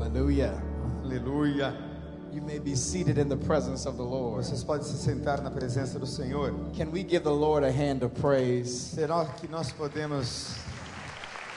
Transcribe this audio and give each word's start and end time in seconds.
Hallelujah. 0.00 0.62
Aleluia. 1.04 1.76
You 2.32 2.40
may 2.40 2.58
be 2.58 2.74
seated 2.74 3.18
in 3.18 3.28
the 3.28 3.36
presence 3.36 3.84
of 3.84 3.98
the 3.98 4.02
Lord. 4.02 4.42
Vocês 4.42 4.64
podem 4.64 4.82
se 4.82 4.96
sentar 4.96 5.42
na 5.42 5.50
presença 5.50 5.98
do 5.98 6.06
Senhor. 6.06 6.54
Can 6.74 6.90
we 6.90 7.02
give 7.02 7.22
the 7.22 7.30
Lord 7.30 7.64
a 7.64 7.70
hand 7.70 8.02
of 8.02 8.14
praise? 8.18 8.94
Será 8.94 9.26
que 9.38 9.46
nós 9.46 9.70
podemos 9.72 10.56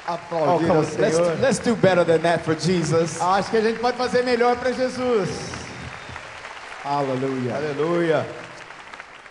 Oh, 0.06 0.14
aplaudir 0.16 0.68
come 0.68 0.72
ao 0.72 0.84
on. 0.84 1.00
Let's, 1.00 1.18
let's 1.42 1.60
do 1.60 1.74
better 1.78 2.04
than 2.04 2.22
that 2.24 2.44
for 2.44 2.54
Jesus. 2.54 3.18
Ah, 3.22 3.36
acho 3.36 3.50
que 3.50 3.56
a 3.58 3.62
gente 3.62 3.80
pode 3.80 3.96
fazer 3.96 4.24
melhor 4.26 4.58
para 4.58 4.74
Jesus. 4.74 5.30
Hallelujah. 6.84 7.56
Aleluia. 7.56 8.26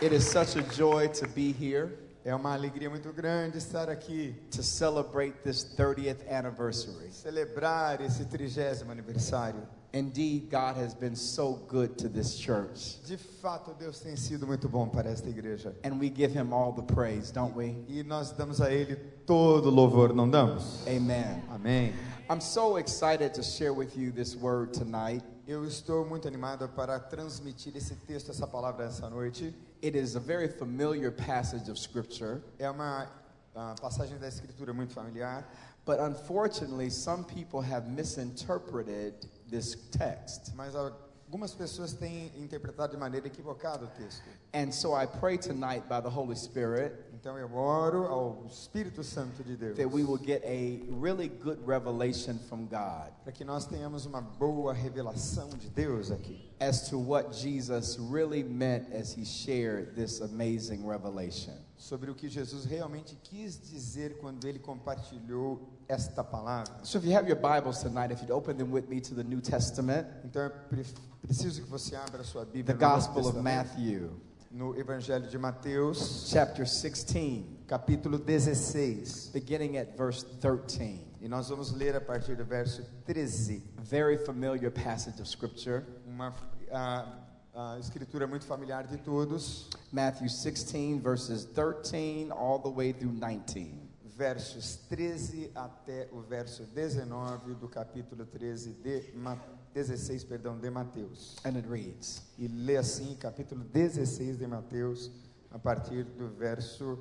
It 0.01 0.15
is 0.15 0.27
such 0.27 0.57
a 0.57 0.63
joy 0.63 1.09
to 1.09 1.29
be 1.29 1.53
here 1.53 1.93
É 2.25 2.35
uma 2.35 2.53
alegria 2.55 2.89
muito 2.89 3.13
grande 3.13 3.59
estar 3.59 3.91
aqui, 3.91 4.35
to 4.51 4.63
celebrate 4.63 5.35
this 5.43 5.65
30th 5.77 6.21
anniversary. 6.31 7.11
celebrar 7.11 8.01
esse 8.01 8.25
trigésimo 8.25 8.93
aniversário. 8.93 9.61
Indeed, 9.95 10.49
God 10.51 10.77
has 10.79 10.95
been 10.95 11.15
so 11.15 11.59
good 11.69 11.99
to 11.99 12.09
this 12.09 12.39
church. 12.39 13.01
De 13.05 13.19
fato, 13.19 13.75
Deus 13.79 14.01
tem 14.01 14.17
sido 14.17 14.47
muito 14.47 14.67
bom 14.67 14.89
para 14.89 15.11
esta 15.11 15.29
igreja. 15.29 15.75
And 15.85 15.99
we 15.99 16.09
give 16.09 16.33
him 16.33 16.53
all 16.53 16.73
the 16.73 16.83
praise, 16.95 17.31
don't 17.31 17.55
we? 17.55 17.85
E 17.89 18.03
nós 18.03 18.31
damos 18.31 18.61
a 18.63 18.73
Ele 18.73 18.97
todo 19.27 19.69
louvor, 19.69 20.15
não 20.15 20.31
damos? 20.31 20.87
Amen. 20.87 21.43
Amém. 21.51 21.93
I'm 22.31 22.41
so 22.41 22.79
excited 22.79 23.35
to 23.35 23.43
share 23.43 23.75
with 23.75 23.95
you 23.95 24.13
this 24.13 24.35
word 24.35 24.73
tonight. 24.73 25.23
Eu 25.47 25.67
estou 25.67 26.07
muito 26.07 26.27
animado 26.27 26.69
para 26.69 26.99
transmitir 26.99 27.77
esse 27.77 27.95
texto, 27.97 28.31
essa 28.31 28.47
palavra 28.47 28.87
essa 28.87 29.11
noite. 29.11 29.53
It 29.83 29.97
is 29.97 30.15
a 30.15 30.21
very 30.21 30.47
familiar 30.47 31.11
passage 31.11 31.69
of 31.69 31.77
scripture, 31.77 32.41
É 32.59 32.71
uma 32.71 33.11
ah, 33.55 33.75
passagem 33.81 34.17
da 34.17 34.29
Escritura 34.29 34.73
muito 34.73 34.93
familiar, 34.95 35.45
but 35.85 35.99
unfortunately, 35.99 36.89
some 36.89 37.25
people 37.25 37.61
have 37.61 37.89
misinterpreted 37.89 39.29
this 39.51 39.75
text. 39.91 40.55
mas 40.55 40.77
algumas 40.77 41.53
pessoas 41.53 41.95
têm 41.95 42.31
interpretado 42.37 42.93
de 42.93 42.97
maneira 42.97 43.27
equivocada 43.27 43.85
o 43.85 43.89
texto. 43.89 44.23
And 44.55 44.71
so 44.71 44.95
I 44.95 45.05
pray 45.05 45.37
tonight 45.37 45.89
by 45.89 46.01
the 46.01 46.09
Holy 46.11 46.37
Spirit 46.37 47.12
Então 47.23 47.39
eu 47.39 47.55
oro 47.55 48.07
ao 48.09 48.45
Espírito 48.51 49.05
Santo 49.05 49.45
de 49.45 49.55
Deus. 49.57 49.77
That 49.77 49.87
we 49.95 50.03
will 50.03 50.19
get 50.19 50.43
a 50.45 50.81
really 51.01 51.29
good 51.29 51.61
revelation 51.65 52.37
from 52.49 52.67
God. 52.67 53.13
Para 53.23 53.31
que 53.33 53.45
nós 53.45 53.65
tenhamos 53.65 54.07
uma 54.07 54.21
boa 54.21 54.73
revelação 54.73 55.49
de 55.51 55.71
Deus 55.71 56.11
aqui, 56.11 56.51
as 56.59 56.89
to 56.91 56.99
what 56.99 57.33
Jesus 57.33 57.97
really 57.97 58.43
meant 58.43 58.93
as 58.93 59.17
he 59.17 59.25
shared 59.25 59.95
this 59.95 60.21
amazing 60.21 60.85
revelation. 60.85 61.55
sobre 61.77 62.11
o 62.11 62.15
que 62.17 62.29
Jesus 62.29 62.65
realmente 62.65 63.17
quis 63.23 63.57
dizer 63.71 64.19
quando 64.19 64.45
ele 64.49 64.59
compartilhou 64.59 65.61
esta 65.89 66.25
palavra. 66.25 66.75
So 66.85 66.99
if 66.99 67.05
you 67.05 67.13
have 67.17 67.29
your 67.29 67.39
Bibles 67.39 67.79
tonight, 67.83 68.13
if 68.13 68.21
you'd 68.21 68.33
open 68.33 68.57
them 68.57 68.73
with 68.73 68.89
me 68.89 69.01
to 69.01 69.15
the 69.15 69.23
New 69.23 69.41
Testament, 69.41 70.09
Então 70.25 70.43
eu 70.43 70.51
pre- 70.51 70.85
preciso 71.23 71.63
que 71.63 71.71
você 71.71 71.95
abra 71.95 72.25
sua 72.25 72.45
Bíblia 72.45 72.65
the 72.65 72.85
Gospel 72.85 73.29
of 73.29 73.39
Matthew, 73.41 74.11
no 74.53 74.77
Evangelho 74.77 75.27
de 75.29 75.39
Mateus, 75.39 76.27
chapter 76.29 76.67
16, 76.67 77.45
capítulo 77.67 78.19
16. 78.19 79.31
beginning 79.33 79.79
at 79.79 79.97
verse 79.97 80.25
13. 80.41 81.01
E 81.23 81.29
nós 81.29 81.49
vamos 81.49 81.73
ler 81.73 81.97
a 81.97 82.01
partir 82.01 82.37
do 82.37 82.45
verso 82.45 82.85
13. 83.07 83.63
A 83.79 83.81
very 83.81 84.19
familiar 84.19 84.71
passage 84.71 85.19
of 85.23 85.29
scripture. 85.29 85.85
Uma 86.07 86.35
ah, 86.71 87.07
ah, 87.55 87.79
escritura 87.79 88.27
muito 88.27 88.45
familiar 88.45 88.87
de 88.87 88.99
todos. 88.99 89.71
Matthew 89.91 90.29
16, 90.29 91.01
verses 91.01 91.47
13 91.47 92.31
all 92.31 92.59
the 92.59 92.69
way 92.69 92.93
through 92.93 93.15
19. 93.19 93.73
Versos 94.05 94.77
13 94.91 95.51
até 95.55 96.09
o 96.13 96.21
verso 96.21 96.65
19 96.65 97.55
do 97.55 97.69
capítulo 97.69 98.27
13 98.27 98.75
de 98.75 99.13
Ma 99.15 99.39
16, 99.73 100.25
perdão, 100.25 100.59
de 100.59 100.71
Mateus. 100.71 101.37
And 101.45 101.57
it 101.57 101.69
reads 101.69 102.23
E 102.39 102.47
lê 102.47 102.77
assim, 102.77 103.15
capítulo 103.15 103.65
16 103.65 104.39
de 104.39 104.47
Mateus, 104.47 105.11
a 105.51 105.59
partir 105.59 106.05
do 106.05 106.29
verso 106.29 106.99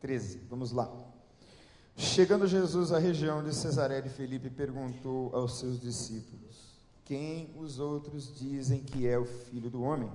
13. 0.00 0.42
Vamos 0.48 0.72
lá. 0.72 0.90
Chegando 1.96 2.46
Jesus 2.46 2.90
à 2.92 2.98
região 2.98 3.44
de 3.44 3.54
Cesaré 3.54 4.00
de 4.00 4.08
Filipe, 4.08 4.48
perguntou 4.48 5.34
aos 5.34 5.58
seus 5.58 5.80
discípulos: 5.80 6.76
Quem 7.04 7.50
os 7.56 7.78
outros 7.78 8.34
dizem 8.34 8.80
que 8.80 9.06
é 9.06 9.18
o 9.18 9.24
filho 9.24 9.70
do 9.70 9.82
homem? 9.82 10.10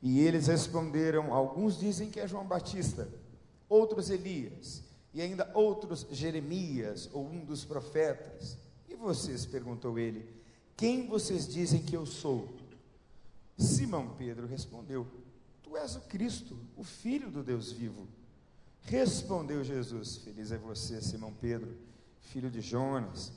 E 0.00 0.20
eles 0.20 0.46
responderam: 0.46 1.32
Alguns 1.32 1.78
dizem 1.78 2.10
que 2.10 2.20
é 2.20 2.28
João 2.28 2.46
Batista, 2.46 3.08
outros 3.68 4.10
Elias, 4.10 4.82
e 5.12 5.20
ainda 5.20 5.50
outros 5.54 6.06
Jeremias 6.10 7.08
ou 7.12 7.26
um 7.26 7.44
dos 7.44 7.64
profetas. 7.64 8.56
E 8.88 8.94
vocês? 8.94 9.44
perguntou 9.44 9.98
ele: 9.98 10.28
Quem 10.76 11.06
vocês 11.06 11.46
dizem 11.46 11.82
que 11.82 11.96
eu 11.96 12.04
sou? 12.04 12.48
Simão 13.56 14.14
Pedro 14.16 14.46
respondeu: 14.46 15.06
Tu 15.62 15.76
és 15.76 15.94
o 15.96 16.00
Cristo, 16.02 16.58
o 16.76 16.82
Filho 16.82 17.30
do 17.30 17.42
Deus 17.42 17.70
vivo. 17.70 18.08
Respondeu 18.82 19.62
Jesus: 19.62 20.16
Feliz 20.18 20.50
é 20.50 20.58
você, 20.58 21.00
Simão 21.00 21.32
Pedro, 21.32 21.76
filho 22.20 22.50
de 22.50 22.60
Jonas, 22.60 23.32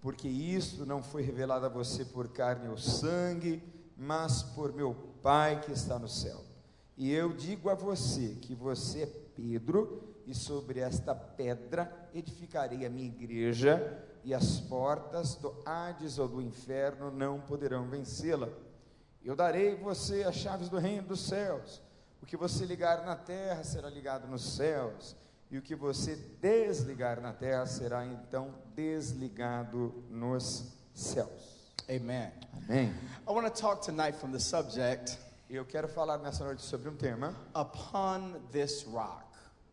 porque 0.00 0.28
isto 0.28 0.84
não 0.84 1.02
foi 1.02 1.22
revelado 1.22 1.66
a 1.66 1.68
você 1.68 2.04
por 2.04 2.28
carne 2.28 2.68
ou 2.68 2.76
sangue, 2.76 3.62
mas 3.96 4.42
por 4.42 4.72
meu 4.72 4.94
Pai 5.22 5.60
que 5.60 5.72
está 5.72 5.98
no 5.98 6.08
céu. 6.08 6.44
E 6.96 7.10
eu 7.10 7.32
digo 7.32 7.70
a 7.70 7.74
você 7.74 8.36
que 8.40 8.54
você 8.54 9.02
é 9.02 9.06
Pedro, 9.06 10.12
e 10.26 10.34
sobre 10.34 10.80
esta 10.80 11.14
pedra 11.14 12.10
edificarei 12.14 12.86
a 12.86 12.90
minha 12.90 13.06
igreja, 13.06 14.06
e 14.24 14.32
as 14.34 14.60
portas 14.60 15.34
do 15.36 15.54
Hades 15.64 16.18
ou 16.18 16.28
do 16.28 16.40
inferno 16.40 17.10
não 17.10 17.40
poderão 17.40 17.88
vencê-la. 17.88 18.48
Eu 19.24 19.36
darei 19.36 19.74
você 19.74 20.24
as 20.24 20.36
chaves 20.36 20.68
do 20.68 20.78
reino 20.78 21.08
dos 21.08 21.20
céus. 21.20 21.80
O 22.20 22.26
que 22.26 22.36
você 22.36 22.64
ligar 22.64 23.04
na 23.04 23.16
terra 23.16 23.64
será 23.64 23.88
ligado 23.90 24.28
nos 24.28 24.54
céus, 24.54 25.16
e 25.50 25.58
o 25.58 25.62
que 25.62 25.74
você 25.74 26.16
desligar 26.40 27.20
na 27.20 27.32
terra 27.32 27.66
será 27.66 28.06
então 28.06 28.54
desligado 28.74 30.04
nos 30.08 30.72
céus. 30.94 31.74
Amen. 31.88 32.32
Amém. 32.56 32.94
I 33.28 33.32
want 33.32 33.52
to 33.52 33.60
talk 33.60 33.84
tonight 33.84 34.16
from 34.16 34.30
the 34.30 34.38
subject 34.38 35.18
Eu 35.50 35.66
quero 35.66 35.86
falar 35.86 36.16
nessa 36.16 36.44
noite 36.44 36.62
sobre 36.62 36.88
um 36.88 36.96
tema 36.96 37.34
Upon 37.54 38.40
This 38.50 38.84
Rock. 38.84 39.26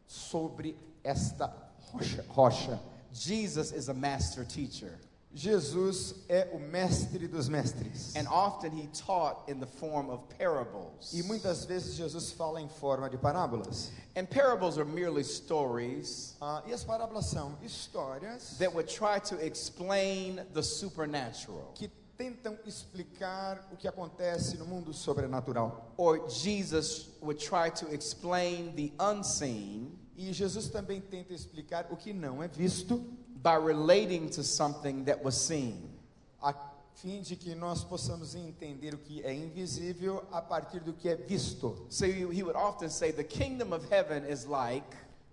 sobre 0.05 0.77
esta 1.01 1.55
rocha. 1.93 2.25
rocha. 2.27 2.79
Jesus 3.13 3.71
is 3.71 3.89
a 3.89 3.93
master 3.93 4.43
teacher, 4.45 4.97
Jesus 5.35 6.15
é 6.27 6.47
o 6.53 6.59
mestre 6.59 7.27
dos 7.27 7.47
mestres. 7.47 8.15
and 8.15 8.27
often 8.27 8.71
he 8.71 8.87
taught 8.87 9.43
in 9.47 9.59
the 9.59 9.65
form 9.67 10.09
of 10.09 10.27
parables. 10.39 11.13
E 11.13 11.21
muitas 11.21 11.65
vezes 11.65 11.95
Jesus 11.95 12.31
fala 12.31 12.59
em 12.59 12.67
forma 12.67 13.09
de 13.09 13.17
parábolas. 13.17 13.91
And 14.15 14.25
parables 14.27 14.77
are 14.79 14.85
merely 14.85 15.23
stories 15.23 16.35
Ah, 16.41 16.63
e 16.67 16.73
as 16.73 16.83
parábolas 16.83 17.25
são 17.27 17.55
histórias 17.63 18.57
that 18.57 18.73
would 18.73 18.87
try 18.89 19.19
to 19.19 19.35
explain 19.45 20.41
the 20.53 20.63
supernatural. 20.63 21.71
que 21.75 21.89
tentam 22.17 22.57
explicar 22.65 23.65
o 23.71 23.77
que 23.77 23.87
acontece 23.87 24.57
no 24.57 24.65
mundo 24.65 24.91
sobrenatural. 24.93 25.93
Or 25.95 26.27
Jesus 26.27 27.07
would 27.21 27.39
try 27.39 27.69
to 27.69 27.87
explain 27.93 28.75
the 28.75 28.91
unseen 28.99 29.91
E 30.19 30.33
Jesus 30.33 30.67
também 30.67 30.99
tenta 30.99 31.33
explicar 31.33 31.87
o 31.89 31.95
que 31.95 32.11
não 32.11 32.43
é 32.43 32.47
visto, 32.49 32.97
by 33.41 33.57
relating 33.65 34.27
to 34.27 34.43
something 34.43 35.05
that 35.05 35.23
was 35.23 35.35
seen. 35.35 35.89
a 36.41 36.53
fim 36.93 37.21
de 37.21 37.37
que 37.37 37.55
nós 37.55 37.85
possamos 37.85 38.35
entender 38.35 38.93
o 38.93 38.97
que 38.97 39.23
é 39.23 39.33
invisível 39.33 40.25
a 40.29 40.41
partir 40.41 40.81
do 40.81 40.91
que 40.91 41.07
é 41.07 41.15
visto. 41.15 41.85
So 41.89 42.05
he 42.05 42.43
would 42.43 42.57
often 42.57 42.89
say, 42.89 43.13
The 43.13 43.23
kingdom 43.23 43.71
of 43.73 43.87
heaven 43.89 44.29
is 44.29 44.45
like 44.45 44.85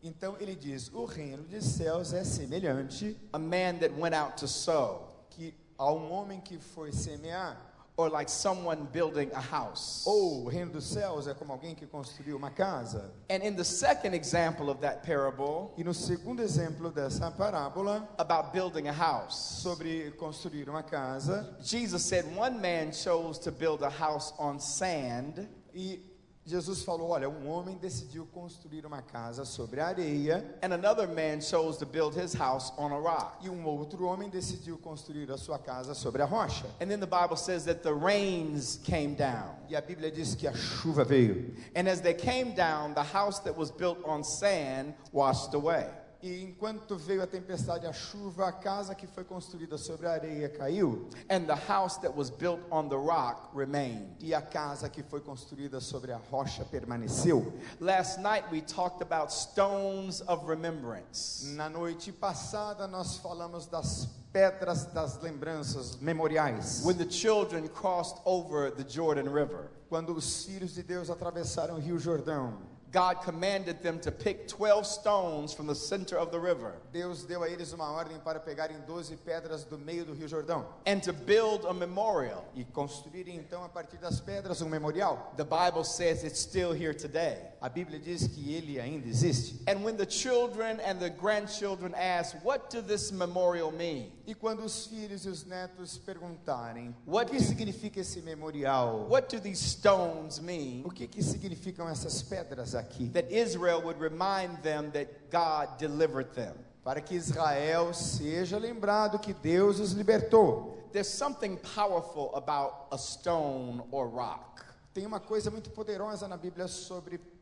Então 0.05 0.37
ele 0.39 0.55
diz: 0.55 0.89
o 0.95 1.05
reino 1.05 1.43
dos 1.43 1.65
céus 1.65 2.13
é 2.13 2.23
semelhante 2.23 3.17
a 3.33 3.39
man 3.41 3.81
that 3.81 3.93
went 3.99 4.15
out 4.15 4.37
to 4.37 4.47
sow, 4.47 5.27
que 5.31 5.53
a 5.77 5.91
um 5.93 6.13
homem 6.13 6.41
que 6.41 6.59
foi 6.59 6.93
semear. 6.93 7.61
Or 7.97 8.11
like 8.11 8.29
someone 8.29 8.87
building 8.93 9.31
a 9.33 9.41
house. 9.41 10.05
Ou 10.07 10.45
o 10.45 10.49
reino 10.49 10.73
dos 10.73 10.85
céus 10.85 11.27
é 11.27 11.35
como 11.35 11.53
alguém 11.53 11.75
que 11.75 11.87
construiu 11.87 12.37
uma 12.37 12.51
casa. 12.51 13.11
And 13.31 13.43
in 13.43 13.55
the 13.55 13.65
second 13.65 14.15
example 14.15 14.71
of 14.71 14.81
that 14.81 15.07
parable 15.07 15.73
E 15.77 15.85
no 15.85 15.95
segundo 15.95 16.43
exemplo 16.43 16.91
dessa 16.91 17.31
parábola, 17.31 18.09
about 18.19 18.53
building 18.53 18.89
a 18.89 18.93
house, 18.93 19.63
sobre 19.63 20.11
construir 20.13 20.69
uma 20.69 20.83
casa, 20.83 21.57
Jesus 21.61 22.03
said 22.03 22.27
one 22.37 22.59
man 22.61 22.93
chose 22.93 23.39
to 23.39 23.51
build 23.51 23.83
a 23.83 23.91
house 23.91 24.35
on 24.39 24.59
sand, 24.59 25.49
e 25.75 26.16
Jesus 26.47 26.85
falou: 26.85 27.11
Olha, 27.11 27.29
um 27.29 27.49
homem 27.49 27.77
decidiu 27.77 28.25
construir 28.27 28.87
uma 28.87 29.03
casa 29.03 29.45
sobre 29.45 29.81
a 29.81 29.89
areia, 29.89 30.45
and 30.63 30.73
another 30.73 31.09
man 31.09 31.41
chose 31.41 31.77
to 31.77 31.85
build 31.85 32.15
his 32.15 32.35
house 32.35 32.73
on 32.79 32.93
a 32.93 32.99
rock. 32.99 33.45
e 33.45 33.51
um 33.51 33.67
outro 33.67 34.07
homem 34.07 34.31
decidiu 34.31 34.79
construir 34.79 35.29
a 35.33 35.37
sua 35.37 35.59
casa 35.59 35.93
sobre 35.93 36.23
a 36.23 36.25
rocha. 36.25 36.67
And 36.81 36.89
then 36.89 37.01
the 37.01 37.07
Bible 37.07 37.37
says 37.37 37.65
that 37.65 37.83
the 37.83 37.93
rains 37.93 38.79
came 38.85 39.15
down. 39.17 39.57
E 39.69 39.75
a 39.75 39.83
Bíblia 39.83 40.13
diz 40.13 40.37
que 40.37 40.47
a 40.47 40.53
chuva 40.53 41.05
veio. 41.05 41.53
And 41.75 41.89
as 41.89 42.01
they 42.01 42.15
came 42.15 42.55
down, 42.55 42.95
the 42.95 43.03
house 43.03 43.41
that 43.41 43.57
was 43.57 43.73
built 43.73 43.99
on 44.05 44.23
sand 44.23 44.95
washed 45.13 45.53
away. 45.53 45.91
E 46.27 46.43
enquanto 46.43 46.97
veio 46.97 47.23
a 47.23 47.27
tempestade, 47.27 47.87
a 47.87 47.93
chuva, 47.93 48.49
a 48.49 48.53
casa 48.53 48.97
que 48.97 49.07
foi 49.07 49.23
construída 49.23 49.79
sobre 49.79 50.09
a 50.09 50.11
areia 50.11 50.49
caiu, 50.49 51.09
and 51.31 51.45
the 51.47 51.55
house 51.55 51.99
that 51.99 52.13
was 52.17 52.31
built 52.31 52.61
on 52.69 52.89
the 52.89 52.97
rock 52.97 53.49
remained. 53.55 54.17
e 54.19 54.35
a 54.35 54.43
casa 54.43 54.89
que 54.89 55.05
foi 55.05 55.21
construída 55.21 55.79
sobre 55.81 56.11
a 56.11 56.17
rocha 56.17 56.65
permaneceu. 56.65 57.53
Last 57.79 58.19
night 58.19 58.45
we 58.51 58.61
talked 58.61 59.03
about 59.03 59.33
stones 59.33 60.21
of 60.23 60.45
remembrance. 60.49 61.47
Na 61.55 61.69
noite 61.69 62.11
passada, 62.11 62.89
nós 62.89 63.19
falamos 63.19 63.69
das 63.69 64.09
pedras 64.33 64.85
das 64.87 65.21
lembranças 65.23 65.95
memoriais. 66.01 66.83
When 66.85 66.97
the 66.97 67.09
children 67.09 67.69
crossed 67.69 68.21
over 68.25 68.73
the 68.73 68.83
Jordan 68.83 69.31
River, 69.31 69.71
Quando 69.89 70.13
os 70.13 70.45
filhos 70.45 70.75
de 70.75 70.83
Deus 70.83 71.09
atravessaram 71.09 71.77
o 71.77 71.79
Rio 71.79 71.97
Jordão, 72.01 72.59
God 72.97 73.21
commanded 73.21 73.83
them 73.83 73.99
to 74.01 74.11
pick 74.11 74.49
12 74.49 74.87
stones 74.87 75.53
from 75.53 75.67
the 75.67 75.75
center 75.75 76.17
of 76.17 76.31
the 76.31 76.41
river 76.41 76.73
Deus 76.95 77.25
deu 77.27 77.43
a 77.43 77.47
eles 77.51 77.75
uma 77.75 77.91
ordem 77.91 78.19
para 78.21 78.41
pegarem 78.41 78.79
12 78.87 79.17
pedras 79.17 79.65
do 79.65 79.77
meio 79.77 80.07
do 80.07 80.15
Rio 80.15 80.27
Jordão 80.27 80.65
and 80.87 81.01
to 81.01 81.13
build 81.13 81.67
a 81.67 81.75
memorial. 81.75 82.43
e 82.55 82.65
construírem 82.65 83.37
então 83.37 83.63
a 83.63 83.69
partir 83.69 83.99
das 83.99 84.19
pedras 84.19 84.63
um 84.63 84.69
memorial. 84.71 85.35
The 85.37 85.45
Bible 85.45 85.85
says 85.85 86.25
it's 86.25 86.41
still 86.41 86.73
here 86.73 86.95
today. 86.95 87.37
A 87.61 87.69
Bíblia 87.69 87.99
diz 87.99 88.29
que 88.29 88.55
ele 88.55 88.81
ainda 88.81 89.07
existe. 89.07 89.61
And 89.69 89.85
when 89.85 89.99
the 89.99 90.07
children 90.07 90.81
and 90.81 90.99
the 90.99 91.11
grandchildren 91.11 91.95
ask, 91.95 92.35
What 92.43 92.71
does 92.71 92.85
this 92.87 93.13
memorial 93.13 93.73
mean? 93.73 94.11
E 94.27 94.35
quando 94.35 94.65
os 94.65 94.87
filhos 94.87 95.25
e 95.25 95.29
os 95.29 95.45
netos 95.45 95.99
perguntarem 95.99 96.95
What 97.07 97.31
o 97.31 97.35
que 97.35 97.41
do- 97.41 97.47
significa 97.47 98.01
esse 98.01 98.21
memorial, 98.23 99.07
What 99.09 99.35
do 99.37 99.41
these 99.41 99.63
stones 99.63 100.39
mean? 100.41 100.83
o 100.85 100.91
que, 100.91 101.07
que 101.07 101.23
significam 101.23 101.89
essas 101.89 102.23
pedras 102.23 102.75
aqui, 102.75 103.09
That 103.11 103.33
Israel 103.33 103.83
would 103.85 104.01
remind 104.01 104.59
them 104.63 104.91
that 104.91 105.09
God 105.31 105.79
delivered 105.79 106.31
them. 106.35 106.55
para 106.83 107.01
que 107.01 107.15
Israel 107.15 107.93
seja 107.95 108.59
lembrado 108.59 109.19
que 109.21 109.33
Deus 109.33 109.79
os 109.81 109.93
libertou. 109.93 110.77
There's 110.93 111.09
something 111.09 111.57
powerful 111.75 112.31
about 112.35 112.87
a 112.91 112.97
stone 112.99 113.83
or 113.91 114.09
rock. 114.09 114.63
Tem 114.95 115.05
uma 115.07 115.21
coisa 115.21 115.51
muito 115.51 115.71
poderosa 115.71 116.27
na 116.27 116.37
Bíblia 116.37 116.67
sobre 116.69 117.19
pedras. 117.19 117.36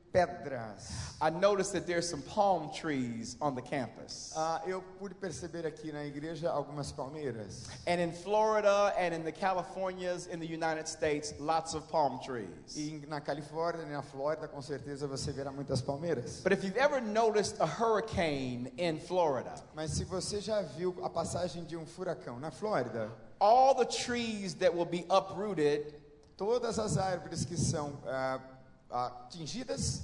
I 1.21 1.31
noticed 1.31 1.73
that 1.73 1.87
there's 1.87 2.09
some 2.09 2.23
palm 2.23 2.71
trees 2.73 3.37
on 3.41 3.55
the 3.55 3.63
campus. 3.63 4.33
Ah, 4.37 4.61
eu 4.67 4.83
pude 4.99 5.15
perceber 5.15 5.67
aqui 5.67 5.91
na 5.93 6.05
igreja 6.05 6.51
algumas 6.51 6.93
palmeiras. 6.93 7.67
And 7.87 8.01
in 8.01 8.13
Florida 8.13 8.95
and 8.97 9.13
in 9.13 9.25
the 9.25 9.33
Californias 9.33 10.29
in 10.29 10.39
the 10.39 10.47
United 10.47 10.87
States, 10.87 11.35
lots 11.41 11.75
of 11.75 11.89
palm 11.89 12.21
trees. 12.25 12.77
E 12.77 13.03
na 13.09 13.21
Califórnia 13.21 13.85
e 13.85 13.91
na 13.91 14.03
Flórida, 14.03 14.47
com 14.47 14.63
certeza 14.63 15.09
você 15.09 15.33
verá 15.33 15.51
muitas 15.51 15.83
palmeiras. 15.83 16.41
But 16.43 16.53
if 16.53 16.63
you've 16.63 16.79
ever 16.79 17.01
noticed 17.01 17.61
a 17.61 17.67
hurricane 17.67 18.71
in 18.79 19.01
Florida, 19.01 19.55
Mas 19.75 19.93
se 19.93 20.05
você 20.05 20.41
já 20.41 20.63
viu 20.63 20.95
a 21.03 21.11
passagem 21.11 21.65
de 21.65 21.77
um 21.77 21.85
furacão 21.85 22.39
na 22.39 22.51
Flórida, 22.51 23.11
all 23.41 23.75
the 23.75 23.85
trees 23.85 24.55
that 24.55 24.73
will 24.73 24.87
be 24.87 25.05
uprooted, 25.11 25.93
todas 26.37 26.79
as 26.79 26.97
árvores 26.99 27.45
que 27.45 27.57
são 27.57 27.99
ah, 28.07 28.41
ah, 28.95 29.13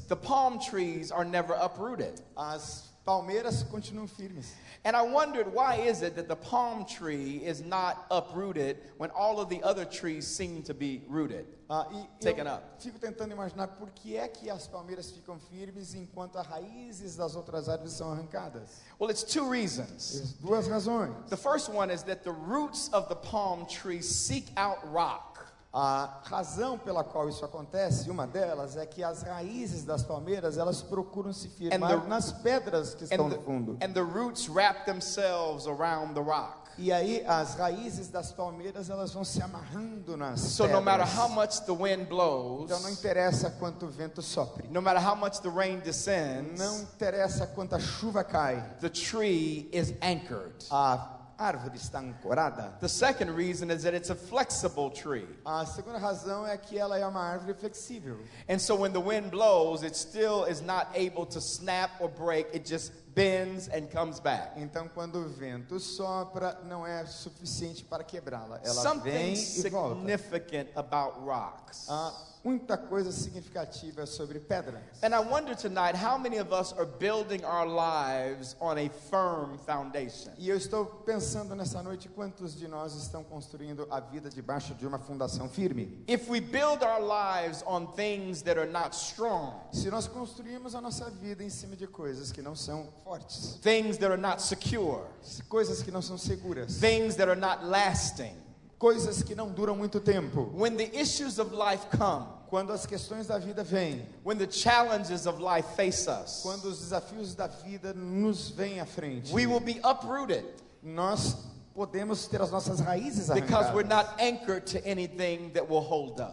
the 0.09 0.17
palm 0.17 0.61
trees 0.61 1.11
are 1.11 1.25
never 1.25 1.55
uprooted. 1.55 2.21
as 2.37 2.91
palmeiras 3.07 3.65
continuam 3.71 4.09
firmes. 4.09 4.53
And 4.85 4.97
I 4.97 5.03
wondered 5.03 5.53
why 5.53 5.77
is 5.77 6.03
it 6.03 6.17
that 6.17 6.29
the 6.29 6.37
palm 6.37 6.87
tree 6.87 7.43
is 7.45 7.61
not 7.61 8.07
uprooted 8.11 8.79
when 8.97 9.11
all 9.11 9.41
of 9.41 9.49
the 9.49 9.63
other 9.63 9.85
trees 9.85 10.27
seem 10.27 10.63
to 10.65 10.75
be 10.75 11.03
rooted? 11.09 11.47
Ah, 11.69 11.87
e 11.93 12.07
Taken 12.21 12.47
up. 12.47 12.81
fico 12.81 12.99
tentando 12.99 13.33
imaginar 13.33 13.79
por 13.79 13.91
que 13.91 14.17
é 14.17 14.27
que 14.27 14.51
as 14.51 14.67
palmeiras 14.67 15.11
ficam 15.11 15.39
firmes 15.39 15.95
enquanto 15.95 16.37
as 16.37 16.47
raízes 16.47 17.17
das 17.17 17.37
outras 17.37 17.69
árvores 17.69 17.93
são 17.93 18.11
arrancadas. 18.11 18.81
Well, 18.99 19.11
it's 19.11 19.23
two 19.23 19.49
reasons. 19.49 20.37
Duas 20.41 20.67
razões. 20.67 21.15
The 21.29 21.37
first 21.37 21.71
one 21.71 21.91
is 21.91 22.03
that 22.05 22.25
the 22.25 22.33
roots 22.33 22.91
of 22.93 23.09
the 23.09 23.17
palm 23.17 23.67
tree 23.67 24.03
seek 24.03 24.47
out 24.57 24.79
rock. 24.91 25.30
A 25.73 26.19
razão 26.25 26.77
pela 26.77 27.05
qual 27.05 27.29
isso 27.29 27.45
acontece, 27.45 28.11
uma 28.11 28.27
delas, 28.27 28.77
é 28.77 28.85
que 28.85 29.05
as 29.05 29.23
raízes 29.23 29.85
das 29.85 30.03
palmeiras 30.03 30.59
elas 30.59 30.83
procuram 30.83 31.33
se 31.33 31.49
firmar 31.49 32.01
the- 32.01 32.09
nas 32.09 32.33
pedras 32.33 32.93
que 32.95 33.05
estão 33.05 33.27
And 33.27 33.29
no 33.29 33.37
the, 33.37 33.43
fundo. 33.45 33.79
and 33.81 33.93
the 33.93 34.01
roots 34.03 34.49
wrap 34.49 34.85
themselves 34.85 35.69
around 35.69 36.15
the 36.15 36.21
rock. 36.21 36.59
E 36.79 36.91
aí 36.91 37.25
as 37.27 37.55
raízes 37.57 38.09
das 38.09 38.33
palmeiras 38.33 38.89
elas 38.91 39.13
vão 39.13 39.23
se 39.23 39.41
amarrando 39.43 40.17
nas 40.17 40.41
So 40.41 40.65
pedras. 40.65 40.79
no 40.81 40.85
matter 40.85 41.07
how 41.21 41.29
much 41.29 41.61
the 41.67 41.73
wind 41.73 42.09
blows, 42.09 42.65
Então 42.65 42.81
não 42.81 42.91
interessa 42.91 43.51
quanto 43.51 43.87
o 43.87 43.89
vento 43.91 44.23
sopre, 44.23 44.67
no 44.71 44.81
matter 44.83 45.07
how 45.07 45.15
much 45.15 45.41
the 45.41 45.51
rain 45.51 45.79
descends, 45.81 46.59
não 46.59 46.81
interessa 46.81 47.47
quanta 47.47 47.79
chuva 47.79 48.25
cai, 48.25 48.61
the 48.81 48.89
tree 48.89 49.69
is 49.73 49.93
anchored. 50.03 50.55
a 50.71 51.20
árvore 51.41 51.77
está 51.77 52.01
ancorada. 52.01 52.77
The 52.81 52.89
second 52.89 53.31
reason 53.35 53.71
is 53.71 53.83
that 53.85 53.97
it's 53.97 54.11
a 54.11 54.15
flexible 54.15 54.91
tree. 54.91 55.27
A 55.45 55.65
segunda 55.65 55.99
razão 55.99 56.47
é 56.47 56.57
que 56.59 56.79
ela 56.79 56.99
é 56.99 57.07
uma 57.07 57.21
árvore 57.23 57.55
flexível. 57.55 58.19
And 58.49 58.59
so 58.59 58.77
when 58.77 58.93
the 58.93 59.01
wind 59.01 59.31
blows, 59.31 59.83
it 59.83 59.97
still 59.97 60.45
is 60.45 60.61
not 60.61 60.89
able 60.95 61.25
to 61.27 61.41
snap 61.41 61.93
or 62.01 62.09
break. 62.09 62.55
It 62.55 62.69
just 62.69 62.93
bends 63.15 63.69
and 63.69 63.91
comes 63.91 64.21
back. 64.21 64.53
Então, 64.61 64.89
quando 64.89 65.17
o 65.17 65.29
vento 65.29 65.81
sopra, 65.81 66.61
não 66.65 66.87
é 66.87 67.05
suficiente 67.07 67.83
para 67.85 68.05
quebrá-la. 68.05 68.61
Ela 68.63 68.83
Something 68.83 69.11
vem 69.11 69.35
e 69.35 69.69
volta. 69.71 69.95
significant 69.97 70.69
about 70.77 71.19
rocks. 71.21 71.87
Há 71.89 72.13
muita 72.43 72.77
coisa 72.77 73.13
significativa 73.13 74.07
sobre 74.07 74.39
pedras. 74.41 74.83
And 75.03 75.15
I 75.15 75.21
wonder 75.21 75.55
tonight 75.55 75.95
how 75.95 76.19
many 76.19 76.39
of 76.39 76.53
us 76.53 76.73
are 76.73 76.87
building 76.87 77.45
our 77.45 77.67
lives 77.67 78.57
on 78.61 78.79
a 78.79 78.89
firm 79.11 79.59
foundation. 79.59 80.33
E 80.39 80.49
eu 80.49 80.57
estou 80.57 80.87
pensando 80.87 81.55
nessa 81.55 81.83
noite 81.83 82.09
quantos 82.09 82.57
de 82.57 82.67
nós 82.67 82.95
estão 82.95 83.23
construindo 83.23 83.87
a 83.91 84.01
vida 84.01 84.31
debaixo 84.31 84.75
de 84.75 84.87
uma 84.87 84.99
fundação 84.99 85.49
firme. 85.49 86.03
If 86.09 86.29
we 86.29 86.41
build 86.41 86.83
our 86.83 87.01
lives 87.01 87.63
on 87.67 87.87
things 87.95 88.43
that 88.43 88.59
are 88.59 88.71
not 88.71 88.95
strong, 88.95 89.55
Se 89.73 89.91
nós 89.91 90.07
construímos 90.07 90.75
a 90.75 90.81
nossa 90.81 91.11
vida 91.11 91.45
em 91.45 91.51
cima 91.51 91.77
de 91.77 91.87
coisas 91.87 92.33
que 92.33 92.43
não 92.43 92.57
são 92.57 92.89
fortes, 93.05 93.59
things 93.63 93.99
that 93.99 94.11
are 94.11 94.21
not 94.21 94.41
secure, 94.43 95.05
coisas 95.49 95.83
que 95.83 95.91
não 95.91 96.03
são 96.03 96.17
seguras, 96.17 96.79
things 96.79 97.17
that 97.17 97.31
are 97.31 97.39
not 97.39 97.65
lasting, 97.65 98.35
coisas 98.81 99.23
que 99.23 99.35
não 99.35 99.51
duram 99.51 99.77
muito 99.77 100.01
tempo, 100.01 100.51
when 100.55 100.75
the 100.75 100.91
issues 100.99 101.39
of 101.39 101.55
life 101.55 101.87
come, 101.97 102.27
quando 102.49 102.73
as 102.73 102.87
questões 102.87 103.27
da 103.27 103.37
vida 103.39 103.63
vêm, 103.63 104.09
when 104.25 104.39
the 104.39 104.51
challenges 104.51 105.27
of 105.27 105.39
life 105.39 105.69
face 105.77 106.09
us, 106.09 106.41
quando 106.43 106.65
os 106.65 106.79
desafios 106.81 107.35
da 107.35 107.47
vida 107.47 107.93
nos 107.93 108.49
vêm 108.49 108.81
à 108.81 108.87
frente, 108.87 109.33
we 109.35 109.47
will 109.47 109.61
be 109.61 109.79
uprooted. 109.85 110.45
Nós 110.83 111.37
podemos 111.81 112.27
ter 112.27 112.43
as 112.43 112.51
nossas 112.51 112.79
raízes 112.79 113.31
arrancadas. 113.31 113.71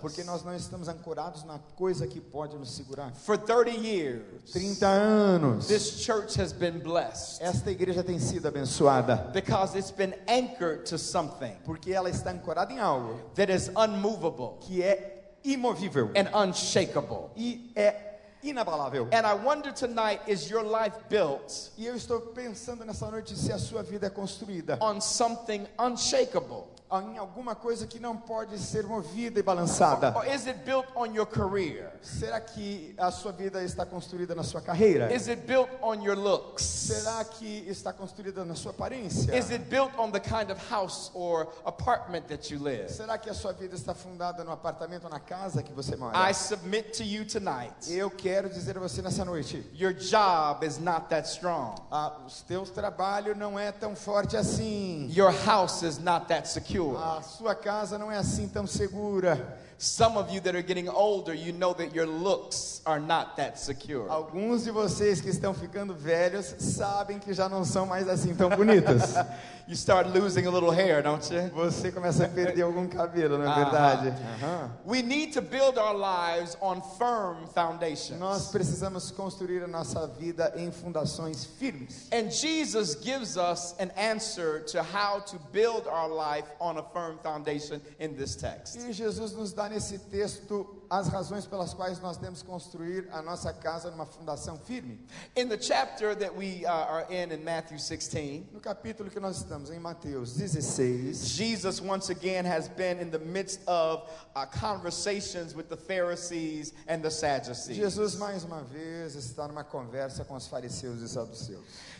Porque 0.01 0.21
nós 0.25 0.43
não 0.43 0.53
estamos 0.53 0.89
ancorados 0.89 1.45
na 1.45 1.57
coisa 1.77 2.05
que 2.05 2.19
pode 2.19 2.57
nos 2.57 2.75
segurar. 2.75 3.13
For 3.13 3.37
30 3.37 3.69
years, 3.69 4.51
30 4.51 4.85
anos. 4.85 5.67
this 5.67 6.03
church 6.03 6.37
has 6.37 6.51
been 6.51 6.79
blessed 6.79 7.41
Esta 7.41 7.71
igreja 7.71 8.03
tem 8.03 8.19
sido 8.19 8.49
abençoada 8.49 9.31
because 9.31 9.77
it's 9.77 9.89
been 9.89 10.13
anchored 10.27 10.83
to 10.83 10.97
something 10.97 11.55
porque 11.63 11.93
ela 11.93 12.09
está 12.09 12.31
ancorada 12.31 12.73
em 12.73 12.79
algo 12.79 13.17
that 13.33 13.49
is 13.49 13.69
unmovable 13.69 14.57
que 14.59 14.83
é 14.83 15.37
imovível 15.45 16.09
and 16.13 16.29
unshakable. 16.35 17.29
e 17.37 17.71
é 17.73 18.06
inabalável. 18.49 19.07
And 19.11 19.25
I 19.25 19.33
wonder 19.33 19.73
tonight 19.73 20.21
is 20.27 20.49
your 20.49 20.63
life 20.63 20.97
built 21.09 21.71
E 21.77 21.85
eu 21.85 21.95
estou 21.95 22.19
pensando 22.21 22.85
nessa 22.85 23.09
noite 23.09 23.35
se 23.35 23.51
a 23.51 23.57
sua 23.57 23.83
vida 23.83 24.07
é 24.07 24.09
construída 24.09 24.77
on 24.81 24.99
something 24.99 25.67
unshakable? 25.79 26.65
Em 26.91 27.17
alguma 27.17 27.53
coisa 27.53 27.85
que 27.85 27.99
não 27.99 28.15
pode 28.15 28.57
ser 28.57 28.85
movida 28.85 29.39
e 29.39 29.43
balançada. 29.43 30.13
Or 30.17 30.25
is 30.25 30.47
it 30.47 30.59
built 30.63 30.87
on 30.95 31.07
your 31.13 31.25
career? 31.25 31.91
Será 32.01 32.39
que 32.39 32.95
a 32.97 33.11
sua 33.11 33.31
vida 33.33 33.61
está 33.61 33.85
construída 33.85 34.33
na 34.33 34.43
sua 34.43 34.61
carreira? 34.61 35.13
Is 35.13 35.27
it 35.27 35.45
built 35.45 35.69
on 35.81 35.95
your 36.01 36.15
looks? 36.15 36.63
Será 36.63 37.23
que 37.25 37.65
está 37.67 37.91
construída 37.91 38.45
na 38.45 38.55
sua 38.55 38.71
aparência? 38.71 39.37
Is 39.37 39.49
it 39.51 39.65
built 39.69 39.91
on 39.97 40.11
the 40.11 40.19
kind 40.19 40.49
of 40.49 40.57
house 40.69 41.11
or 41.13 41.47
apartment 41.65 42.27
that 42.29 42.53
you 42.53 42.59
live? 42.63 42.89
Será 42.89 43.17
que 43.17 43.29
a 43.29 43.33
sua 43.33 43.51
vida 43.51 43.75
está 43.75 43.93
fundada 43.93 44.43
no 44.45 44.51
apartamento 44.51 45.03
ou 45.03 45.09
na 45.09 45.19
casa 45.19 45.61
que 45.61 45.73
você 45.73 45.95
mora? 45.97 46.17
I 46.29 46.33
submit 46.33 46.93
to 46.97 47.03
you 47.03 47.25
tonight. 47.25 47.73
Eu 47.89 48.09
quero 48.09 48.49
dizer 48.49 48.77
a 48.77 48.79
você 48.79 49.01
nessa 49.01 49.25
noite, 49.25 49.69
Your 49.73 49.93
job 49.93 50.65
is 50.65 50.77
not 50.79 51.07
that 51.09 51.27
strong. 51.27 51.75
ah, 51.91 52.17
o 52.25 52.43
teu 52.47 52.63
trabalho 52.63 53.35
não 53.35 53.59
é 53.59 53.71
tão 53.73 53.93
forte 53.93 54.37
assim. 54.37 55.11
Your 55.13 55.33
house 55.45 55.83
is 55.83 55.97
not 55.97 56.27
that 56.27 56.47
secure. 56.47 56.76
A 56.97 57.21
sua 57.21 57.55
casa 57.55 57.97
não 57.97 58.11
é 58.11 58.17
assim 58.17 58.47
tão 58.47 58.67
segura. 58.67 59.57
Some 59.79 60.17
of 60.17 60.31
you 60.31 60.41
that 60.41 60.55
are 60.55 60.63
getting 60.63 60.89
older, 60.89 61.35
you 61.35 61.53
know 61.53 61.71
that 61.73 61.93
your 61.93 62.07
looks 62.07 62.81
are 62.85 62.99
not 62.99 63.35
that 63.37 63.59
secure. 63.59 64.09
Alguns 64.09 64.63
de 64.63 64.71
vocês 64.71 65.21
que 65.21 65.29
estão 65.29 65.53
ficando 65.53 65.93
velhos 65.93 66.55
sabem 66.59 67.19
que 67.19 67.31
já 67.31 67.47
não 67.47 67.63
são 67.63 67.85
mais 67.85 68.07
assim 68.09 68.33
tão 68.33 68.49
bonitos. 68.49 69.13
You 69.69 69.75
start 69.75 70.07
losing 70.15 70.45
a 70.47 70.49
little 70.49 70.71
hair, 70.71 71.01
don't 71.01 71.21
you? 71.29 71.49
Você 71.53 71.91
começa 71.91 72.23
a 72.23 72.29
perder 72.29 72.61
algum 72.61 72.87
cabelo, 72.87 73.37
não 73.37 73.43
é 73.43 73.49
Aham. 73.49 73.63
verdade? 73.65 74.07
Aham. 74.41 74.71
We 74.85 75.01
need 75.01 75.33
to 75.33 75.41
build 75.41 75.77
our 75.77 75.93
lives 75.93 76.55
on 76.61 76.81
firm 76.97 77.45
foundations. 77.53 78.17
Nós 78.17 78.47
precisamos 78.49 79.11
construir 79.11 79.61
a 79.65 79.67
nossa 79.67 80.07
vida 80.07 80.53
em 80.55 80.71
fundações 80.71 81.43
firmes. 81.43 82.07
And 82.13 82.31
Jesus 82.31 82.95
gives 82.95 83.35
us 83.35 83.75
an 83.77 83.91
answer 83.97 84.63
to 84.71 84.81
how 84.81 85.19
to 85.19 85.37
build 85.51 85.85
our 85.85 86.07
life 86.07 86.47
on 86.61 86.77
a 86.77 86.83
firm 86.93 87.17
foundation 87.21 87.81
in 87.99 88.15
this 88.15 88.37
text. 88.37 88.77
E 88.77 88.93
Jesus 88.93 89.33
nos 89.33 89.51
dá 89.51 89.66
nesse 89.69 89.99
texto 89.99 90.73
as 90.89 91.07
razões 91.09 91.45
pelas 91.45 91.73
quais 91.73 91.99
nós 91.99 92.17
temos 92.17 92.41
que 92.41 92.47
construir 92.47 93.07
a 93.11 93.21
nossa 93.21 93.51
casa 93.51 93.91
numa 93.91 94.05
fundação 94.05 94.57
firme. 94.57 94.99
In 95.35 95.47
the 95.49 95.59
chapter 95.59 96.15
that 96.15 96.33
we 96.33 96.65
uh, 96.65 96.69
are 96.69 97.05
in 97.09 97.31
in 97.31 97.43
Matthew 97.43 97.77
16, 97.77 98.45
No 98.53 98.59
capítulo 98.61 99.09
que 99.09 99.19
nós 99.19 99.37
estamos, 99.37 99.69
em 99.69 99.79
Mateus 99.79 100.29
16, 100.29 101.27
Jesus 101.35 101.81
once 101.81 102.09
again 102.09 102.45
has 102.45 102.69
been 102.69 102.99
in 103.01 103.09
the 103.09 103.19
midst 103.19 103.59
of 103.67 104.03
uh, 104.35 104.45
conversations 104.45 105.53
with 105.53 105.67
the 105.67 105.77
Pharisees 105.77 106.73
and 106.87 107.01
the 107.01 107.11
Sadducees, 107.11 107.75
Jesus 107.75 108.15
mais 108.15 108.43
uma 108.43 108.61
vez 108.63 109.15
está 109.15 109.47
numa 109.47 109.63
conversa 109.63 110.23
com 110.23 110.35
os 110.35 110.47
fariseus 110.47 111.01
e 111.01 111.09
saduceus. 111.09 111.59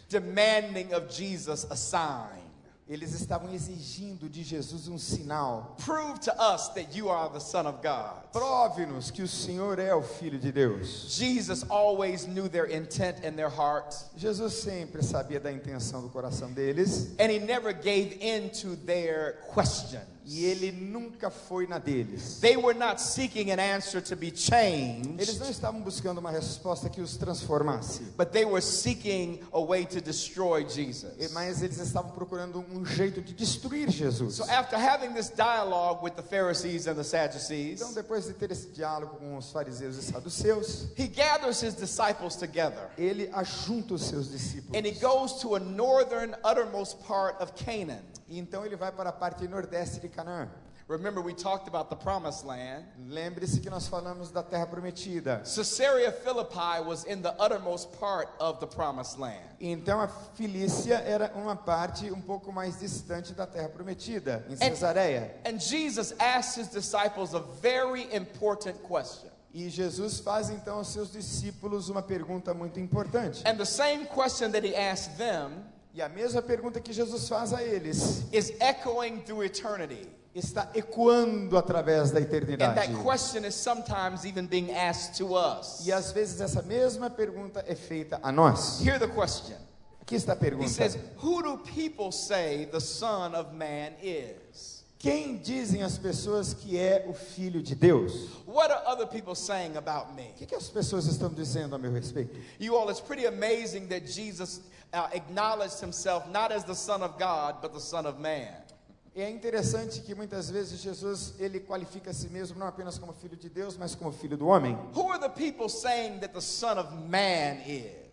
demanding 0.10 0.94
of 0.94 1.10
Jesus 1.10 1.66
a 1.70 1.76
sign. 1.76 2.47
Eles 2.90 3.14
estavam 3.14 3.54
exigindo 3.54 4.30
de 4.30 4.44
Jesus 4.44 4.88
um 4.88 4.98
sinal. 4.98 5.76
Prove 5.86 6.20
to 6.20 6.32
us 6.32 6.70
that 6.70 6.96
you 6.96 7.10
are 7.10 7.30
the 7.32 7.40
Son 7.40 7.68
of 7.68 7.82
God. 7.82 8.32
Prove-nos 8.32 9.12
que 9.12 9.22
o 9.22 9.28
Senhor 9.28 9.78
é 9.78 9.94
o 9.94 10.02
Filho 10.02 10.40
de 10.40 10.52
Deus. 10.52 11.08
Jesus 11.10 11.66
always 11.70 12.26
knew 12.26 12.48
their 12.48 12.70
intent 12.72 13.18
their 13.36 13.50
heart, 13.50 13.94
Jesus 14.16 14.54
sempre 14.54 15.04
sabia 15.04 15.40
da 15.40 15.52
intenção 15.52 16.02
do 16.02 16.10
coração 16.10 16.52
deles 16.52 17.14
and 17.20 17.30
he 17.30 17.40
never 17.40 17.74
gave 17.74 18.18
in 18.22 18.50
to 18.50 18.76
their 18.86 19.38
questions. 19.54 20.17
E 20.30 20.44
ele 20.44 20.74
nunca 20.74 21.30
foi 21.30 21.66
na 21.68 21.78
deles. 21.78 22.40
They 22.42 22.58
were 22.58 22.78
not 22.78 23.02
seeking 23.02 23.50
an 23.52 23.60
answer 23.62 24.02
to 24.02 24.16
be 24.16 24.28
Eles 24.28 24.42
changed, 24.44 25.40
não 25.40 25.50
estavam 25.50 25.80
buscando 25.82 26.18
uma 26.18 26.30
resposta 26.32 26.90
que 26.90 27.00
os 27.00 27.16
transformasse, 27.16 28.04
but 28.18 28.32
they 28.32 28.44
were 28.44 28.62
seeking 28.62 29.40
a 29.54 29.60
way 29.62 29.86
to 29.86 30.02
destroy 30.02 30.68
Jesus. 30.68 31.32
mas 31.32 31.62
eles 31.62 31.78
estavam 31.80 32.12
procurando 32.12 32.60
um 32.74 32.86
jeito 32.86 33.22
de 33.22 33.34
destruir 33.34 33.90
Jesus. 33.90 34.36
So 34.36 34.44
after 34.50 34.78
having 34.78 35.14
this 35.14 35.30
dialogue 35.30 36.04
with 36.04 36.12
the 36.16 36.24
Pharisees 36.24 36.88
and 36.88 36.96
the 36.96 37.04
Sadducees, 37.06 37.80
Então, 37.80 37.94
depois 37.94 38.26
de 38.26 38.34
ter 38.34 38.52
esse 38.52 38.68
diálogo 38.68 39.16
com 39.18 39.38
os 39.38 39.50
fariseus 39.52 39.96
e 39.98 40.02
saduceus, 40.04 40.88
he 40.98 41.08
gathers 41.08 41.62
his 41.64 41.74
disciples 41.74 42.36
together 42.36 42.90
ele 42.98 43.30
ajunta 43.32 43.94
os 43.94 44.02
seus 44.04 44.30
discípulos. 44.30 44.76
and 44.78 44.86
he 44.86 44.92
goes 45.00 45.40
to 45.40 45.56
a 45.56 45.60
northern 45.60 46.36
uttermost 46.44 46.98
part 47.08 47.42
of 47.42 47.54
Canaan. 47.56 48.04
E 48.28 48.38
então 48.40 48.66
ele 48.66 48.76
vai 48.76 48.92
para 48.92 49.10
a 49.10 49.14
parte 49.14 49.48
nordeste 49.48 50.00
de 50.00 50.10
Canaã. 50.10 50.50
Remember, 50.90 51.22
we 51.22 51.34
talked 51.34 51.68
about 51.68 51.90
the 51.90 51.98
promised 51.98 52.46
land. 52.46 52.86
Lembre-se 53.10 53.60
que 53.60 53.70
nós 53.70 53.88
falamos 53.90 54.32
da 54.32 54.42
terra 54.42 54.66
prometida. 54.66 55.42
Caesarea 55.44 56.14
Philippi 56.14 56.82
was 56.86 57.04
in 57.04 57.22
the 57.22 57.36
uttermost 57.44 57.92
part 58.00 58.30
of 58.40 58.62
the 58.62 58.68
promised 58.68 59.20
land. 59.20 59.44
Então 59.60 60.00
a 60.00 60.08
Filícia 60.08 60.96
era 61.06 61.30
uma 61.36 61.58
parte 61.58 62.10
um 62.10 62.22
pouco 62.22 62.54
mais 62.54 62.80
distante 62.80 63.34
da 63.34 63.46
terra 63.46 63.68
prometida, 63.68 64.46
em 64.48 64.54
And- 64.54 64.76
Cesareia. 64.76 65.36
And 65.46 65.60
Jesus 65.60 66.14
asked 66.20 66.58
his 66.58 66.70
disciples 66.70 67.34
a 67.36 67.40
very 67.62 68.08
important 68.16 68.78
question. 68.84 69.30
E 69.54 69.70
Jesus 69.70 70.20
faz 70.22 70.50
então 70.50 70.78
aos 70.78 70.88
seus 70.88 71.12
discípulos 71.12 71.90
uma 71.90 72.02
pergunta 72.02 72.54
muito 72.54 72.80
importante. 72.80 73.44
And 73.46 73.58
the 73.58 73.66
same 73.66 74.06
question 74.06 74.52
that 74.52 74.66
he 74.66 74.74
asked 74.74 75.18
them 75.18 75.66
E 75.98 76.02
a 76.04 76.08
mesma 76.08 76.44
pergunta 76.44 76.80
que 76.80 76.94
Jesus 76.94 77.28
faz 77.28 77.52
a 77.52 77.64
eles 77.64 78.24
is 78.32 78.54
echoing 78.60 79.20
through 79.26 79.44
eternity. 79.44 80.08
está 80.36 80.70
ecoando 80.76 81.58
através 81.58 82.12
da 82.12 82.20
And 82.20 82.26
eternidade. 82.26 82.76
that 82.76 82.94
question 83.02 83.44
is 83.44 83.56
sometimes 83.56 84.24
even 84.24 84.46
being 84.46 84.72
asked 84.72 85.18
to 85.18 85.34
us. 85.36 85.84
E 85.88 85.92
às 85.92 86.12
vezes 86.12 86.40
essa 86.40 86.62
mesma 86.62 87.10
pergunta 87.10 87.64
é 87.68 87.74
feita 87.74 88.20
a 88.22 88.32
nós. 88.32 88.80
Hear 88.86 89.00
the 89.00 89.08
question. 89.08 89.56
Aqui 90.00 90.14
está 90.16 90.34
a 90.34 90.36
He 90.36 90.40
pergunta. 90.40 90.70
says, 90.70 91.00
Who 91.24 91.42
do 91.42 91.58
people 91.58 92.12
say 92.12 92.68
the 92.72 92.80
Son 92.80 93.34
of 93.34 93.52
Man 93.56 93.94
is? 94.00 94.77
Quem 95.00 95.38
dizem 95.38 95.84
as 95.84 95.98
pessoas 95.98 96.54
que 96.54 96.78
é 96.78 97.06
o 97.08 97.14
Filho 97.14 97.62
de 97.62 97.76
Deus? 97.76 98.30
What 98.48 98.72
are 98.72 98.82
other 98.88 99.06
people 99.06 99.36
saying 99.36 99.78
about 99.78 100.14
me? 100.16 100.32
O 100.32 100.34
que, 100.34 100.48
que 100.48 100.56
as 100.56 100.70
pessoas 100.70 101.06
estão 101.06 101.30
dizendo 101.30 101.76
a 101.76 101.78
meu 101.78 101.92
respeito? 101.92 102.36
You 102.60 102.76
all, 102.76 102.90
it's 102.90 103.00
pretty 103.00 103.28
amazing 103.28 103.88
that 103.90 104.08
Jesus 104.08 104.62
uh, 104.94 105.08
acknowledged 105.14 105.80
himself 105.80 106.28
not 106.30 106.52
as 106.52 106.64
the 106.64 106.74
Son 106.74 107.04
of 107.04 107.20
God, 107.20 107.62
but 107.62 107.74
the 107.74 107.80
Son 107.80 108.08
of 108.08 108.20
Man. 108.20 108.68
É 109.16 109.30
interessante 109.30 110.02
que 110.02 110.14
muitas 110.16 110.50
vezes 110.50 110.80
Jesus 110.80 111.34
ele 111.40 111.60
qualifica 111.60 112.12
a 112.12 112.14
si 112.14 112.30
mesmo 112.30 112.58
não 112.58 112.68
apenas 112.68 113.00
como 113.00 113.14
filho 113.14 113.36
de 113.36 113.50
Deus, 113.50 113.76
mas 113.78 113.96
como 113.96 114.12
filho 114.12 114.38
do 114.38 114.48
homem. 114.48 114.76
Who 114.96 115.12
are 115.12 115.20
the 115.20 115.30
people 115.30 115.70
saying 115.70 116.20
that 116.20 116.34
the 116.34 116.42
Son 116.42 116.80
of 116.80 116.92
Man 117.08 117.58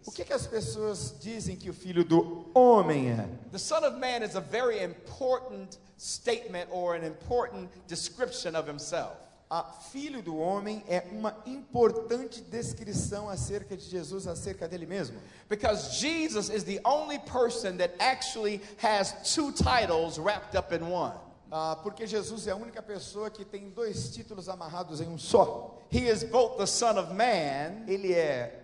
O 0.07 0.13
que, 0.13 0.25
que 0.25 0.33
as 0.33 0.47
pessoas 0.47 1.15
dizem 1.19 1.57
que 1.57 1.71
o 1.71 1.75
filho 1.75 2.05
do 2.05 2.47
homem 2.55 3.11
é? 3.11 3.27
The 3.51 3.59
Son 3.59 3.79
of 3.87 3.99
Man 3.99 4.23
is 4.23 4.37
a 4.37 4.41
very 4.41 4.83
important 4.83 5.79
statement 5.97 6.69
or 6.71 6.95
an 6.95 7.05
important 7.07 7.71
description 7.87 8.55
of 8.55 8.69
himself. 8.69 9.17
A 9.51 9.63
filho 9.63 10.23
do 10.23 10.37
homem 10.37 10.83
é 10.89 11.05
uma 11.13 11.37
importante 11.47 12.43
descrição 12.43 13.29
acerca 13.31 13.77
de 13.77 13.85
Jesus, 13.85 14.27
acerca 14.27 14.67
dele 14.69 14.85
mesmo. 14.85 15.17
Because 15.49 15.99
Jesus 15.99 16.51
is 16.51 16.65
the 16.65 16.81
only 16.85 17.19
person 17.21 17.77
that 17.79 17.95
actually 17.99 18.61
has 18.79 19.35
two 19.35 19.53
titles 19.53 20.19
wrapped 20.19 20.57
up 20.57 20.73
in 20.75 20.83
one. 20.91 21.15
Ah, 21.51 21.77
porque 21.77 22.07
Jesus 22.07 22.47
é 22.47 22.51
a 22.51 22.57
única 22.57 22.83
pessoa 22.83 23.31
que 23.31 23.45
tem 23.45 23.71
dois 23.71 24.11
títulos 24.11 24.49
amarrados 24.49 25.01
em 25.01 25.09
um 25.09 25.17
só. 25.17 25.79
He 25.91 26.09
is 26.09 26.25
both 26.25 26.59
the 26.59 26.67
Son 26.67 26.99
of 26.99 27.15
Man 27.15 27.85
Ele 27.87 28.13
é 28.13 28.64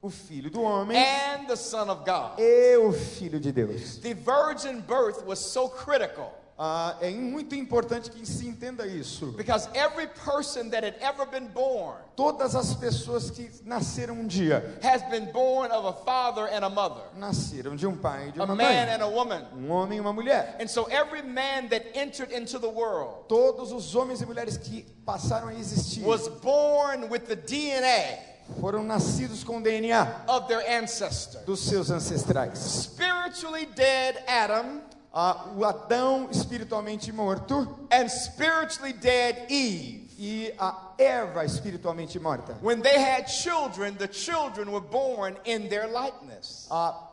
o 0.00 0.10
filho 0.10 0.50
do 0.50 0.62
homem 0.62 0.96
and 0.96 1.46
the 1.46 1.56
Son 1.56 1.88
of 1.90 2.04
God. 2.04 2.38
e 2.38 2.76
o 2.76 2.92
filho 2.92 3.40
de 3.40 3.50
Deus. 3.52 3.98
The 3.98 4.14
virgin 4.14 4.80
birth 4.80 5.24
was 5.26 5.38
so 5.38 5.68
critical 5.68 6.32
Ah, 6.60 6.96
é 7.00 7.08
muito 7.10 7.54
importante 7.54 8.10
que 8.10 8.26
se 8.26 8.44
entenda 8.48 8.84
isso. 8.84 9.26
because 9.36 9.68
every 9.76 10.08
person 10.08 10.68
that 10.70 10.82
had 10.84 10.96
ever 11.00 11.24
been 11.24 11.46
born 11.48 11.94
Todas 12.16 12.56
as 12.56 12.74
pessoas 12.74 13.30
que 13.30 13.48
nasceram 13.64 14.14
um 14.14 14.26
dia 14.26 14.76
has 14.82 15.00
been 15.08 15.30
born 15.32 15.70
of 15.70 15.84
a 15.86 15.92
father 16.04 16.48
and 16.48 16.64
a 16.64 16.68
mother, 16.68 17.02
nasceram 17.16 17.76
de 17.76 17.86
um 17.86 17.96
pai 17.96 18.30
e 18.30 18.32
de 18.32 18.40
a 18.40 18.44
uma 18.44 18.56
man 18.56 18.66
mãe, 18.86 18.94
and 18.96 19.02
a 19.04 19.08
woman. 19.08 19.46
um 19.56 19.70
homem 19.70 19.98
e 19.98 20.00
uma 20.00 20.12
mulher. 20.12 20.56
And 20.60 20.66
so 20.66 20.86
every 20.90 21.22
man 21.22 21.68
that 21.68 21.86
entered 21.96 22.32
into 22.32 22.58
the 22.58 22.68
world 22.68 23.28
Todos 23.28 23.70
os 23.70 23.94
homens 23.94 24.20
e 24.20 24.26
mulheres 24.26 24.56
que 24.56 24.84
passaram 25.06 25.46
a 25.48 25.54
existir 25.54 26.02
was 26.04 26.26
born 26.42 27.08
with 27.08 27.26
the 27.28 27.36
DNA 27.36 28.27
foram 28.60 28.82
nascidos 28.84 29.44
com 29.44 29.58
o 29.58 29.62
DNA 29.62 30.24
of 30.28 30.46
their 30.48 30.64
ancestor. 30.82 31.42
dos 31.44 31.60
seus 31.60 31.90
ancestrais. 31.90 32.58
Spiritually 32.58 33.66
dead 33.66 34.22
Adam 34.26 34.82
Ah, 35.12 35.46
o 35.56 35.64
Adão 35.64 36.28
espiritualmente 36.30 37.10
morto 37.10 37.66
and 37.90 38.08
spiritually 38.08 38.92
dead 38.92 39.46
Eve. 39.50 40.06
e 40.18 40.52
a 40.58 40.92
Eva 40.98 41.44
espiritualmente 41.44 42.18
morta. 42.20 42.56
When 42.60 42.80
they 42.82 42.98
had 42.98 43.26
children, 43.28 43.96
the 43.96 44.06
children 44.08 44.70
were 44.70 44.80
born 44.84 45.36
in 45.44 45.68
their 45.68 45.86
likeness. 45.88 46.66
Ah, 46.70 47.07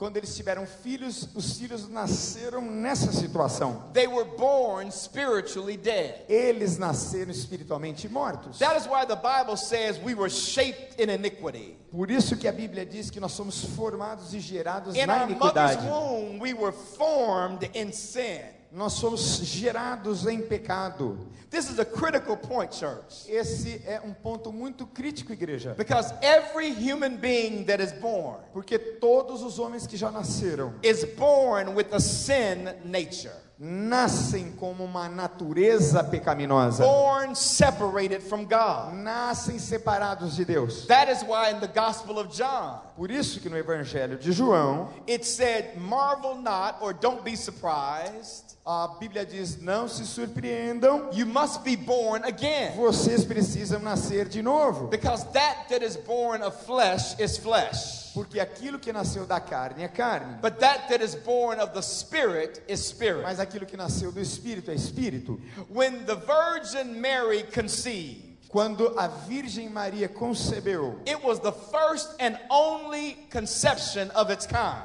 quando 0.00 0.16
eles 0.16 0.34
tiveram 0.34 0.66
filhos, 0.66 1.28
os 1.34 1.58
filhos 1.58 1.86
nasceram 1.86 2.62
nessa 2.62 3.12
situação. 3.12 3.84
They 3.92 4.06
were 4.08 4.24
born 4.24 4.90
spiritually 4.90 5.76
dead. 5.76 6.24
Eles 6.26 6.78
nasceram 6.78 7.30
espiritualmente 7.30 8.08
mortos. 8.08 8.58
That 8.60 8.78
is 8.78 8.86
why 8.86 9.04
the 9.04 9.16
Bible 9.16 9.58
says 9.58 10.00
we 10.02 10.14
were 10.14 10.30
shaped 10.30 10.98
in 10.98 11.10
iniquity. 11.10 11.76
Por 11.92 12.10
isso 12.10 12.34
que 12.38 12.48
a 12.48 12.52
Bíblia 12.52 12.86
diz 12.86 13.10
que 13.10 13.20
nós 13.20 13.32
somos 13.32 13.62
formados 13.76 14.32
e 14.32 14.40
gerados 14.40 14.94
In 14.96 15.04
na 15.04 15.24
our 15.24 15.28
mother's 15.28 15.74
iniquidade. 15.74 15.86
womb, 15.86 16.40
we 16.40 16.54
were 16.54 16.72
formed 16.72 17.68
in 17.74 17.92
sin. 17.92 18.40
Nós 18.72 18.92
somos 18.92 19.20
gerados 19.42 20.26
em 20.26 20.40
pecado. 20.40 21.18
This 21.50 21.68
is 21.68 21.80
a 21.80 21.84
critical 21.84 22.36
point, 22.36 22.72
church. 22.72 23.28
Esse 23.28 23.82
é 23.84 24.00
um 24.04 24.12
ponto 24.14 24.52
muito 24.52 24.86
crítico, 24.86 25.32
igreja. 25.32 25.74
Because 25.76 26.14
every 26.22 26.70
human 26.70 27.16
being 27.16 27.64
that 27.64 27.82
is 27.82 27.90
born 27.92 28.38
Porque 28.52 28.78
todos 28.78 29.42
os 29.42 29.58
homens 29.58 29.86
que 29.88 29.96
já 29.96 30.12
nasceram 30.12 30.72
is 30.84 31.04
born 31.04 31.74
with 31.74 31.92
a 31.92 31.98
sin 31.98 32.68
nature, 32.84 33.34
nascem 33.58 34.52
como 34.52 34.84
uma 34.84 35.08
natureza 35.08 36.04
pecaminosa. 36.04 36.84
born 36.84 37.34
separated 37.34 38.22
from 38.22 38.44
God. 38.44 38.94
Nascem 38.94 39.58
separados 39.58 40.36
de 40.36 40.44
Deus. 40.44 40.86
That 40.86 41.10
is 41.10 41.24
why 41.24 41.50
in 41.50 41.58
the 41.58 41.66
Gospel 41.66 42.20
of 42.20 42.28
John, 42.32 42.78
Por 42.96 43.10
isso 43.10 43.40
que 43.40 43.48
no 43.50 43.56
Evangelho 43.56 44.16
de 44.16 44.30
João 44.30 44.88
it 45.08 45.26
said, 45.26 45.76
Marvel 45.76 46.36
not 46.36 46.76
or 46.80 46.92
don't 46.92 47.24
be 47.24 47.34
surprised 47.34 48.49
A 48.64 48.88
Bíblia 49.00 49.24
diz: 49.24 49.56
não 49.60 49.88
se 49.88 50.04
surpreendam, 50.06 51.08
You 51.12 51.26
must 51.26 51.62
be 51.64 51.76
born 51.76 52.22
again. 52.24 52.76
vocês 52.76 53.24
precisam 53.24 53.80
nascer 53.80 54.28
de 54.28 54.42
novo. 54.42 54.88
Because 54.88 55.24
that 55.32 55.68
that 55.70 55.82
is 55.84 55.96
born 55.96 56.42
of 56.42 56.54
flesh 56.66 57.18
is 57.18 57.38
flesh. 57.38 58.12
Porque 58.12 58.38
aquilo 58.40 58.78
que 58.78 58.92
nasceu 58.92 59.24
da 59.24 59.40
carne 59.40 59.82
é 59.84 59.88
carne, 59.88 60.38
But 60.42 60.58
that 60.60 60.88
that 60.88 61.02
is 61.02 61.14
born 61.14 61.58
of 61.60 61.72
the 61.72 61.80
Spirit 61.80 62.60
is 62.68 62.80
spirit. 62.86 63.22
mas 63.22 63.38
aquilo 63.40 63.64
que 63.66 63.76
nasceu 63.76 64.12
do 64.12 64.20
espírito 64.20 64.70
é 64.70 64.74
espírito. 64.74 65.40
When 65.72 66.04
the 66.04 66.16
Virgin 66.16 67.00
Mary 67.00 67.44
conceived, 67.44 68.28
Quando 68.48 68.94
a 68.98 69.06
Virgem 69.28 69.70
Maria 69.70 70.08
concebeu, 70.08 70.98
it 71.06 71.22
was 71.24 71.38
the 71.40 71.52
first 71.52 72.14
and 72.20 72.36
only 72.50 73.16
conception 73.30 74.10
of 74.10 74.28
its 74.30 74.44
kind. 74.46 74.82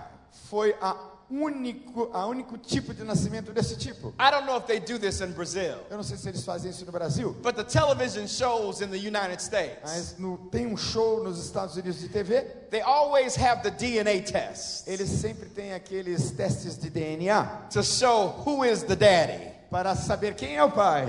foi 0.49 0.73
a 0.81 0.95
único, 1.29 2.09
a 2.13 2.25
único 2.25 2.57
tipo 2.57 2.93
de 2.93 3.03
nascimento 3.03 3.51
desse 3.51 3.75
tipo. 3.75 4.13
I 4.19 4.31
don't 4.31 4.45
know 4.45 4.57
if 4.57 4.65
they 4.65 4.79
do 4.79 4.99
this 4.99 5.21
in 5.21 5.31
Brazil, 5.31 5.77
Eu 5.89 5.97
não 5.97 6.03
sei 6.03 6.17
se 6.17 6.29
eles 6.29 6.43
fazem 6.43 6.71
isso 6.71 6.85
no 6.85 6.91
Brasil, 6.91 7.35
but 7.41 7.55
the 7.55 7.63
television 7.63 8.27
shows 8.27 8.81
in 8.81 8.87
the 8.87 8.97
United 8.97 9.41
States, 9.41 9.79
mas 9.83 10.15
no, 10.17 10.37
tem 10.51 10.67
um 10.67 10.77
show 10.77 11.23
nos 11.23 11.43
Estados 11.43 11.75
Unidos 11.75 11.99
de 11.99 12.09
TV, 12.09 12.41
they 12.69 12.81
always 12.81 13.35
have 13.35 13.61
the 13.63 13.71
DNA 13.71 14.21
test 14.21 14.87
eles 14.87 15.09
sempre 15.09 15.49
têm 15.49 15.73
aqueles 15.73 16.31
testes 16.31 16.77
de 16.77 16.89
DNA 16.89 17.67
to 17.71 17.83
show 17.83 18.43
who 18.45 18.63
is 18.63 18.83
the 18.83 18.95
daddy. 18.95 19.51
para 19.69 19.95
saber 19.95 20.35
quem 20.35 20.55
é 20.55 20.63
o 20.63 20.71
pai. 20.71 21.07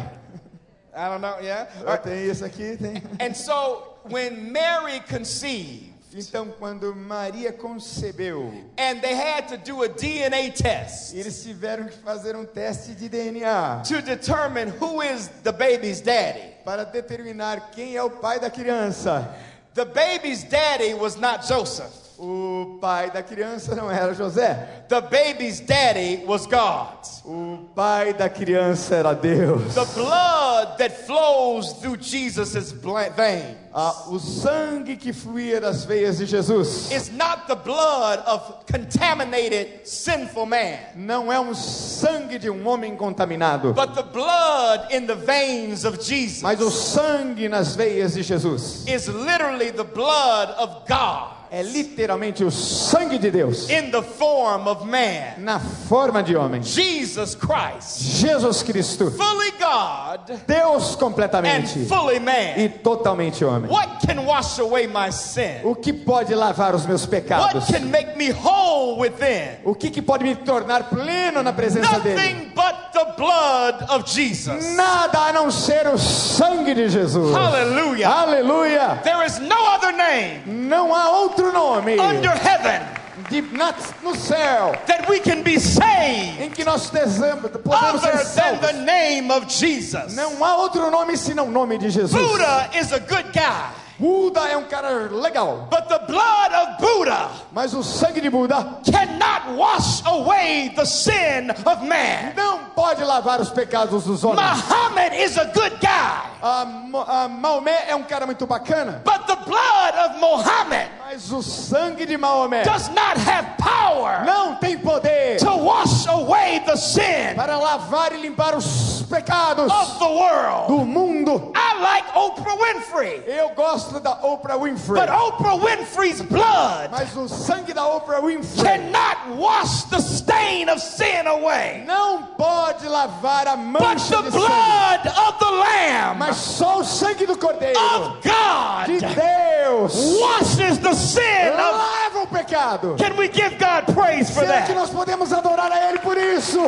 I 0.96 1.08
don't 1.10 1.20
know, 1.20 1.38
yeah? 1.40 1.68
Eu 1.86 1.98
tenho 1.98 2.30
isso 2.32 2.44
aqui, 2.44 2.76
tem. 2.78 3.02
And 3.20 3.34
so 3.34 3.98
when 4.10 4.50
Mary 4.50 5.00
conceived, 5.00 5.92
Então, 6.18 6.48
quando 6.58 6.94
Maria 6.94 7.52
concebeu, 7.52 8.52
and 8.78 9.00
they 9.00 9.14
had 9.14 9.48
to 9.48 9.56
do 9.58 9.82
a 9.82 9.88
DNA 9.88 10.50
test 10.50 11.14
eles 11.14 11.42
tiveram 11.42 11.86
que 11.86 11.96
fazer 11.98 12.34
um 12.34 12.44
teste 12.46 12.94
de 12.94 13.08
DNA 13.08 13.82
to 13.86 14.00
determine 14.00 14.72
who 14.80 15.02
is 15.02 15.28
the 15.42 15.52
baby's 15.52 16.00
daddy. 16.00 16.54
para 16.64 16.84
determinar 16.84 17.70
quem 17.70 17.96
é 17.96 18.02
o 18.02 18.10
pai 18.10 18.40
da 18.40 18.50
criança. 18.50 19.34
The 19.74 19.84
baby's 19.84 20.42
daddy 20.42 20.94
was 20.94 21.16
not 21.16 21.46
Joseph. 21.46 22.05
O 22.18 22.78
pai 22.80 23.10
da 23.10 23.22
criança 23.22 23.74
não 23.74 23.90
era 23.90 24.14
José. 24.14 24.84
The 24.88 25.00
baby's 25.02 25.60
daddy 25.60 26.24
was 26.26 26.46
God. 26.46 26.96
O 27.24 27.58
pai 27.74 28.14
da 28.14 28.28
criança 28.28 28.94
era 28.96 29.12
Deus. 29.14 29.74
The 29.74 29.84
blood 29.94 30.78
that 30.78 31.04
flows 31.06 31.74
through 31.74 31.98
Jesus' 32.00 32.72
bl- 32.72 33.10
vein 33.16 33.56
Ah, 33.78 34.04
o 34.08 34.18
sangue 34.18 34.96
que 34.96 35.12
fluía 35.12 35.60
das 35.60 35.84
veias 35.84 36.16
de 36.16 36.24
Jesus 36.24 36.90
is 36.90 37.10
not 37.12 37.46
the 37.46 37.54
blood 37.54 38.20
of 38.26 38.64
contaminated, 38.72 39.86
sinful 39.86 40.46
man, 40.46 40.78
não 40.94 41.30
é 41.30 41.38
um 41.38 41.52
sangue 41.54 42.38
de 42.38 42.48
um 42.48 42.66
homem 42.66 42.96
contaminado, 42.96 43.74
but 43.74 43.94
the 43.94 44.02
blood 44.02 44.86
in 44.90 45.06
the 45.06 45.14
veins 45.14 45.84
of 45.84 45.98
Jesus 46.02 46.40
mas 46.40 46.58
o 46.62 46.70
sangue 46.70 47.50
nas 47.50 47.76
veias 47.76 48.14
de 48.14 48.22
Jesus 48.22 48.86
is 48.86 49.08
literally 49.08 49.70
the 49.70 49.84
blood 49.84 50.54
of 50.58 50.86
God 50.88 51.35
é 51.50 51.62
literalmente 51.62 52.44
o 52.44 52.50
sangue 52.50 53.18
de 53.18 53.30
Deus 53.30 53.68
in 53.70 53.90
the 53.90 54.02
form 54.02 54.68
of 54.68 54.84
man. 54.86 55.34
na 55.38 55.58
forma 55.58 56.22
de 56.22 56.36
homem. 56.36 56.62
Jesus 56.62 57.34
Christ, 57.34 58.00
Jesus 58.00 58.62
Cristo, 58.62 59.10
fully 59.10 59.52
God 59.58 60.40
Deus 60.46 60.94
and 60.94 60.98
completamente 60.98 61.84
fully 61.86 62.16
e 62.16 62.20
man. 62.20 62.68
totalmente 62.82 63.44
homem. 63.44 63.70
What 63.70 64.06
can 64.06 64.24
wash 64.24 64.58
away 64.58 64.86
my 64.86 65.10
sin? 65.10 65.60
O 65.64 65.74
que 65.74 65.92
pode 65.92 66.34
lavar 66.34 66.74
os 66.74 66.86
meus 66.86 67.06
pecados? 67.06 67.54
What 67.54 67.72
can 67.72 67.90
make 67.90 68.16
me 68.16 68.30
whole 68.30 68.98
within? 68.98 69.58
O 69.64 69.74
que, 69.74 69.90
que 69.90 70.02
pode 70.02 70.24
me 70.24 70.34
tornar 70.34 70.88
pleno 70.88 71.42
na 71.42 71.52
presença 71.52 72.00
dele? 72.00 72.16
Nothing 72.16 72.52
but 72.54 72.92
the 72.92 73.12
blood 73.16 73.82
of 73.90 74.10
Jesus. 74.10 74.74
Nada 74.74 75.18
a 75.28 75.32
não 75.32 75.50
ser 75.50 75.86
o 75.86 75.98
sangue 75.98 76.74
de 76.74 76.88
Jesus. 76.88 77.34
Hallelujah. 77.34 78.08
Aleluia! 78.08 79.00
There 79.02 79.24
is 79.24 79.38
no 79.38 79.56
other 79.74 79.92
name 79.92 80.42
Não 80.46 80.94
há 80.94 81.10
outro 81.10 81.35
nome 81.52 81.98
under 81.98 82.30
heaven 82.30 82.82
de, 83.30 83.40
na, 83.42 83.74
no 84.02 84.14
céu 84.14 84.72
that 84.86 85.08
we 85.08 85.18
can 85.20 85.42
be 85.42 85.58
saved 85.58 86.40
em 86.40 86.50
que 86.50 86.64
nós 86.64 86.90
desamos, 86.90 87.50
podemos 87.62 88.04
other 88.04 88.18
ser 88.18 88.42
than 88.42 88.60
the 88.60 88.66
salvos. 88.66 88.84
name 88.84 89.30
of 89.32 89.46
Jesus. 89.48 90.14
Não 90.14 90.44
há 90.44 90.56
outro 90.56 90.90
nome 90.90 91.16
senão 91.16 91.46
o 91.46 91.50
nome 91.50 91.78
de 91.78 91.90
Jesus. 91.90 92.12
Buddha 92.12 92.70
is 92.74 92.92
a 92.92 92.98
good 93.00 93.32
guy, 93.32 93.70
Buda 93.98 94.40
é 94.48 94.56
um 94.56 94.64
cara 94.64 95.08
legal, 95.10 95.68
but 95.70 95.88
the 95.88 95.98
blood 96.06 96.52
of 96.54 96.80
Buddha 96.80 97.28
mas 97.52 97.72
o 97.74 97.82
sangue 97.82 98.20
de 98.20 98.28
Buda 98.28 98.78
cannot 98.84 99.56
wash 99.56 100.02
away 100.04 100.70
the 100.76 100.84
sin 100.84 101.50
of 101.64 101.82
man. 101.86 102.32
não 102.36 102.58
pode 102.74 103.02
lavar 103.02 103.40
os 103.40 103.48
pecados 103.50 104.04
dos 104.04 104.22
homens. 104.22 104.62
Muhammad 104.68 105.14
is 105.14 105.38
a 105.38 105.44
good 105.46 105.72
guy, 105.80 106.64
Mo- 106.88 107.04
ah, 107.08 107.26
Maomé 107.28 107.84
é 107.88 107.94
um 107.96 108.02
cara 108.02 108.26
muito 108.26 108.46
bacana, 108.46 109.02
but 109.04 109.26
the 109.26 109.36
blood 109.46 109.96
of 110.10 110.20
Muhammad 110.20 110.88
mas 111.08 111.32
o 111.32 111.42
sangue 111.42 112.04
de 112.04 112.16
Maomé 112.18 112.64
does 112.64 112.88
not 112.88 113.16
have 113.18 113.46
power 113.58 114.24
não 114.26 114.56
tem 114.56 114.76
poder 114.76 115.38
to 115.38 115.50
wash 115.56 116.06
away 116.08 116.60
the 116.66 116.76
sin 116.76 117.34
para 117.34 117.56
lavar 117.56 118.12
e 118.12 118.20
limpar 118.20 118.54
os 118.54 119.02
pecados 119.08 119.72
of 119.72 119.98
the 119.98 120.04
world. 120.04 120.66
do 120.68 120.84
mundo. 120.84 121.52
I 121.54 121.65
like 121.80 122.06
Oprah 122.14 122.56
Winfrey, 122.58 123.22
Eu 123.26 123.50
gosto 123.50 124.00
da 124.00 124.16
Oprah 124.22 124.56
Winfrey, 124.58 124.98
but 125.00 125.08
Oprah 125.08 125.56
Winfrey's 125.62 126.22
blood 126.22 126.90
mas 126.90 127.16
o 127.16 127.28
sangue 127.28 127.72
da 127.74 127.84
Oprah 127.86 128.20
Winfrey 128.22 128.62
cannot 128.64 129.36
wash 129.36 129.84
the 129.84 130.00
stain 130.00 130.68
of 130.68 130.80
sin 130.80 131.26
away. 131.26 131.84
não 131.86 132.22
pode 132.36 132.86
lavar 132.88 133.46
a 133.48 133.56
But 133.56 133.80
mancha 133.82 134.16
the 134.22 134.22
de 134.22 134.30
sangue, 134.32 134.46
blood 134.46 135.06
of 135.06 135.38
the 135.38 135.50
Lamb 135.50 136.18
mas 136.18 136.36
só 136.36 136.78
o 136.80 136.84
sangue 136.84 137.26
do 137.26 137.36
Cordeiro 137.36 137.78
of 137.78 138.20
de 138.22 138.28
God 138.28 139.14
Deus 139.14 140.18
washes 140.20 140.78
the 140.78 140.94
sin 140.94 141.52
of. 141.52 141.58
lava 141.58 142.22
o 142.22 142.26
pecado. 142.26 142.96
Can 142.98 143.16
we 143.16 143.28
give 143.28 143.56
God 143.58 143.84
praise 143.94 144.30
for 144.30 144.44
Será 144.44 144.62
que 144.62 144.72
that? 144.72 144.74
nós 144.74 144.90
podemos 144.90 145.32
adorar 145.32 145.70
a 145.72 145.88
Ele 145.90 145.98
por 145.98 146.16
isso? 146.16 146.60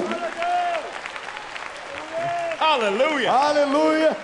Hallelujah. 2.59 3.31
Aleluia! 3.33 4.17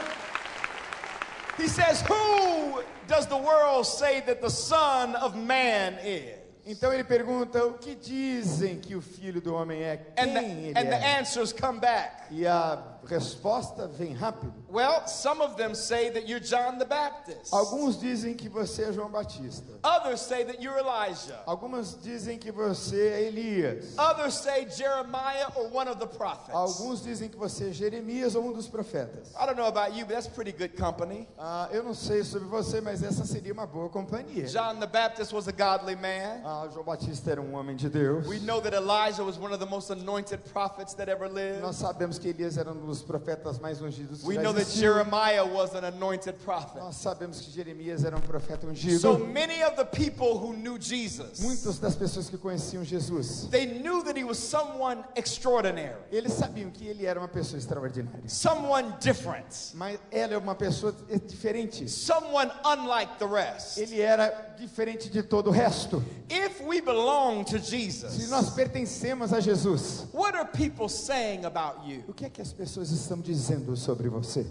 He 1.56 1.68
says, 1.68 2.02
Who 2.02 2.82
does 3.06 3.26
the 3.26 3.36
world 3.36 3.86
say 3.86 4.20
that 4.26 4.40
the 4.40 4.50
Son 4.50 5.14
of 5.16 5.36
Man 5.36 5.98
is? 6.02 6.38
Então 6.66 6.92
ele 6.92 7.04
pergunta: 7.04 7.64
o 7.64 7.74
que 7.74 7.94
dizem 7.94 8.80
que 8.80 8.96
o 8.96 9.02
filho 9.02 9.40
do 9.40 9.54
homem 9.54 9.82
é? 9.82 10.00
And 10.16 10.32
the, 10.32 10.40
ele 10.40 10.72
and 10.78 10.88
the 10.88 11.18
answers 11.18 11.52
come 11.52 11.78
back. 11.78 12.24
E 12.30 12.46
a 12.46 12.78
resposta 13.06 13.86
vem 13.88 14.12
rápido. 14.12 14.52
Well, 14.70 15.06
some 15.06 15.40
of 15.40 15.56
them 15.56 15.74
say 15.74 16.10
that 16.10 16.26
you're 16.28 16.40
John 16.40 16.78
the 16.78 16.84
Baptist. 16.84 17.52
Alguns 17.52 17.98
dizem 17.98 18.34
que 18.34 18.48
você 18.48 18.84
é 18.84 18.92
João 18.92 19.10
Batista. 19.10 19.72
Others 19.84 20.20
say 20.20 20.44
that 20.44 20.62
you're 20.62 20.78
Elijah. 20.78 21.40
Algumas 21.46 21.96
dizem 22.02 22.38
que 22.38 22.50
você 22.50 23.08
é 23.08 23.22
Elias. 23.28 23.96
Others 23.98 24.34
say 24.34 24.68
Jeremiah 24.68 25.48
or 25.54 25.68
one 25.72 25.88
of 25.88 25.98
the 25.98 26.06
prophets. 26.06 26.54
Alguns 26.54 27.02
dizem 27.02 27.28
que 27.28 27.36
você 27.36 27.70
é 27.70 27.72
Jeremias 27.72 28.34
ou 28.34 28.44
um 28.44 28.52
dos 28.52 28.66
profetas. 28.68 29.28
I 29.40 29.46
don't 29.46 29.56
know 29.56 29.66
about 29.66 29.96
you, 29.96 30.04
but 30.06 30.14
that's 30.14 30.26
pretty 30.26 30.52
good 30.52 30.76
company. 30.76 31.28
Ah, 31.38 31.68
eu 31.70 31.82
não 31.82 31.94
sei 31.94 32.24
sobre 32.24 32.48
você, 32.48 32.80
mas 32.80 33.02
essa 33.02 33.24
seria 33.24 33.52
uma 33.52 33.66
boa 33.66 33.88
companhia. 33.88 34.46
John 34.46 34.80
the 34.80 34.86
Baptist 34.86 35.32
was 35.32 35.46
a 35.46 35.52
godly 35.52 35.94
man. 35.96 36.42
Ah, 36.44 36.68
João 36.72 36.84
Batista 36.84 37.30
era 37.30 37.40
um 37.40 37.54
homem 37.54 37.76
de 37.76 37.88
Deus. 37.88 38.26
We 38.26 38.40
know 38.40 38.60
that 38.60 38.74
Elijah 38.74 39.22
was 39.22 39.38
one 39.38 39.52
of 39.52 39.58
the 39.58 39.70
most 39.70 39.90
anointed 39.90 40.42
prophets 40.52 40.94
that 40.94 41.10
ever 41.10 41.28
lived. 41.28 41.60
Nós 41.60 41.76
sabemos 41.76 42.18
que 42.18 42.28
Elias 42.28 42.56
era 42.56 42.72
um 42.72 42.86
dos 42.86 42.93
profetas 43.02 43.58
mais 43.58 43.80
ungidos 43.80 44.22
We 44.24 44.36
know 44.38 44.52
that. 44.52 44.64
Jeremiah 44.70 45.44
was 45.44 45.74
an 45.74 45.84
anointed 45.84 46.34
prophet. 46.44 46.80
Nós 46.80 46.96
sabemos 46.96 47.40
que 47.40 47.50
Jeremias 47.50 48.04
era 48.04 48.16
um 48.16 48.20
profeta 48.20 48.66
ungido. 48.66 48.98
So 49.00 49.18
many 49.18 49.62
of 49.62 49.76
the 49.76 49.84
people 49.84 50.38
who 50.38 50.52
knew 50.54 50.78
Jesus, 50.78 51.40
Muitas 51.40 51.78
das 51.78 51.94
pessoas 51.96 52.28
que 52.28 52.36
conheciam 52.38 52.84
Jesus, 52.84 53.48
they 53.50 53.66
knew 53.66 54.02
that 54.04 54.16
he 54.16 54.24
was 54.24 54.38
someone 54.38 55.04
extraordinary, 55.16 55.96
eles 56.10 56.32
sabiam 56.32 56.70
que 56.70 56.86
ele 56.86 57.06
era 57.06 57.18
uma 57.20 57.28
pessoa 57.28 57.58
extraordinária. 57.58 58.28
someone 58.28 58.92
different, 59.00 59.72
Mas 59.74 59.98
ela 60.10 60.34
é 60.34 60.38
uma 60.38 60.54
pessoa 60.54 60.94
diferente. 61.26 61.88
someone 61.88 62.50
unlike 62.64 63.18
the 63.18 63.26
rest. 63.26 63.78
Ele 63.78 64.00
era 64.00 64.54
diferente 64.58 65.10
de 65.10 65.22
todo 65.22 65.48
o 65.48 65.50
resto. 65.52 66.02
If 66.30 66.60
we 66.62 66.80
belong 66.80 67.44
to 67.44 67.58
Se 67.58 67.70
Jesus, 67.70 68.30
nós 68.30 68.50
pertencemos 68.50 69.32
a 69.32 69.40
Jesus, 69.40 70.06
what 70.12 70.34
are 70.36 70.46
people 70.46 70.88
saying 70.88 71.44
about 71.44 71.86
you? 71.88 72.02
o 72.08 72.12
que 72.12 72.24
é 72.26 72.30
que 72.30 72.40
as 72.40 72.52
pessoas 72.52 72.83
estão 72.90 73.20
dizendo 73.20 73.76
sobre 73.76 74.08
você? 74.08 74.46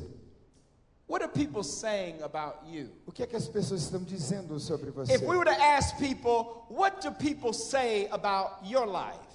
What 1.08 1.24
are 1.24 1.32
people 1.32 1.63
saying 1.63 2.22
about 2.24 2.65
you? 2.65 2.89
O 3.06 3.12
que 3.12 3.24
é 3.24 3.28
que 3.28 3.36
as 3.36 3.48
pessoas 3.48 3.82
estão 3.82 4.04
dizendo 4.04 4.60
sobre 4.60 4.89
você? 4.89 5.13
If 5.13 5.22
we 5.22 5.36
were 5.36 5.46
to 5.46 5.62
ask 5.62 5.98
people, 5.98 6.65
what 6.69 7.02
do 7.02 7.12
people 7.12 7.54
say 7.54 8.08
about 8.12 8.65
your 8.65 8.88
life? 8.88 9.33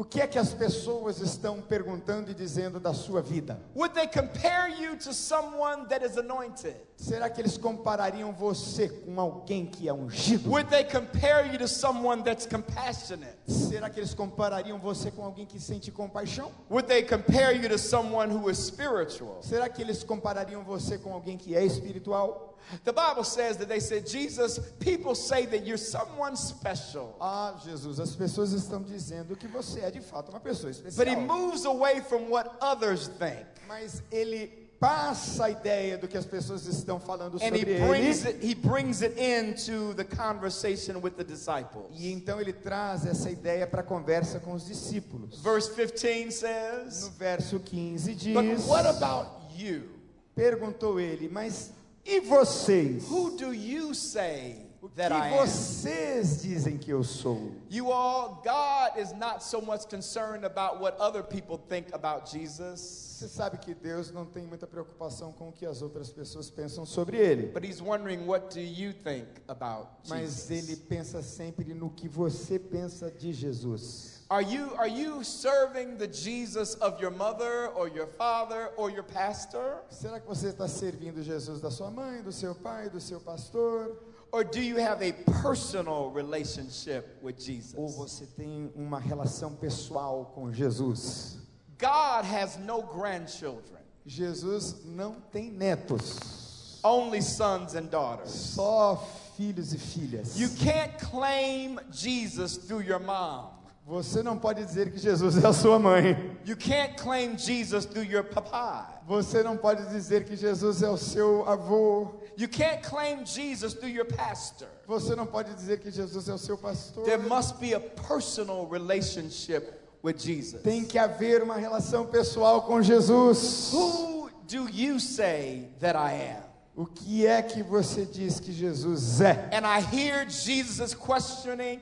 O 0.00 0.04
que 0.04 0.18
é 0.18 0.26
que 0.26 0.38
as 0.38 0.54
pessoas 0.54 1.20
estão 1.20 1.60
perguntando 1.60 2.30
e 2.30 2.34
dizendo 2.34 2.80
da 2.80 2.94
sua 2.94 3.20
vida? 3.20 3.60
Would 3.76 3.94
they 3.94 4.06
compare 4.06 4.72
you 4.82 4.96
to 4.96 5.12
someone 5.12 5.84
that 5.88 6.02
is 6.02 6.16
anointed? 6.16 6.74
Será 6.96 7.28
que 7.28 7.38
eles 7.38 7.58
comparariam 7.58 8.32
você 8.32 8.88
com 8.88 9.20
alguém 9.20 9.66
que 9.66 9.90
é 9.90 9.92
ungido? 9.92 10.48
Would 10.48 10.70
they 10.70 10.84
compare 10.84 11.52
you 11.52 11.58
to 11.58 11.68
someone 11.68 12.22
that's 12.22 12.46
compassionate? 12.46 13.36
Será 13.46 13.90
que 13.90 14.00
eles 14.00 14.14
comparariam 14.14 14.78
você 14.78 15.10
com 15.10 15.22
alguém 15.22 15.44
que 15.44 15.60
sente 15.60 15.90
compaixão? 15.90 16.50
Would 16.70 16.88
they 16.88 17.02
compare 17.02 17.54
you 17.54 17.68
to 17.68 17.78
someone 17.78 18.34
who 18.34 18.50
is 18.50 18.56
spiritual? 18.56 19.42
Será 19.42 19.68
que 19.68 19.82
eles 19.82 20.02
comparariam 20.02 20.64
você 20.64 20.96
com 20.96 21.12
alguém 21.12 21.36
que 21.36 21.54
é 21.54 21.62
espiritual? 21.62 22.49
The 22.84 22.92
Bible 22.92 23.24
says 23.24 23.56
that 23.58 23.68
they 23.68 23.80
said, 23.80 24.06
Jesus, 24.06 24.58
people 24.78 25.14
say 25.14 25.44
that 25.46 25.66
you're 25.66 25.76
someone 25.78 26.36
special. 26.36 27.16
Ah, 27.20 27.58
Jesus, 27.64 27.98
as 27.98 28.14
pessoas 28.14 28.52
estão 28.52 28.82
dizendo 28.82 29.36
que 29.36 29.48
você 29.48 29.80
é 29.80 29.90
de 29.90 30.00
fato 30.00 30.30
uma 30.30 30.40
pessoa 30.40 30.72
But 30.72 30.82
he 30.84 30.88
especial. 30.88 31.20
moves 31.22 31.64
away 31.64 32.00
from 32.00 32.28
what 32.30 32.48
others 32.60 33.08
think. 33.18 33.44
Mas 33.66 34.02
ele 34.12 34.46
passa 34.80 35.44
a 35.44 35.50
ideia 35.50 35.98
do 35.98 36.08
que 36.08 36.16
as 36.16 36.24
pessoas 36.24 36.64
estão 36.64 36.98
falando 36.98 37.34
And 37.42 37.54
he 37.54 37.58
sobre 37.60 37.78
brings 37.86 38.24
ele. 38.24 38.34
it, 38.36 38.46
he 38.46 38.54
brings 38.54 39.02
it 39.02 39.14
into 39.20 39.92
the 39.94 40.04
conversation 40.04 41.00
with 41.02 41.16
the 41.16 41.24
disciples. 41.24 41.86
E 41.98 42.10
então 42.10 42.40
ele 42.40 42.52
traz 42.52 43.04
essa 43.04 43.28
ideia 43.30 43.66
para 43.66 43.80
a 43.80 43.84
conversa 43.84 44.38
com 44.40 44.54
os 44.54 44.64
discípulos. 44.64 45.40
Verse 45.42 45.68
15 45.70 46.24
No 46.26 46.32
says, 46.32 47.08
verso 47.18 47.58
15 47.60 48.14
diz: 48.14 48.32
But 48.34 48.68
what 48.68 48.86
about 48.86 49.28
you? 49.54 49.90
Perguntou 50.34 50.98
ele, 50.98 51.28
mas 51.28 51.72
e 52.04 52.20
vocês? 52.20 53.04
Who 53.10 53.36
do 53.36 53.52
you 53.54 53.94
say 53.94 54.70
O 54.82 54.88
que 54.88 55.36
vocês 55.36 56.40
dizem 56.40 56.78
que 56.78 56.90
eu 56.90 57.04
sou? 57.04 57.52
You 57.68 57.92
all, 57.92 58.42
God 58.42 58.98
is 58.98 59.12
not 59.12 59.44
so 59.44 59.60
much 59.60 59.86
concerned 59.88 60.42
about 60.44 60.80
what 60.80 60.96
other 60.98 61.22
people 61.22 61.58
think 61.58 61.92
about 61.92 62.30
Jesus, 62.30 62.80
Você 62.80 63.28
sabe 63.28 63.58
que 63.58 63.74
Deus 63.74 64.10
não 64.10 64.24
tem 64.24 64.46
muita 64.46 64.66
preocupação 64.66 65.32
com 65.32 65.50
o 65.50 65.52
que 65.52 65.66
as 65.66 65.82
outras 65.82 66.10
pessoas 66.10 66.48
pensam 66.50 66.86
sobre 66.86 67.18
ele. 67.18 67.48
but 67.48 67.62
He's 67.62 67.82
wondering 67.82 68.26
what 68.26 68.48
do 68.54 68.60
you 68.60 68.94
think 68.94 69.26
about 69.46 69.88
Mas 70.08 70.48
Jesus? 70.48 70.50
ele 70.50 70.76
pensa 70.76 71.20
sempre 71.22 71.74
no 71.74 71.90
que 71.90 72.08
você 72.08 72.58
pensa 72.58 73.10
de 73.10 73.34
Jesus. 73.34 74.19
Are 74.30 74.42
you 74.42 74.72
are 74.78 74.86
you 74.86 75.24
serving 75.24 75.98
the 75.98 76.06
Jesus 76.06 76.74
of 76.76 77.00
your 77.00 77.10
mother 77.10 77.66
or 77.74 77.88
your 77.88 78.06
father 78.06 78.70
or 78.76 78.88
your 78.88 79.02
pastor, 79.02 79.82
Será 79.90 80.20
que 80.20 80.28
você 80.28 80.50
está 80.50 80.68
servindo 80.68 81.20
Jesus 81.22 81.60
da 81.60 81.68
sua 81.70 81.90
mãe, 81.90 82.22
do 82.22 82.30
seu 82.30 82.54
pai, 82.54 82.88
do 82.88 83.00
seu 83.00 83.18
pastor? 83.20 83.96
or 84.32 84.44
do 84.44 84.60
you 84.60 84.76
have 84.76 85.02
a 85.02 85.12
personal 85.42 86.12
relationship 86.12 87.18
with 87.20 87.34
Ou 87.34 87.40
Jesus? 87.40 87.96
você 87.96 88.26
tem 88.36 88.70
uma 88.76 89.00
relação 89.00 89.56
pessoal 89.56 90.30
com 90.32 90.52
Jesus? 90.52 91.36
God 91.76 92.24
has 92.24 92.56
no 92.56 92.82
grandchildren, 92.82 93.82
Jesus 94.06 94.84
não 94.84 95.16
tem 95.32 95.50
netos, 95.50 96.78
only 96.84 97.20
sons 97.20 97.74
and 97.74 97.90
daughters. 97.90 98.30
só 98.30 99.04
filhos 99.36 99.72
e 99.74 99.78
filhas. 99.78 100.38
You 100.38 100.50
can't 100.50 100.96
claim 101.10 101.80
Jesus 101.90 102.56
through 102.58 102.82
your 102.84 103.00
mom. 103.00 103.58
Você 103.90 104.22
não 104.22 104.38
pode 104.38 104.64
dizer 104.64 104.92
que 104.92 104.98
Jesus 104.98 105.42
é 105.42 105.48
a 105.48 105.52
sua 105.52 105.76
mãe. 105.76 106.38
You 106.46 106.56
can't 106.56 106.94
claim 106.94 107.36
Jesus 107.36 107.84
through 107.84 108.08
your 108.08 108.22
papa. 108.22 109.02
Você 109.04 109.42
não 109.42 109.56
pode 109.56 109.84
dizer 109.88 110.22
que 110.22 110.36
Jesus 110.36 110.80
é 110.80 110.88
o 110.88 110.96
seu 110.96 111.44
avô. 111.48 112.14
You 112.38 112.48
can't 112.48 112.88
claim 112.88 113.26
Jesus 113.26 113.74
through 113.74 113.90
your 113.90 114.06
pastor. 114.06 114.68
Você 114.86 115.16
não 115.16 115.26
pode 115.26 115.52
dizer 115.54 115.80
que 115.80 115.90
Jesus 115.90 116.28
é 116.28 116.32
o 116.32 116.38
seu 116.38 116.56
pastor. 116.56 117.02
There 117.02 117.20
must 117.20 117.58
be 117.58 117.74
a 117.74 117.80
personal 117.80 118.64
relationship 118.70 119.64
with 120.04 120.18
Jesus. 120.18 120.62
Tem 120.62 120.84
que 120.84 120.96
haver 120.96 121.42
uma 121.42 121.56
relação 121.56 122.06
pessoal 122.06 122.62
com 122.62 122.80
Jesus. 122.80 123.72
Who 123.72 124.30
do 124.46 124.68
you 124.70 125.00
say 125.00 125.68
that 125.80 125.98
I 125.98 126.36
am? 126.36 126.49
O 126.80 126.86
que 126.86 127.26
é 127.26 127.42
que 127.42 127.62
você 127.62 128.06
diz 128.06 128.40
que 128.40 128.50
Jesus 128.50 129.20
é? 129.20 129.50
And 129.52 129.66
I 129.66 129.82
hear 129.94 130.26
Jesus' 130.26 130.94
questioning, 130.94 131.78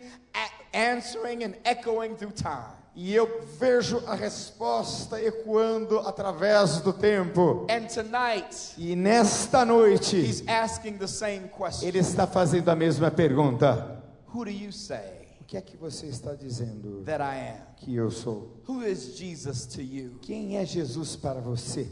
answering, 0.74 1.44
and 1.44 1.54
echoing 1.64 2.16
through 2.16 2.32
time. 2.32 2.76
E 2.96 3.14
eu 3.14 3.46
vejo 3.60 4.02
a 4.08 4.16
resposta 4.16 5.22
ecoando 5.22 6.00
através 6.00 6.80
do 6.80 6.92
tempo. 6.92 7.64
And 7.70 7.86
tonight, 7.86 8.74
E 8.76 8.96
nesta 8.96 9.64
noite, 9.64 10.16
he's 10.16 10.42
asking 10.48 10.98
the 10.98 11.06
same 11.06 11.48
question 11.48 11.86
ele 11.86 12.00
está 12.00 12.26
fazendo 12.26 12.68
a 12.68 12.74
mesma 12.74 13.08
pergunta. 13.08 14.02
Who 14.34 14.46
do 14.46 14.50
you 14.50 14.72
say 14.72 15.28
O 15.40 15.44
que 15.44 15.56
é 15.56 15.60
que 15.60 15.76
você 15.76 16.06
está 16.06 16.34
dizendo 16.34 17.04
that 17.04 17.22
I 17.22 17.50
am? 17.52 17.66
que 17.76 17.94
eu 17.94 18.10
sou? 18.10 18.60
Who 18.68 18.82
is 18.82 19.16
Jesus 19.16 19.64
to 19.66 19.80
you? 19.80 20.18
Quem 20.22 20.56
é 20.56 20.66
Jesus 20.66 21.14
para 21.14 21.40
você? 21.40 21.86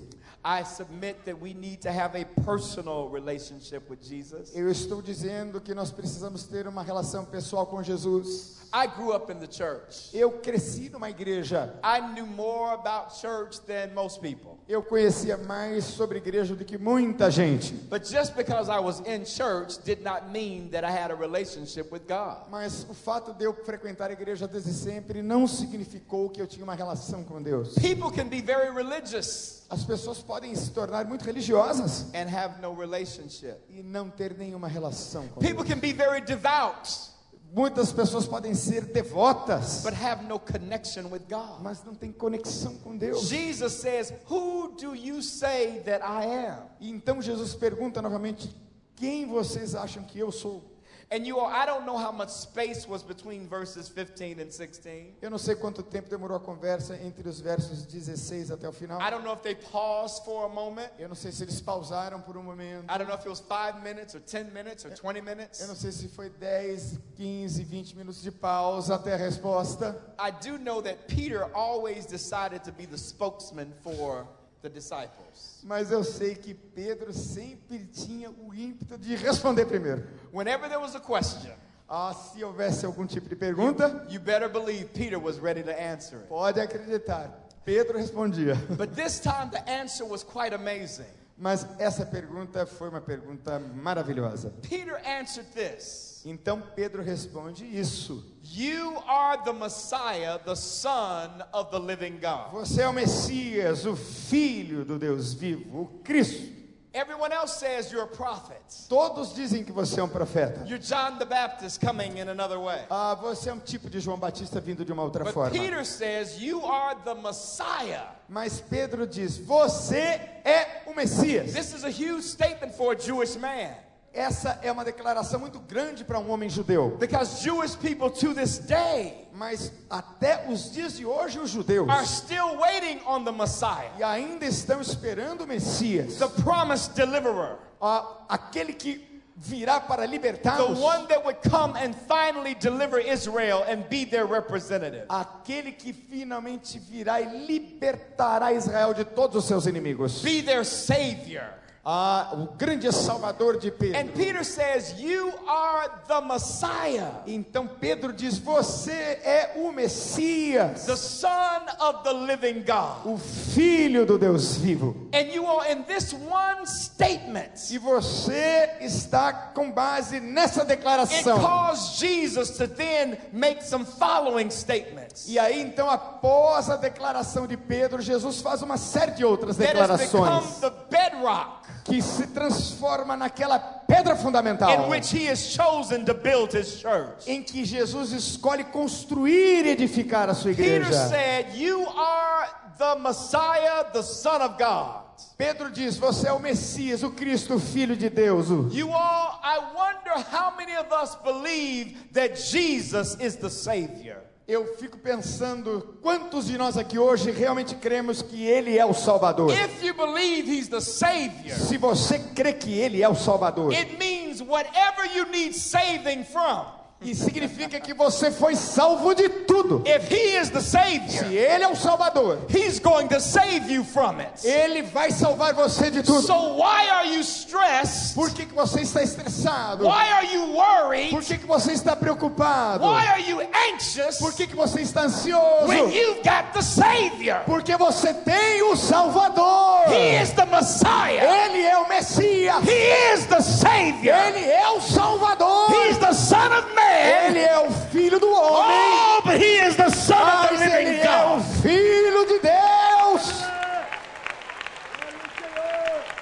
I 0.49 0.63
submit 0.63 1.25
that 1.25 1.41
we 1.41 1.55
need 1.55 1.81
to 1.83 1.91
have 1.91 2.15
a 2.15 2.25
personal 2.45 3.09
relationship 3.09 3.91
with 3.91 4.01
Jesus. 4.01 4.55
Eu 4.55 4.71
estou 4.71 5.03
dizendo 5.03 5.61
que 5.61 5.75
nós 5.75 5.91
precisamos 5.91 6.45
ter 6.45 6.69
uma 6.69 6.85
relação 6.85 7.25
pessoal 7.25 7.67
com 7.67 7.83
Jesus. 7.83 8.55
I 8.73 8.87
grew 8.87 9.13
up 9.13 9.29
in 9.29 9.41
the 9.41 9.51
church. 9.51 10.11
Eu 10.13 10.31
cresci 10.39 10.89
numa 10.89 11.11
igreja. 11.11 11.75
I 11.83 12.01
knew 12.13 12.27
more 12.27 12.75
about 12.75 13.17
church 13.21 13.59
than 13.67 13.93
most 13.93 14.21
people. 14.21 14.57
Eu 14.69 14.85
conhecia 14.85 15.37
mais 15.37 15.85
sobre 15.85 16.19
igreja 16.19 16.55
do 16.55 16.65
que 16.65 16.79
muita 16.79 17.29
gente. 17.29 17.73
But 17.89 18.05
just 18.05 18.37
because 18.37 18.71
I 18.71 18.79
was 18.79 19.01
in 19.01 19.25
church 19.25 19.79
did 19.85 20.03
not 20.05 20.31
mean 20.31 20.69
that 20.71 20.85
I 20.85 20.91
had 20.91 21.11
a 21.11 21.17
relationship 21.17 21.91
with 21.91 22.07
God. 22.07 22.49
Mas 22.51 22.87
o 22.89 22.95
fato 22.95 23.33
de 23.33 23.45
eu 23.45 23.53
frequentar 23.53 24.11
a 24.11 24.13
igreja 24.13 24.47
desde 24.47 24.73
sempre 24.73 25.23
não 25.23 25.49
significou 25.49 26.31
que 26.31 26.41
eu 26.41 26.47
tinha 26.47 26.63
uma 26.63 26.75
relação 26.75 27.25
com 27.25 27.43
Deus. 27.43 27.75
People 27.75 28.13
can 28.13 28.29
be 28.29 28.41
very 28.41 28.71
religious 28.71 29.66
As 29.69 29.83
pessoas 29.85 30.19
podem 30.23 30.55
se 30.55 30.71
tornar 30.71 31.05
muito 31.07 31.25
religiosas 31.25 32.07
and 32.15 32.29
have 32.35 32.61
no 32.61 32.75
relationship. 32.75 33.57
e 33.69 33.83
não 33.83 34.09
ter 34.11 34.37
nenhuma 34.37 34.69
relação 34.69 35.27
com 35.29 35.41
People 35.41 35.65
Deus. 35.65 35.69
can 35.69 35.79
be 35.81 35.93
very 35.93 36.21
devout 36.21 37.15
Muitas 37.53 37.93
pessoas 37.93 38.27
podem 38.27 38.55
ser 38.55 38.87
devotas, 38.87 39.83
but 39.83 39.95
have 39.95 40.25
no 40.25 40.39
connection 40.39 41.05
with 41.11 41.23
God. 41.31 41.63
mas 41.63 41.83
não 41.85 41.95
têm 41.95 42.13
conexão 42.13 42.77
com 42.79 42.97
Deus. 42.97 43.29
Jesus 43.29 43.73
says, 43.75 44.13
Who 44.29 44.75
do 44.79 44.95
you 44.95 45.23
say 45.23 45.81
that 45.85 46.03
I 46.05 46.49
am? 46.49 46.59
E 46.81 46.91
então 46.91 47.23
Jesus 47.23 47.55
pergunta 47.55 48.03
novamente: 48.03 48.55
quem 48.97 49.27
vocês 49.27 49.75
acham 49.75 50.03
que 50.03 50.19
eu 50.19 50.31
sou? 50.33 50.76
And 51.09 51.25
you 51.25 51.39
all, 51.39 51.47
I 51.47 51.65
don't 51.67 51.87
know 51.87 51.97
how 51.97 52.11
much 52.11 52.31
space 52.31 52.85
was 52.89 53.01
between 53.05 53.47
verses 53.49 53.89
15 53.89 54.41
and 54.41 54.51
16. 54.51 55.15
Eu 55.23 55.31
não 55.31 55.39
sei 55.39 55.55
quanto 55.55 55.81
tempo 55.81 56.11
demorou 56.11 56.37
a 56.37 56.41
conversa 56.41 56.97
entre 57.01 57.29
os 57.29 57.41
versos 57.41 57.87
16 57.87 58.51
até 58.51 58.69
o 58.69 58.73
final. 58.73 59.01
I 59.01 59.09
don't 59.11 59.23
know 59.23 59.33
if 59.35 59.41
they 59.43 59.55
paused 59.55 60.25
for 60.25 60.45
a 60.47 60.49
moment. 60.49 60.91
Eu 60.99 61.09
não 61.09 61.15
sei 61.15 61.31
se 61.31 61.45
eles 61.45 61.61
pausaram 61.61 62.21
por 62.21 62.37
um 62.37 62.43
momento. 62.43 62.87
I 62.93 62.99
don't 62.99 63.07
know 63.07 63.15
if 63.15 63.21
it 63.21 63.29
was 63.29 63.39
five 63.41 63.81
minutes 63.85 64.17
or 64.17 64.21
10 64.21 64.53
minutes 64.53 64.85
or 64.85 64.91
20 64.91 64.99
Eu 65.05 65.13
não 65.23 65.23
minutes. 65.23 65.59
sei 65.79 65.93
se 65.93 66.09
foi 66.09 66.29
10, 66.29 66.99
15, 67.17 67.63
20 67.63 67.97
minutos 67.97 68.21
de 68.21 68.33
pausa 68.33 68.97
até 68.97 69.15
a 69.15 69.17
resposta. 69.17 69.97
I 70.19 70.33
do 70.33 70.59
know 70.59 70.83
that 70.83 71.07
Peter 71.07 71.49
always 71.55 72.05
decided 72.07 72.65
to 72.65 72.73
be 72.73 72.85
the 72.85 72.99
spokesman 72.99 73.73
for 73.85 74.27
the 74.69 74.75
disciples. 74.75 75.61
Mas 75.63 75.91
eu 75.91 76.03
sei 76.05 76.35
que 76.35 76.55
Pedro 76.55 77.13
sempre 77.13 77.87
tinha 77.87 78.31
o 78.31 78.53
ímpeto 78.55 78.99
de 78.99 79.15
responder 79.17 79.67
primeiro. 79.67 80.05
Whenever 80.33 80.69
there 80.69 80.81
was 80.81 80.95
a 80.95 81.01
question, 81.01 81.53
Ah, 81.89 82.13
se 82.13 82.43
houvesse 82.43 82.85
algum 82.85 83.07
tipo 83.07 83.29
de 83.29 83.37
pergunta, 83.37 84.05
you 84.11 84.19
better 84.19 84.49
believe 84.49 84.87
Peter 84.93 85.19
was 85.21 85.39
ready 85.39 85.63
to 85.63 85.71
answer 85.71 86.19
it. 86.19 86.29
pode 86.29 86.59
acreditar. 86.61 87.31
Pedro 87.65 87.99
respondia. 87.99 88.55
But 88.77 88.95
this 88.97 89.21
time 89.21 89.51
the 89.51 89.63
answer 89.69 90.05
was 90.05 90.25
quite 90.25 90.53
amazing. 90.55 91.07
Mas 91.39 91.67
essa 91.79 92.05
pergunta 92.07 92.65
foi 92.67 92.89
uma 92.89 93.01
pergunta 93.01 93.59
maravilhosa. 93.61 94.51
Peter 94.63 94.97
answered 95.05 95.47
this 95.55 96.16
Então 96.29 96.61
Pedro 96.75 97.05
responde 97.05 97.65
isso. 97.65 98.25
You 98.43 98.99
are 99.07 99.45
the 99.45 99.53
Messiah, 99.53 100.39
the 100.39 100.57
Son 100.57 101.31
of 101.53 101.71
the 101.71 101.79
living 101.79 102.19
God. 102.19 102.51
Você 102.51 102.83
é 102.83 102.89
o 102.89 102.93
Messias, 102.93 103.87
o 103.87 103.95
Filho 103.95 104.85
do 104.85 104.99
Deus 104.99 105.33
vivo, 105.33 105.83
o 105.83 105.87
Cristo. 106.03 106.57
Everyone 106.93 107.33
else 107.33 107.61
says 107.61 107.93
you're 107.93 108.11
a 108.13 108.17
prophet. 108.17 108.61
Todos 108.89 109.35
dizem 109.35 109.63
que 109.63 109.71
você 109.71 110.01
é 110.01 110.03
um 110.03 110.09
profeta. 110.09 110.65
You're 110.67 110.79
John 110.79 111.17
the 111.19 111.27
Baptist 111.27 111.79
coming 111.79 112.19
in 112.19 112.29
another 112.29 112.59
way. 112.59 112.87
Ah, 112.91 113.15
você 113.15 113.51
é 113.51 113.53
um 113.53 113.61
tipo 113.61 113.89
de 113.89 114.01
João 114.01 114.19
Batista 114.19 114.59
vindo 114.61 114.85
de 114.85 114.93
uma 114.93 115.05
outra 115.05 115.23
But 115.23 115.33
forma. 115.33 115.51
Peter 115.53 115.85
says 115.85 116.41
you 116.41 116.65
are 116.67 116.97
the 117.05 117.15
Messiah. 117.15 118.17
Mas 118.29 118.61
Pedro 118.61 119.07
diz: 119.07 119.39
Você 119.39 119.97
é 120.45 120.83
o 120.87 120.95
Messias. 120.95 121.53
This 121.53 121.73
is 121.73 121.85
a 121.85 121.91
huge 121.91 122.25
statement 122.25 122.75
for 122.75 122.95
a 122.95 122.99
Jewish 122.99 123.37
man 123.37 123.86
Essa 124.17 124.59
é 124.63 124.73
uma 124.73 124.83
declaração 124.85 125.39
muito 125.39 125.59
grande 125.61 126.03
para 126.05 126.19
um 126.19 126.31
homem 126.31 126.49
judeu. 126.49 126.97
because 126.99 127.43
Jewish 127.43 127.77
people 127.77 128.11
to 128.11 128.33
this 128.35 128.59
day 128.59 129.29
Mas 129.35 129.71
até 129.91 130.47
os 130.49 130.73
dias 130.73 130.97
de 130.97 131.05
hoje, 131.05 131.39
os 131.39 131.51
judeus 131.51 131.87
are 131.91 132.07
still 132.07 132.57
waiting 132.59 133.01
on 133.07 133.23
the 133.25 133.31
Messiah, 133.33 133.91
e 133.99 134.03
ainda 134.03 134.47
estão 134.47 134.81
esperando 134.81 135.43
o 135.45 135.47
Messias, 135.47 136.17
the 136.17 136.29
promised 136.43 136.95
deliverer. 136.95 137.59
ah, 137.81 138.25
aquele 138.29 138.73
que 138.73 139.05
virá 139.39 139.79
para 139.79 140.07
the 140.07 140.09
libertá-los. 140.09 140.79
one 140.81 141.07
that 141.09 141.23
would 141.23 141.39
come 141.51 141.77
and 141.77 141.93
finally 142.09 142.55
deliver 142.55 142.99
Israel 142.99 143.65
and 143.69 143.87
be 143.91 144.07
their 144.07 144.25
representative. 144.25 145.05
Aquele 145.11 145.73
que 145.73 145.93
finalmente 145.93 146.79
virá 146.79 147.21
e 147.21 147.47
libertará 147.47 148.55
Israel 148.55 148.95
de 148.95 149.05
todos 149.05 149.37
os 149.37 149.45
seus 149.45 149.67
inimigos. 149.67 150.23
Be 150.23 150.41
their 150.41 150.65
savior. 150.65 151.53
Ah, 151.89 152.31
o 152.33 152.49
grande 152.57 152.91
Salvador 152.93 153.61
de 153.61 153.71
Pedro. 153.71 153.97
And 154.01 154.09
Peter 154.09 154.43
says, 154.43 154.99
You 154.99 155.33
are 155.47 155.89
the 156.09 156.21
Messiah, 156.21 157.23
Então 157.29 157.69
Pedro 157.69 158.13
diz: 158.13 158.39
Você 158.39 158.91
é 158.91 159.53
o 159.55 159.71
Messias, 159.71 160.85
the 160.85 160.97
Son 160.97 161.63
of 161.79 162.03
the 162.03 162.13
living 162.13 162.65
God. 162.65 163.07
o 163.07 163.17
Filho 163.17 164.05
do 164.05 164.19
Deus 164.19 164.57
vivo. 164.57 164.97
And 165.15 165.33
you 165.33 165.47
are 165.47 165.71
in 165.71 165.85
this 165.85 166.13
one 166.13 166.67
statement. 166.67 167.53
E 167.71 167.79
você 167.79 168.69
está 168.81 169.33
com 169.55 169.71
base 169.71 170.19
nessa 170.19 170.63
It 170.63 170.69
declaração. 170.69 171.39
caused 171.41 172.01
Jesus 172.01 172.51
to 172.59 172.67
then 172.67 173.17
make 173.33 173.63
some 173.63 173.85
following 173.85 174.51
statements. 174.51 175.29
E 175.29 175.39
aí, 175.39 175.61
então, 175.63 175.89
após 175.89 176.69
a 176.69 176.77
declaração 176.77 177.47
de 177.47 177.57
Pedro, 177.57 178.03
Jesus 178.03 178.41
faz 178.41 178.61
uma 178.61 178.77
série 178.77 179.13
de 179.13 179.25
outras 179.25 179.57
That 179.57 179.79
has 179.79 180.01
become 180.01 180.25
declarações 180.25 180.61
the 180.61 180.71
bedrock 180.91 181.76
que 181.87 182.03
se 182.03 182.27
transforma 182.27 183.17
naquela 183.17 183.59
pedra 183.87 184.17
fundamental 184.17 184.69
in 184.71 184.91
which 184.91 185.13
he 185.13 185.27
has 185.29 185.55
chosen 185.55 186.05
to 186.05 186.13
build 186.13 186.53
his 186.53 186.81
church. 186.81 187.27
em 187.29 187.43
que 187.43 187.65
Jesus 187.65 188.13
escolhe 188.13 188.65
construir 188.65 189.65
e 189.65 189.71
edificar 189.71 190.29
a 190.29 190.35
sua 190.35 190.53
Peter 190.53 190.83
igreja. 190.83 191.09
said, 191.09 191.55
You 191.55 191.87
are 191.89 192.49
the 192.79 192.97
Messiah, 192.97 193.85
the 193.93 194.03
Son 194.03 194.43
of 194.43 194.59
God. 194.59 195.05
Pedro 195.39 195.71
diz: 195.71 195.97
Você 195.97 196.29
é 196.29 196.33
o 196.33 196.39
Messias, 196.41 197.03
o 197.03 197.11
Cristo, 197.11 197.55
o 197.55 197.59
Filho 197.61 197.97
de 197.97 198.11
Deus. 198.11 198.49
You 198.75 198.91
all, 198.93 199.41
I 199.43 199.59
wonder 199.75 200.19
how 200.31 200.55
many 200.57 200.75
of 200.77 200.93
us 200.93 201.15
believe 201.25 201.97
that 202.13 202.37
Jesus 202.37 203.17
is 203.21 203.37
the 203.37 203.49
Savior. 203.49 204.23
Eu 204.49 204.77
fico 204.77 204.97
pensando 204.97 205.99
quantos 206.01 206.47
de 206.47 206.57
nós 206.57 206.77
aqui 206.77 206.97
hoje 206.97 207.33
realmente 207.33 207.75
cremos 207.75 208.23
que 208.23 208.47
Ele 208.47 208.79
é 208.79 208.87
o 208.87 208.95
Salvador. 208.95 209.51
If 209.51 209.83
you 209.83 209.93
believe 209.93 210.49
He's 210.49 210.69
the 210.69 210.81
Savior, 210.81 211.57
Se 211.59 211.77
você 211.77 212.21
crê 212.21 212.53
que 212.53 212.73
Ele 212.79 213.03
é 213.03 213.09
o 213.09 213.15
Salvador, 213.17 213.73
it 213.75 213.99
means 213.99 214.41
whatever 214.41 215.05
you 215.17 215.27
need 215.33 215.53
saving 215.53 216.23
from, 216.25 216.65
e 217.03 217.15
significa 217.15 217.79
que 217.79 217.93
você 217.93 218.31
foi 218.31 218.57
salvo 218.57 219.15
de 219.15 219.29
tudo. 219.29 219.83
if 219.87 220.11
He 220.11 220.39
is 220.41 220.51
the 220.51 220.61
Se 220.61 220.71
Savior, 220.71 221.31
Ele 221.31 221.65
é 221.65 221.69
o 221.69 221.77
Salvador, 221.77 222.39
He's 222.49 222.79
going 222.79 223.09
to 223.09 223.21
save 223.21 223.71
you 223.71 223.85
from 223.85 224.19
it. 224.19 224.47
Ele 224.47 224.83
vai 224.83 225.11
salvar 225.11 225.53
você 225.53 225.91
de 225.91 226.03
tudo. 226.03 226.23
So 226.23 226.55
why 226.57 226.89
are 226.89 227.07
you 227.07 227.21
stressed? 227.21 228.15
Por 228.15 228.31
que, 228.31 228.47
que 228.47 228.55
você 228.55 228.81
está 228.81 229.03
estressado? 229.03 229.85
Why 229.85 230.11
are 230.11 230.27
you 230.33 230.55
worried? 230.55 231.11
Por 231.11 231.23
que, 231.23 231.37
que 231.37 231.47
você 231.47 231.73
está 231.73 231.95
preocupado? 231.95 232.85
Why 232.85 233.07
are 233.07 233.21
you 233.21 233.41
anxious 233.75 234.19
Por 234.19 234.33
que, 234.33 234.47
que 234.47 234.57
você 234.57 234.81
está 234.81 235.03
ansioso? 235.03 235.67
when 235.69 235.91
you've 235.93 236.23
got 236.25 236.53
the 236.55 236.63
Savior? 236.63 237.43
Porque 237.45 237.77
você 237.77 238.15
tem 238.15 238.63
o 238.63 238.75
Salvador. 238.75 239.85
He 239.89 240.23
is 240.23 240.33
the 240.33 240.47
Messiah. 240.47 241.23
Ele 241.23 241.63
é 241.63 241.77
o 241.77 241.87
Messias. 241.89 242.65
He 242.67 243.13
is 243.13 243.27
the 243.27 243.43
Savior. 243.43 244.15
Ele 244.15 244.51
é 244.51 244.69
o 244.71 244.81
Salvador. 244.81 245.71
He's 245.71 245.99
the 245.99 246.15
Son 246.15 246.51
of 246.53 246.75
Man. 246.75 246.86
Ele 247.27 247.41
é 247.41 247.59
o 247.59 247.71
Filho 247.91 248.19
do 248.21 248.31
homem. 248.33 249.19
Oh, 249.19 249.23
but 249.23 249.41
He 249.41 249.59
is 249.67 249.77
the 249.77 249.91
Son 249.91 250.15
of 250.17 250.49
the 250.49 250.53
Mas 250.55 250.61
ele 250.63 250.85
living 250.91 251.01
é 251.01 251.25
o 251.25 251.37
God. 251.37 251.45
Filho 251.63 252.27
de 252.27 252.39
Deus. 252.41 253.43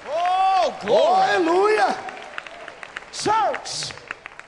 Oh, 0.07 0.67
Oh, 0.67 0.71
glory. 0.85 1.21
aleluia. 1.31 1.95
Church, 3.11 3.93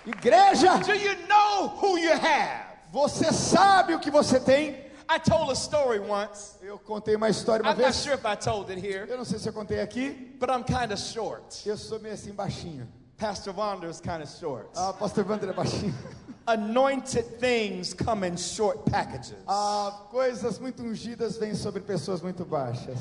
Igreja, 0.05 0.79
you 0.93 1.15
know 1.27 1.67
who 1.81 1.97
you 1.97 2.11
have? 2.13 2.65
você 2.91 3.31
sabe 3.31 3.93
o 3.95 3.99
que 3.99 4.09
você 4.11 4.39
tem? 4.39 4.85
I 5.09 5.19
told 5.19 5.49
a 5.49 5.55
story 5.55 5.99
once. 5.99 6.55
Eu 6.61 6.77
contei 6.77 7.15
uma 7.15 7.29
história 7.29 7.61
uma 7.63 7.71
I'm 7.71 7.75
not 7.77 7.83
vez. 7.83 7.95
sure 7.95 8.13
if 8.15 8.25
I 8.25 8.35
told 8.35 8.69
it 8.71 8.79
here, 8.85 9.07
Eu 9.09 9.17
não 9.17 9.23
sei 9.25 9.39
se 9.39 9.47
eu 9.47 9.53
contei 9.53 9.79
aqui. 9.79 10.09
but 10.39 10.49
I'm 10.49 10.63
kind 10.63 10.91
of 10.91 10.97
short. 11.01 11.65
Eu 11.65 11.77
sou 11.77 11.99
meio 11.99 12.13
assim 12.13 12.33
baixinho. 12.33 12.87
Pastor 13.17 13.51
Wander's 13.51 13.99
kind 13.99 14.21
of 14.21 14.29
short. 14.29 14.69
Ah, 14.75 14.93
Pastor 14.93 15.23
Wander 15.23 15.49
é 15.49 15.53
baixinho. 15.53 15.93
Anointed 16.47 17.39
things 17.39 17.93
come 17.93 18.23
in 18.23 18.37
short 18.37 18.85
packages. 18.85 19.43
Ah, 19.47 20.05
coisas 20.11 20.59
muito 20.59 20.83
ungidas 20.83 21.37
vêm 21.37 21.55
sobre 21.55 21.81
pessoas 21.81 22.21
muito 22.21 22.45
baixas. 22.45 22.99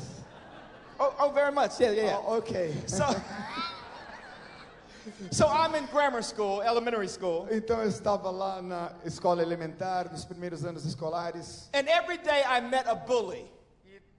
Oh, 0.99 1.13
oh, 1.19 1.29
very 1.29 1.51
much. 1.51 1.79
Yeah, 1.79 1.91
yeah, 1.91 2.05
yeah. 2.05 2.17
Ah, 2.17 2.37
ok. 2.37 2.73
So, 2.87 3.05
so 5.29 5.47
I'm 5.47 5.75
in 5.75 5.85
grammar 5.85 6.23
school, 6.23 6.61
elementary 6.61 7.07
school, 7.07 7.47
Então 7.51 7.79
eu 7.81 7.87
estava 7.87 8.31
lá 8.31 8.61
na 8.61 8.91
escola 9.05 9.43
elementar, 9.43 10.11
nos 10.11 10.25
primeiros 10.25 10.65
anos 10.65 10.83
escolares, 10.83 11.69
and 11.73 11.87
every 11.87 12.17
day 12.17 12.43
I 12.43 12.59
met 12.59 12.87
a 12.87 12.95
bully. 12.95 13.45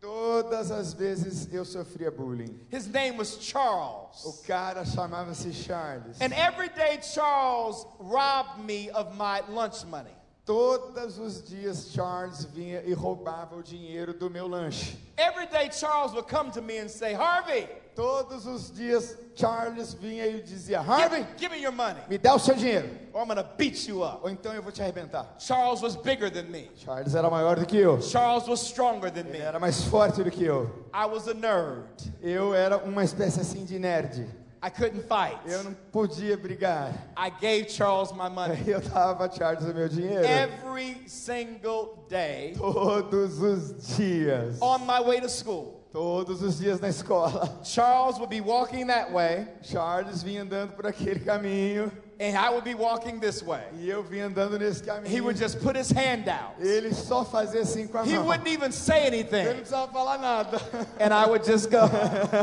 Todas 0.01 0.71
as 0.71 0.93
vezes 0.93 1.53
eu 1.53 1.65
sofria 1.65 2.11
bullying. 2.11 2.59
His 2.71 2.87
name 2.87 3.17
was 3.17 3.37
O 3.37 3.41
Charles. 3.41 4.43
cara 4.47 4.85
chamava-se 4.85 5.53
Charles. 5.53 6.21
And 6.21 6.33
every 6.33 6.69
day 6.69 6.99
Charles 7.15 7.87
robbed 7.99 8.65
me 8.65 8.91
of 8.91 9.17
my 9.17 9.43
lunch 9.49 9.85
money. 9.85 10.11
Todos 10.49 11.19
os 11.19 11.43
dias 11.43 11.91
Charles 11.93 12.47
vinha 12.47 12.83
e 12.87 12.95
roubava 12.95 13.55
o 13.55 13.63
dinheiro 13.63 14.15
do 14.15 14.31
meu 14.31 14.49
lanche. 14.49 14.99
Every 15.19 15.47
day 15.47 15.71
Charles 15.71 16.13
would 16.13 16.27
come 16.27 16.51
to 16.53 16.63
me 16.63 16.79
and 16.79 16.89
say, 16.89 17.13
Harvey, 17.13 17.69
Todos 17.95 18.47
os 18.47 18.71
dias 18.71 19.15
Charles 19.35 19.93
vinha 19.93 20.27
e 20.27 20.41
dizia: 20.41 20.79
give, 20.81 20.91
Harvey, 20.91 21.27
give 21.37 21.55
me 21.55 21.61
your 21.61 21.73
money, 21.73 22.01
me 22.09 22.17
dá 22.17 22.35
o 22.35 22.39
seu 22.39 22.55
dinheiro, 22.55 22.89
or 23.13 23.25
I'm 23.25 23.35
to 23.35 23.47
beat 23.59 23.87
you 23.89 24.03
up. 24.03 24.21
ou 24.23 24.31
então 24.31 24.55
eu 24.55 24.63
vou 24.63 24.73
te 24.73 24.81
arrebentar. 24.81 25.35
Charles 25.39 25.83
was 25.83 25.97
bigger 25.97 26.31
than 26.31 26.45
me. 26.45 26.71
Charles 26.77 27.15
era 27.15 27.29
maior 27.29 27.59
do 27.59 27.67
que 27.67 27.77
eu. 27.77 28.01
Charles 28.01 28.49
was 28.49 28.61
stronger 28.61 29.11
than 29.11 29.25
me. 29.25 29.37
Ele 29.37 29.43
era 29.43 29.59
mais 29.59 29.83
forte 29.83 30.23
do 30.23 30.31
que 30.31 30.45
eu. 30.45 30.89
I 30.95 31.05
was 31.05 31.29
a 31.29 31.35
nerd. 31.35 32.11
Eu 32.23 32.55
era 32.55 32.79
uma 32.79 33.05
espécie 33.05 33.41
assim 33.41 33.67
de 33.67 33.79
nerd. 33.79 34.27
I 34.61 34.71
couldn't 34.71 35.07
fight. 35.07 35.39
Eu 35.47 35.63
não 35.63 35.73
podia 35.93 36.37
brigar. 36.37 36.93
I 37.17 37.31
gave 37.31 37.71
Charles 37.71 38.11
my 38.13 38.29
money. 38.29 38.59
Eu 38.67 38.81
dava 38.81 39.27
a 39.27 39.31
Charles 39.31 39.65
o 39.65 39.73
meu 39.73 39.89
dinheiro. 39.89 40.25
Every 40.25 41.09
single 41.09 42.05
day 42.09 42.55
Todos 42.57 43.41
os 43.41 43.97
dias. 43.97 44.61
on 44.61 44.79
my 44.81 45.01
way 45.01 45.21
to 45.21 45.29
school. 45.29 45.79
Todos 45.93 46.43
os 46.43 46.59
dias 46.59 46.81
na 46.81 46.89
escola. 46.89 47.61
Charles 47.65 48.19
would 48.19 48.29
be 48.29 48.41
walking 48.41 48.87
that 48.89 49.13
way, 49.13 49.47
Charles 49.63 50.23
vinha 50.23 50.43
andando 50.43 50.73
por 50.75 50.87
aquele 50.87 51.21
caminho. 51.21 51.91
And 52.21 52.37
I 52.37 52.51
would 52.51 52.65
be 52.65 52.75
walking 52.75 53.21
this 53.21 53.43
way. 53.43 53.63
E 53.79 53.89
eu 53.89 54.03
vinha 54.03 54.27
andando 54.27 54.59
nesse 54.59 54.83
He 54.83 54.87
caminho. 54.87 55.25
would 55.25 55.39
just 55.39 55.61
put 55.61 55.77
his 55.79 55.91
hand 55.93 56.29
out. 56.29 56.55
Ele 56.61 56.93
só 56.93 57.25
fazia 57.25 57.61
assim 57.63 57.87
com 57.87 57.99
a 57.99 58.03
He 58.05 58.15
mão. 58.15 58.27
wouldn't 58.27 58.49
even 58.51 58.73
say 58.73 59.07
Eu 59.07 59.11
não 59.11 59.19
anything. 59.19 59.45
precisava 59.55 59.93
falar 59.93 60.19
nada. 60.19 60.59
And 60.99 61.13
I 61.15 61.27
would 61.29 61.45
just 61.45 61.71
go, 61.71 61.79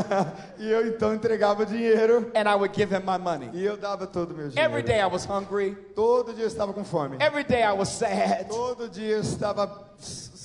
E 0.58 0.70
eu 0.70 0.86
então 0.88 1.14
entregava 1.14 1.66
dinheiro. 1.66 2.30
and 2.34 2.48
I 2.48 2.54
would 2.54 2.74
give 2.74 2.90
him 2.94 3.02
my 3.04 3.18
money. 3.18 3.50
E 3.52 3.64
eu 3.64 3.76
dava 3.76 4.06
todo 4.06 4.30
o 4.32 4.34
meu 4.34 4.46
Every 4.46 4.82
dinheiro. 4.82 4.82
day 4.86 5.00
I 5.00 5.06
was 5.06 5.24
hungry. 5.26 5.74
Todo 5.94 6.32
dia 6.32 6.44
eu 6.44 6.48
estava 6.48 6.72
com 6.72 6.84
fome. 6.84 7.16
Every 7.20 7.44
day 7.44 7.62
I 7.62 7.72
was 7.72 7.88
sad. 7.88 8.46
Todo 8.48 8.88
dia 8.88 9.16
eu 9.16 9.20
estava 9.20 9.66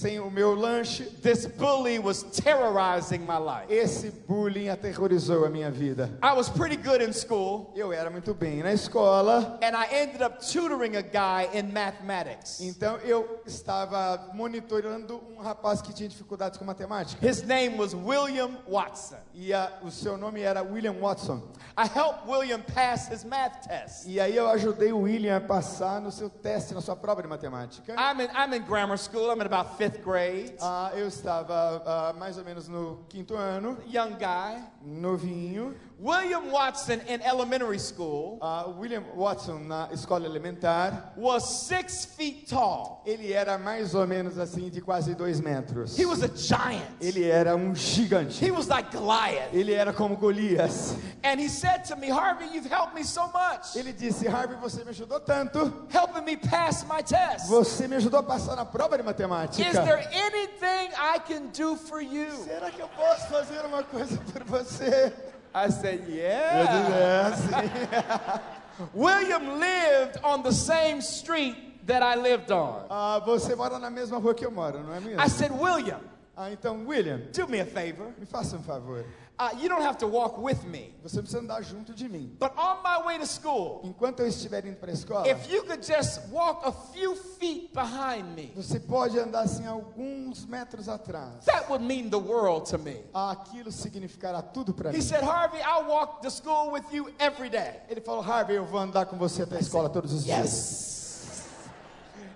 sem 0.02 0.20
o 0.20 0.32
meu 0.32 0.56
lanche. 0.56 1.04
This 1.22 1.46
bully 1.46 2.00
was 2.00 2.24
terrorizing 2.24 3.20
my 3.20 3.38
life. 3.38 3.68
Esse 3.70 4.10
bullying 4.28 4.70
aterrorizou 4.70 5.46
a 5.46 5.50
minha 5.50 5.70
vida. 5.70 6.10
I 6.24 6.34
was 6.34 6.50
pretty 6.50 6.76
good 6.76 7.02
in 7.04 7.14
school, 7.14 7.72
Eu 7.76 7.94
era 7.94 8.10
muito 8.10 8.34
bem 8.34 8.64
na 8.64 8.74
escola. 8.74 9.60
and 9.62 9.76
I 9.76 10.02
ended 10.04 10.22
up 10.24 10.40
tutoring 10.42 10.96
a 10.96 11.02
guy 11.02 11.50
in 11.54 11.72
mathematics. 11.72 12.60
Então 12.62 12.98
eu 13.04 13.42
estava 13.46 14.30
monitorando 14.34 15.22
um 15.38 15.42
rapaz 15.42 15.82
que 15.82 15.94
tinha 15.94 16.10
dificuldades 16.10 16.58
com 16.58 16.66
matemática. 16.66 17.24
His 17.26 17.44
name 17.44 17.78
was 17.78 17.94
William 17.94 18.58
Watson. 18.68 19.18
E 19.34 19.54
a- 19.54 19.72
o 19.84 19.92
seu 19.92 20.18
nome 20.18 20.42
era 20.42 20.64
William 20.64 20.94
Watson. 21.00 21.42
I 21.78 21.86
helped 21.88 22.28
William 22.28 22.62
pass 22.62 23.08
his 23.12 23.24
math 23.24 23.68
test. 23.68 24.06
E 24.08 24.20
aí 24.20 24.36
eu 24.36 24.48
ajudei 24.50 24.92
o 24.92 25.02
William 25.02 25.38
a 25.38 25.42
passar 25.42 26.02
no 26.02 26.12
seu 26.12 26.30
teste, 26.30 26.74
na 26.74 26.82
sua 26.82 26.96
prova 26.96 27.22
de 27.22 27.28
matemática. 27.28 27.94
I'm 27.94 28.20
in, 28.22 28.30
I'm 28.36 28.54
in 28.56 28.64
grammar 28.64 28.98
school. 28.98 29.30
I'm 29.32 29.40
in 29.42 29.46
about 29.46 29.78
fifth 29.78 29.91
grade. 30.00 30.56
Ah, 30.62 30.92
eu 30.96 31.08
estava 31.08 31.82
ah, 31.86 32.14
mais 32.18 32.38
ou 32.38 32.44
menos 32.46 32.68
no 32.68 33.00
quinto 33.10 33.36
ano, 33.36 33.78
Young 33.88 34.16
guy. 34.18 34.64
novinho. 34.82 35.76
William 36.02 36.50
Watson 36.52 37.00
in 37.08 37.22
elementary 37.22 37.78
school 37.78 38.40
o 38.42 38.72
William 38.80 39.04
Watson 39.16 39.68
na 39.68 39.88
escola 39.92 40.26
elementar, 40.26 41.16
was 41.16 41.68
six 41.68 42.06
feet 42.06 42.48
tall. 42.48 43.04
ele 43.06 43.32
era 43.32 43.56
mais 43.60 43.94
ou 43.94 44.08
menos 44.08 44.40
assim 44.40 44.70
de 44.70 44.82
quase 44.82 45.14
dois 45.14 45.40
metros. 45.40 45.96
He 45.96 46.06
was 46.08 46.24
a 46.24 46.28
giant. 46.28 46.90
Ele 47.00 47.30
era 47.30 47.56
um 47.56 47.76
gigante. 47.76 48.44
He 48.44 48.50
was 48.50 48.68
like 48.68 48.90
Goliath. 48.92 49.54
Ele 49.54 49.74
era 49.74 49.94
como 49.94 50.18
Golias. 50.18 50.96
And 51.24 51.40
he 51.40 51.48
said 51.48 51.86
to 51.86 51.96
me, 51.96 52.10
Harvey, 52.10 52.48
you've 52.52 52.66
helped 52.66 52.96
me 52.96 53.04
so 53.04 53.28
much, 53.28 53.76
Ele 53.76 53.94
disse: 53.94 54.28
Harvey, 54.28 54.56
você 54.56 54.84
me 54.84 54.90
ajudou 54.90 55.20
tanto. 55.20 55.86
helping 55.90 56.26
me 56.26 56.36
pass 56.36 56.84
my 56.90 57.04
test. 57.04 57.48
Você 57.48 57.88
me 57.88 57.98
ajudou 57.98 58.22
a 58.22 58.24
passar 58.24 58.56
na 58.56 58.66
prova 58.66 58.98
de 58.98 59.04
matemática. 59.04 59.68
Is 59.68 59.74
there 59.74 60.04
anything 60.12 60.90
I 60.98 61.20
can 61.20 61.52
do 61.56 61.76
for 61.76 62.02
you? 62.02 62.32
Será 62.44 62.72
que 62.72 62.82
eu 62.82 62.88
posso 62.88 63.28
fazer 63.28 63.64
uma 63.66 63.84
coisa 63.84 64.18
por 64.34 64.44
você? 64.46 65.14
I 65.54 65.70
said, 65.70 66.02
Eu 66.08 66.16
Yeah. 66.16 67.30
disse, 67.32 67.54
é. 67.54 68.42
William 68.94 69.60
lived 69.60 70.18
on 70.24 70.42
the 70.44 70.52
same 70.52 71.02
street 71.02 71.86
that 71.86 72.02
I 72.02 72.16
lived 72.16 72.52
on. 72.52 72.86
Ah, 72.90 73.20
você 73.26 73.56
mora 73.56 73.78
na 73.80 73.90
mesma 73.90 74.18
rua 74.18 74.34
que 74.34 74.46
eu 74.46 74.52
moro, 74.52 74.80
não 74.82 74.94
é 74.94 75.00
mesmo? 75.00 75.22
I 75.22 75.28
said, 75.30 75.52
William, 75.52 76.00
Ah, 76.38 76.50
então, 76.52 76.86
William, 76.88 77.20
do 77.34 77.48
me 77.48 77.60
a 77.60 77.66
favor. 77.66 78.08
me 78.18 78.26
faça 78.26 78.56
um 78.56 78.64
favor. 78.64 79.06
Uh, 79.39 79.50
you 79.60 79.67
don't 79.67 79.82
have 79.82 79.98
to 79.98 80.06
walk 80.08 80.38
with 80.38 80.63
me. 80.65 80.94
Você 81.04 81.20
precisa 81.20 81.39
andar 81.39 81.63
junto 81.63 81.94
de 81.96 82.08
mim. 82.08 82.36
But 82.39 82.52
on 82.56 82.84
my 82.84 83.02
way 83.04 83.17
to 83.17 83.26
school, 83.26 83.82
Enquanto 83.84 84.20
eu 84.20 84.28
estiver 84.28 84.63
indo 84.67 84.76
para 84.78 84.91
a 84.91 84.94
escola, 84.94 85.28
if 85.28 85.50
you 85.52 85.63
could 85.63 85.84
just 85.84 86.22
walk 86.32 86.63
a 86.63 86.72
few 86.72 87.15
feet 87.15 87.74
behind 87.74 88.36
me, 88.36 88.52
você 88.56 88.80
pode 88.80 89.17
andar 89.17 89.41
assim 89.41 89.65
alguns 89.65 90.46
metros 90.46 90.88
atrás. 90.88 91.44
that 91.46 91.67
would 91.70 91.84
mean 91.84 92.10
the 92.12 92.20
world 92.20 92.70
to 92.70 92.78
me. 92.78 93.04
Aquilo 93.13 93.72
significará 93.72 94.44
tudo 94.44 94.74
para 94.76 94.91
He 94.91 94.98
mim. 94.98 95.02
said, 95.02 95.24
Harvey, 95.24 95.60
I'll 95.62 95.88
walk 95.88 96.22
to 96.22 96.30
school 96.30 96.72
with 96.72 96.84
you 96.91 97.10
every 97.17 97.50
day. 97.50 97.82
Ele 97.89 98.02
falou, 98.02 98.22
Harvey, 98.22 98.58
eu 98.58 98.65
vou 98.65 98.80
andar 98.80 99.08
com 99.08 99.17
você 99.17 99.41
até 99.41 99.56
a 99.58 99.60
escola 99.60 99.89
todos 99.89 100.13
os 100.13 100.24
dias. 100.24 100.38
Yes. 100.39 101.48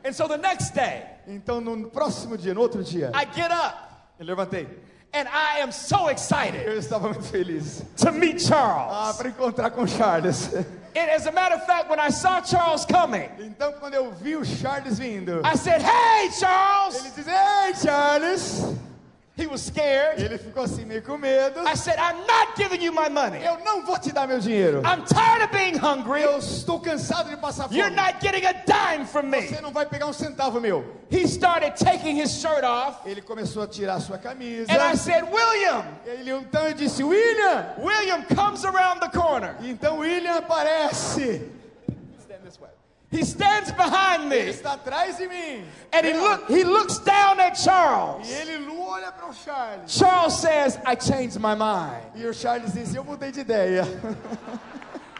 And 0.03 0.13
so 0.13 0.27
the 0.27 0.37
next 0.37 0.73
day, 0.73 1.03
Então, 1.27 1.61
no 1.61 1.89
próximo 1.89 2.35
dia, 2.37 2.53
no 2.53 2.61
outro 2.61 2.83
dia, 2.83 3.11
I 3.13 3.25
get 3.31 3.51
up 3.51 3.75
eu 4.19 4.25
levantei. 4.25 4.67
And 5.15 5.27
I 5.29 5.61
am 5.61 5.71
so 5.71 6.09
excited 6.09 6.65
Eu 6.67 6.77
estava 6.77 7.07
muito 7.09 7.23
feliz. 7.23 7.81
to 7.97 8.11
meet 8.11 8.41
Ah, 8.45 8.47
Charles. 8.47 9.17
para 9.17 9.29
encontrar 9.29 9.71
com 9.71 9.87
Charles. 9.87 10.49
And 10.97 11.09
as 11.13 11.25
a 11.27 11.31
matter 11.31 11.55
of 11.57 11.65
fact, 11.65 11.89
when 11.89 11.99
I 11.99 12.09
saw 12.11 12.41
Charles 12.41 12.85
coming, 12.85 13.29
Então, 13.39 13.73
quando 13.79 13.95
eu 13.95 14.11
vi 14.13 14.35
o 14.35 14.45
Charles 14.45 14.97
vindo, 14.99 15.41
I 15.43 15.57
said, 15.57 15.81
Hey, 15.81 16.29
Charles. 16.31 16.95
ele 16.95 17.09
disse, 17.15 17.29
Ei, 17.29 17.75
Charles! 17.75 18.75
He 19.37 19.47
was 19.47 19.63
scared. 19.63 20.17
Ele 20.21 20.37
ficou 20.37 20.63
assim 20.63 20.85
meio 20.85 21.01
com 21.01 21.17
medo. 21.17 21.59
I 21.67 21.75
said, 21.75 21.97
I'm 21.99 22.25
not 22.25 22.55
giving 22.55 22.81
you 22.81 22.93
my 22.93 23.09
money. 23.09 23.43
Eu 23.43 23.59
não 23.65 23.85
vou 23.85 23.99
te 23.99 24.13
dar 24.13 24.25
meu 24.25 24.39
dinheiro. 24.39 24.81
I'm 24.85 25.03
tired 25.03 25.43
of 25.43 25.51
being 25.51 25.75
hungry. 25.77 26.21
Eu 26.21 26.37
estou 26.37 26.79
cansado 26.79 27.29
de 27.29 27.35
passar 27.35 27.67
fome. 27.67 27.77
You're 27.77 27.93
not 27.93 28.19
getting 28.21 28.45
a 28.45 28.53
dime 28.53 29.05
from 29.05 29.23
me. 29.23 29.41
Você 29.41 29.59
não 29.59 29.71
vai 29.71 29.85
pegar 29.85 30.05
um 30.05 30.13
centavo 30.13 30.61
meu. 30.61 30.85
He 31.11 31.27
started 31.27 31.75
taking 31.75 32.15
his 32.17 32.31
shirt 32.39 32.63
off, 32.63 32.99
Ele 33.05 33.21
começou 33.21 33.63
a 33.63 33.67
tirar 33.67 33.99
sua 33.99 34.17
camisa. 34.17 34.71
and 34.71 34.81
I 34.81 34.95
said, 34.95 35.23
William. 35.29 35.83
Ele, 36.05 36.31
então 36.31 36.65
eu 36.67 36.73
disse, 36.73 37.03
William! 37.03 37.73
William 37.77 38.23
comes 38.33 38.63
around 38.63 39.01
the 39.01 39.09
corner. 39.09 39.55
Então 39.61 39.97
William 39.99 40.37
aparece. 40.37 41.51
He 43.15 43.23
stands 43.23 43.71
behind 43.71 44.31
Ele 44.31 44.45
me, 44.45 44.49
está 44.51 44.73
atrás 44.73 45.17
de 45.17 45.27
mim. 45.27 45.63
and 45.93 46.05
he 46.05 46.13
look. 46.13 46.47
He 46.49 46.63
looks 46.63 46.99
down 46.99 47.39
at 47.39 47.55
Charles. 47.55 48.27
E 48.29 48.33
ele 48.33 48.57
olha 48.95 49.11
para 49.11 49.29
o 49.29 49.33
Charles. 49.33 49.91
Charles 49.97 50.39
says, 50.39 50.77
"I 50.85 50.95
changed 50.95 51.39
my 51.39 51.55
mind." 51.55 52.01
E 52.15 52.25
o 52.25 52.33
Charles 52.33 52.73
disse, 52.73 52.95
eu 52.95 53.03
mudei 53.03 53.31
de 53.31 53.41
ideia. 53.41 53.83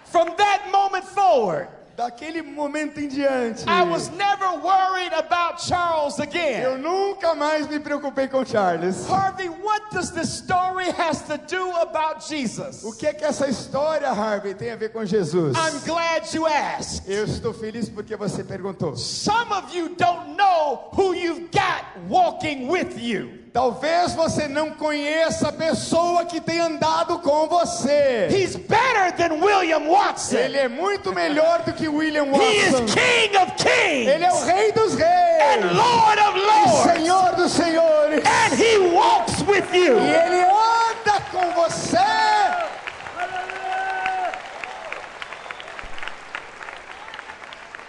From 0.06 0.34
that 0.36 0.70
moment 0.72 1.04
forward, 1.06 1.68
Daquele 1.96 2.42
momento 2.42 3.00
em 3.00 3.08
diante, 3.08 3.64
I 3.70 3.82
was 3.84 4.10
never 4.10 4.60
worried 4.62 5.14
about 5.14 5.66
Charles 5.66 6.18
eu 6.18 6.24
again. 6.24 6.78
nunca 6.82 7.34
mais 7.34 7.70
me 7.70 7.80
preocupei 7.80 8.28
com 8.28 8.44
Charles. 8.44 9.08
Harvey, 9.10 9.48
what 9.48 9.82
does 9.94 10.12
this 10.12 10.28
story 10.30 10.90
has 10.92 11.22
to 11.22 11.38
do 11.38 11.72
about 11.78 12.28
Jesus? 12.28 12.84
O 12.84 12.92
que 12.92 13.08
é 13.08 13.14
que 13.14 13.24
essa 13.24 13.48
história, 13.48 14.10
Harvey, 14.10 14.54
tem 14.54 14.72
a 14.72 14.76
ver 14.76 14.90
com 14.90 15.06
Jesus? 15.06 15.56
I'm 15.56 15.80
glad 15.86 16.34
you 16.34 16.46
asked. 16.46 17.10
Eu 17.10 17.24
estou 17.24 17.54
feliz 17.54 17.88
porque 17.88 18.18
você 18.18 18.44
perguntou. 18.44 18.98
Some 18.98 19.54
of 19.54 19.74
you 19.74 19.96
don't 19.96 20.36
know 20.36 20.90
who 20.92 21.14
you've 21.14 21.50
got 21.50 21.86
walking 22.10 22.68
with 22.68 22.98
you. 23.00 23.45
Talvez 23.56 24.14
você 24.14 24.50
não 24.50 24.72
conheça 24.72 25.48
a 25.48 25.52
pessoa 25.54 26.26
que 26.26 26.42
tem 26.42 26.60
andado 26.60 27.20
com 27.20 27.48
você. 27.48 28.28
He's 28.30 28.58
better 28.58 29.14
than 29.16 29.42
William 29.42 29.88
Watson. 29.90 30.36
Ele 30.36 30.58
é 30.58 30.68
muito 30.68 31.14
melhor 31.14 31.62
do 31.62 31.72
que 31.72 31.88
William 31.88 32.26
He 32.34 32.58
is 32.58 32.72
Watson. 32.74 32.86
King 32.88 33.38
of 33.38 33.54
Kings 33.54 34.12
Ele 34.12 34.26
é 34.26 34.34
o 34.34 34.44
rei 34.44 34.74
dos 34.74 34.96
and 34.96 34.98
reis. 34.98 35.74
Lord 35.74 36.20
of 36.20 36.38
e 36.38 36.42
Lords. 36.42 36.98
Senhor 36.98 37.36
dos 37.36 37.52
senhores. 37.54 38.24
And 38.26 38.56
he 38.62 38.78
walks 38.94 39.42
with 39.44 39.74
you. 39.74 40.00
E 40.02 40.10
ele 40.10 40.44
anda 40.44 41.22
com 41.32 41.50
você. 41.54 41.98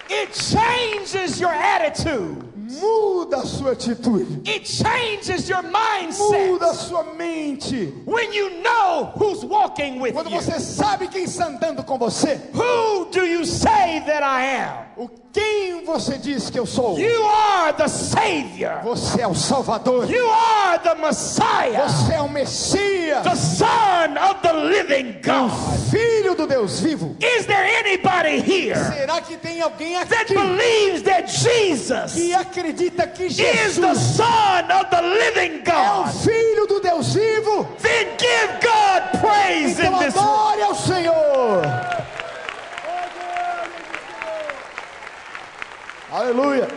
It 0.09 0.33
changes 0.33 1.40
your 1.40 1.52
attitude. 1.52 2.46
Muda 2.68 3.38
a 3.38 3.46
sua 3.46 3.72
atitude. 3.72 4.42
It 4.48 4.64
changes 4.66 5.48
your 5.48 5.62
mindset 5.62 6.48
Muda 6.50 6.70
a 6.70 6.74
sua 6.74 7.05
mente. 7.16 7.92
when 8.05 8.33
you 8.33 8.62
know 8.62 9.12
who's 9.16 9.44
walking 9.44 10.00
with 10.00 10.14
Quando 10.14 10.31
you. 10.31 10.40
você 10.40 10.59
sabe 10.61 11.09
quem 11.09 11.24
está 11.24 11.46
andando 11.46 11.85
com 11.85 11.96
você. 11.98 12.40
Who 12.52 13.07
do 13.12 13.24
you 13.24 13.44
say 13.44 14.00
that 14.07 14.22
I 14.22 14.42
am? 14.57 14.87
O 14.96 15.09
quem 15.37 15.85
você 15.85 16.16
diz 16.16 16.48
que 16.48 16.59
eu 16.59 16.64
sou? 16.64 16.98
You 16.98 17.26
are 17.26 17.72
the 17.74 17.88
Savior. 17.88 18.81
Você 18.83 19.20
é 19.20 19.26
o 19.26 19.35
Salvador. 19.35 20.11
You 20.11 20.26
are 20.31 20.79
the 20.79 20.94
Messiah, 20.94 21.87
Você 21.88 22.14
é 22.14 22.22
o 22.22 22.29
Messias. 22.31 23.22
the 23.22 23.35
Son 23.35 24.16
of 24.18 24.40
the 24.40 24.52
living 24.55 25.20
God. 25.22 25.52
Filho 25.90 26.35
do 26.35 26.46
Deus 26.46 26.81
vivo. 26.81 27.14
Is 27.20 27.44
there 27.44 27.68
anybody 27.81 28.40
here 28.40 28.74
Será 28.76 29.20
que 29.20 29.37
tem 29.37 29.61
alguém 29.61 29.92
that 30.07 30.22
aqui 30.22 30.35
believes 30.35 31.02
that 31.02 31.31
Jesus 31.31 32.14
que 32.52 32.56
acredita 32.57 33.07
que 33.07 33.27
is 33.27 33.37
the 33.37 33.42
Jesus 33.42 34.16
Son 34.16 34.71
of 34.71 34.90
the 34.90 35.03
living 35.03 35.62
é 35.62 35.90
o? 35.90 36.07
Filho 36.25 36.66
do 36.66 36.81
Deus 36.81 37.14
vivo? 37.14 37.64
Then 37.79 38.16
give 38.16 38.61
God 38.62 39.21
praise 39.21 39.79
Então 39.79 40.01
in 40.01 40.09
adore 40.09 40.62
ao 40.62 40.75
Senhor. 40.75 41.62
Aleluia. 46.11 46.69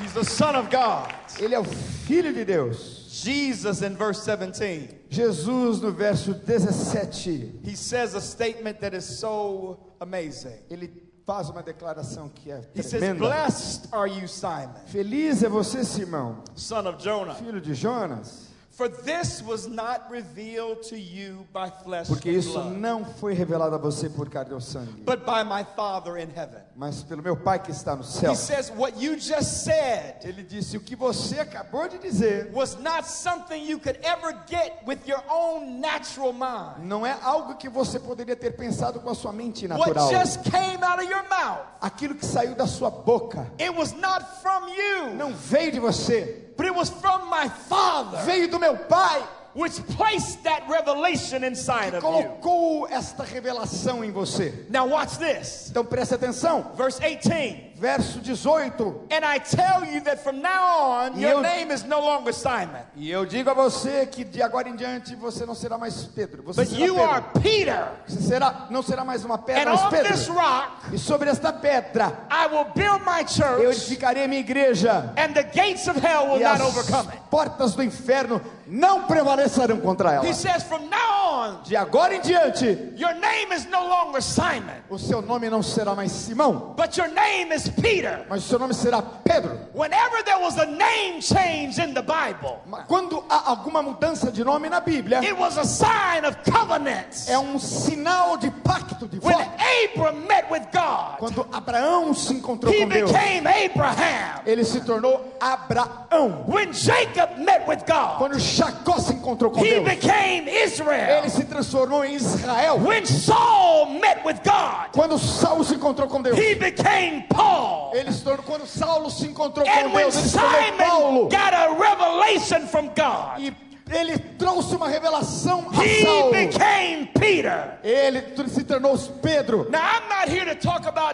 He's 0.00 0.12
the 0.12 0.24
Son 0.24 0.54
of 0.54 0.70
God. 0.70 1.12
Ele 1.40 1.54
é 1.54 1.58
o 1.58 1.64
Filho 1.64 2.32
de 2.32 2.44
Deus. 2.44 3.02
Jesus 3.08 3.82
in 3.82 3.94
verse 3.94 4.24
17, 4.24 4.88
Jesus 5.10 5.82
no 5.82 5.90
verso 5.92 6.32
17, 6.32 7.60
he 7.62 7.74
says 7.74 8.14
a 8.14 8.20
statement 8.20 8.80
that 8.80 8.94
is 8.94 9.04
so 9.04 9.78
amazing. 10.00 10.58
ele 10.70 10.88
faz 11.24 11.48
uma 11.48 11.62
declaração 11.62 12.28
que 12.28 12.50
é 12.50 12.60
He 12.74 12.82
says, 12.82 13.00
tremenda. 13.00 13.18
Blessed 13.20 13.88
are 13.92 14.10
you, 14.10 14.26
Simon, 14.28 14.74
Feliz 14.86 15.42
é 15.42 15.48
você, 15.48 15.84
Simão, 15.84 16.42
son 16.54 16.88
of 16.88 17.02
Jonah, 17.02 17.34
filho 17.34 17.60
de 17.60 17.74
Jonas, 17.74 18.48
for 18.72 18.88
this 18.88 19.42
was 19.42 19.66
not 19.68 20.10
revealed 20.10 20.82
to 20.82 20.98
you 20.98 21.46
by 21.52 21.70
flesh 21.84 22.08
porque 22.08 22.30
isso 22.30 22.58
não 22.70 23.04
foi 23.04 23.34
revelado 23.34 23.74
a 23.74 23.78
você 23.78 24.08
por 24.08 24.30
carne 24.30 24.54
ou 24.54 24.60
sangue, 24.60 25.02
but 25.04 25.26
by 25.26 25.42
my 25.44 25.62
Father 25.76 26.16
in 26.16 26.30
heaven. 26.34 26.62
mas 26.74 27.02
pelo 27.02 27.22
meu 27.22 27.36
Pai 27.36 27.58
que 27.58 27.70
está 27.70 27.94
no 27.94 28.02
He 28.02 28.06
céu. 28.06 28.34
says, 28.34 28.70
What 28.74 28.96
you 28.98 29.18
just 29.18 29.64
said 29.64 30.24
Ele 30.24 30.42
disse: 30.42 30.76
O 30.76 30.80
que 30.80 30.96
você 30.96 31.38
acabou 31.40 31.86
de 31.86 31.98
dizer 31.98 32.50
was 32.54 32.76
not 32.80 33.06
something 33.06 33.62
you 33.62 33.78
could 33.78 33.98
ever 34.02 34.34
get 34.48 34.82
with 34.86 35.06
your 35.06 35.22
own 35.30 35.78
natural 35.80 36.32
mind. 36.32 36.86
não 36.88 37.04
é 37.06 37.14
algo 37.22 37.56
que 37.56 37.68
você 37.68 37.98
poderia 38.00 38.34
ter 38.36 38.52
pensado 38.52 39.00
com 39.00 39.10
a 39.10 39.14
sua 39.14 39.32
mente 39.32 39.66
What 39.66 39.92
natural. 39.94 40.08
just 40.24 40.42
came 40.50 40.82
out 40.82 40.98
of 40.98 41.04
your 41.10 41.22
mouth, 41.28 41.60
Aquilo 41.80 42.14
que 42.14 42.24
saiu 42.24 42.54
da 42.54 42.66
sua 42.66 42.90
boca 42.90 43.46
it 43.60 43.70
was 43.76 43.92
not 43.92 44.24
from 44.40 44.66
you, 44.68 45.14
não 45.14 45.34
veio 45.34 45.72
de 45.72 45.78
você, 45.80 46.41
but 46.56 46.66
it 46.66 46.74
was 46.74 46.90
from 46.90 47.28
my 47.30 47.48
Father, 47.48 48.18
veio 48.18 48.48
do 48.50 48.58
meu 48.58 48.76
Pai, 48.76 49.22
which 49.54 49.74
placed 49.96 50.42
that 50.44 50.62
revelation 50.68 51.44
inside 51.44 51.90
que 51.90 51.96
of 51.98 52.04
you. 52.04 52.22
colocou 52.40 52.88
esta 52.90 53.22
revelação 53.22 54.02
em 54.02 54.10
você. 54.10 54.66
Now, 54.70 54.86
watch 54.88 55.18
this. 55.18 55.68
Então 55.70 55.84
preste 55.84 56.14
atenção, 56.14 56.72
Verse 56.74 56.98
18. 57.00 57.71
Verso 57.82 58.20
18. 58.20 59.08
And 59.10 59.24
I 59.24 59.40
tell 59.40 59.84
you 59.84 60.00
that 60.02 60.22
from 60.22 60.40
now 60.40 60.78
on, 61.10 61.18
your 61.18 61.32
eu- 61.32 61.40
name 61.42 61.72
is 61.74 61.82
no 61.84 61.98
longer 61.98 62.32
Simon, 62.32 62.78
E 62.96 63.10
eu 63.10 63.26
digo 63.26 63.50
a 63.50 63.54
você 63.54 64.06
que 64.06 64.22
de 64.24 64.40
agora 64.40 64.68
em 64.68 64.76
diante 64.76 65.16
você 65.16 65.44
não 65.44 65.54
será 65.54 65.76
mais 65.76 66.04
Pedro, 66.04 66.44
você 66.44 66.60
but 66.62 66.70
será 66.70 66.86
you 66.86 66.94
Pedro. 66.94 67.10
are 67.10 67.24
Peter. 67.42 67.88
Você 68.06 68.20
será, 68.22 68.66
não 68.70 68.82
será 68.84 69.04
mais 69.04 69.24
uma 69.24 69.34
And 69.34 69.38
pedra, 69.38 69.70
mas 69.72 69.82
on 69.82 69.90
Pedro. 69.90 70.12
this 70.12 70.28
rock, 70.28 70.68
E 70.94 70.98
sobre 70.98 71.28
esta 71.28 71.52
pedra 71.52 72.12
I 72.30 72.46
will 72.46 72.66
build 72.72 73.02
my 73.04 73.22
eu 73.22 73.28
church, 73.28 73.64
edificarei 73.78 74.28
minha 74.28 74.40
igreja. 74.40 75.12
and 75.16 75.34
the 75.34 75.42
gates 75.42 75.88
of 75.88 75.98
hell 75.98 76.28
will 76.28 76.40
E 76.40 76.44
not 76.44 76.60
as 76.62 76.68
overcome 76.68 77.08
it. 77.10 77.18
portas 77.30 77.74
do 77.74 77.82
inferno 77.82 78.40
não 78.68 79.02
prevalecerão 79.08 79.80
contra 79.80 80.12
ela. 80.12 80.24
He 80.24 80.32
says, 80.32 80.62
from 80.62 80.88
now 80.88 81.58
on, 81.58 81.62
De 81.64 81.74
agora 81.76 82.14
em 82.14 82.20
diante, 82.20 82.66
your 82.96 83.14
name 83.14 83.52
is 83.52 83.66
no 83.66 83.80
longer 83.88 84.22
Simon, 84.22 84.76
o 84.88 84.98
seu 84.98 85.20
nome 85.20 85.50
não 85.50 85.62
será 85.62 85.94
mais 85.94 86.12
Simão, 86.12 86.74
but 86.76 86.96
your 86.96 87.08
name 87.08 87.52
is 87.54 87.68
Peter. 87.80 88.24
mas 88.28 88.44
seu 88.44 88.58
nome 88.58 88.74
será 88.74 89.00
Pedro. 89.02 89.58
Whenever 89.74 90.22
there 90.24 90.38
was 90.40 90.58
a 90.58 90.66
name 90.66 91.20
change 91.20 91.78
in 91.78 91.94
the 91.94 92.02
Bible, 92.02 92.58
Quando 92.88 93.24
há 93.28 93.50
alguma 93.50 93.82
mudança 93.82 94.30
de 94.30 94.44
nome 94.44 94.68
na 94.68 94.80
Bíblia, 94.80 95.20
it 95.22 95.36
was 95.36 95.56
a 95.58 95.64
sign 95.64 96.26
of 96.26 96.36
covenants. 96.50 97.28
é 97.28 97.38
um 97.38 97.58
sinal 97.58 98.36
de 98.36 98.50
pacto, 98.50 99.06
de 99.08 99.18
When 99.18 99.36
voto. 99.36 99.50
Abram 99.94 100.26
met 100.26 100.50
with 100.50 100.66
God, 100.72 101.18
Quando 101.18 101.46
Abraão 101.52 102.14
se 102.14 102.34
encontrou 102.34 102.72
he 102.72 102.80
com 102.82 102.88
Deus, 102.88 103.10
became 103.10 103.46
Abraham. 103.46 104.42
ele 104.46 104.64
se 104.64 104.80
tornou 104.80 105.20
Abraão. 105.40 106.44
When 106.46 106.72
Jacob 106.72 107.38
met 107.38 107.66
with 107.66 107.84
God, 107.86 108.18
Quando 108.18 108.38
Jacó 108.38 108.98
se 108.98 109.14
encontrou 109.14 109.50
com 109.50 109.64
he 109.64 109.70
Deus, 109.80 109.84
became 109.84 110.48
Israel. 110.48 111.18
Ele 111.20 111.30
se 111.30 111.44
transformou 111.44 112.04
em 112.04 112.14
Israel. 112.14 112.78
When 112.78 113.04
Saul 113.06 113.86
met 114.00 114.24
with 114.24 114.40
God, 114.44 114.92
Quando 114.92 115.18
Saulo 115.18 115.64
se 115.64 115.74
encontrou 115.74 116.08
com 116.08 116.22
Deus, 116.22 116.36
he 116.38 116.54
became 116.54 117.24
Paul. 117.28 117.61
Ele 117.94 118.12
se 118.12 118.22
tornou, 118.22 118.44
quando 118.44 118.66
Saulo 118.66 119.10
se 119.10 119.26
encontrou 119.26 119.66
And 119.66 119.90
com 119.90 119.96
Deus, 119.96 120.16
ele 120.16 120.28
se 120.28 120.38
tornou 120.38 120.72
Paulo. 120.78 121.28
got 121.28 121.54
a 121.54 121.68
revelation 121.74 122.66
from 122.66 122.88
God, 122.88 123.38
E 123.40 123.52
ele 123.90 124.16
trouxe 124.38 124.74
uma 124.74 124.88
revelação 124.88 125.66
a 125.70 125.84
he 125.84 126.02
Saulo. 126.02 126.32
became 126.32 127.06
Peter. 127.18 127.78
Ele 127.82 128.22
se 128.48 128.64
tornou 128.64 128.96
Pedro. 129.20 129.66
Now, 129.70 129.80
I'm 129.80 130.08
not 130.08 130.28
here 130.28 130.44
to 130.46 130.54
talk 130.54 130.86
about. 130.86 131.12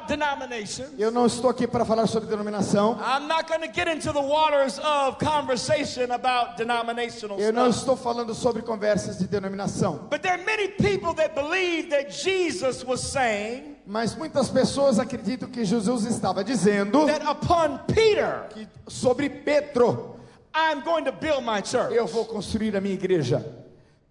Eu 0.99 1.11
não 1.11 1.26
estou 1.26 1.51
aqui 1.51 1.66
para 1.66 1.84
falar 1.84 2.07
sobre 2.07 2.28
denominação. 2.28 2.99
I'm 3.01 3.26
not 3.26 3.49
going 3.49 3.61
to 3.62 3.72
get 3.72 3.88
into 3.88 4.12
the 4.12 4.20
waters 4.20 4.78
of 4.78 5.18
conversation 5.18 6.12
about 6.12 6.57
denominational 6.57 7.38
Eu 7.38 7.53
não 7.53 7.68
estou 7.68 7.96
falando 7.96 8.34
sobre 8.34 8.62
conversas 8.62 9.18
de 9.18 9.26
denominação. 9.26 10.07
But 10.11 10.22
there 10.22 10.34
are 10.34 10.44
many 10.44 10.68
people 10.68 11.14
that 11.14 11.34
believe 11.34 11.90
that 11.90 12.11
Jesus 12.12 12.84
was 12.84 13.01
saying 13.01 13.76
Mas 13.91 14.14
muitas 14.14 14.51
pessoas 14.51 14.99
acreditam 14.99 15.49
que 15.49 15.64
Jesus 15.64 16.05
estava 16.05 16.45
dizendo 16.45 17.07
that 17.07 17.24
upon 17.26 17.78
Peter, 17.86 18.47
que 18.51 18.68
sobre 18.86 19.30
Pedro, 19.30 20.20
I'm 20.55 20.82
going 20.84 21.05
to 21.07 21.12
build 21.12 21.43
my 21.43 21.62
church. 21.62 21.95
eu 21.95 22.07
vou 22.07 22.26
construir 22.26 22.76
a 22.76 22.82
minha 22.82 22.95
igreja. 22.95 23.43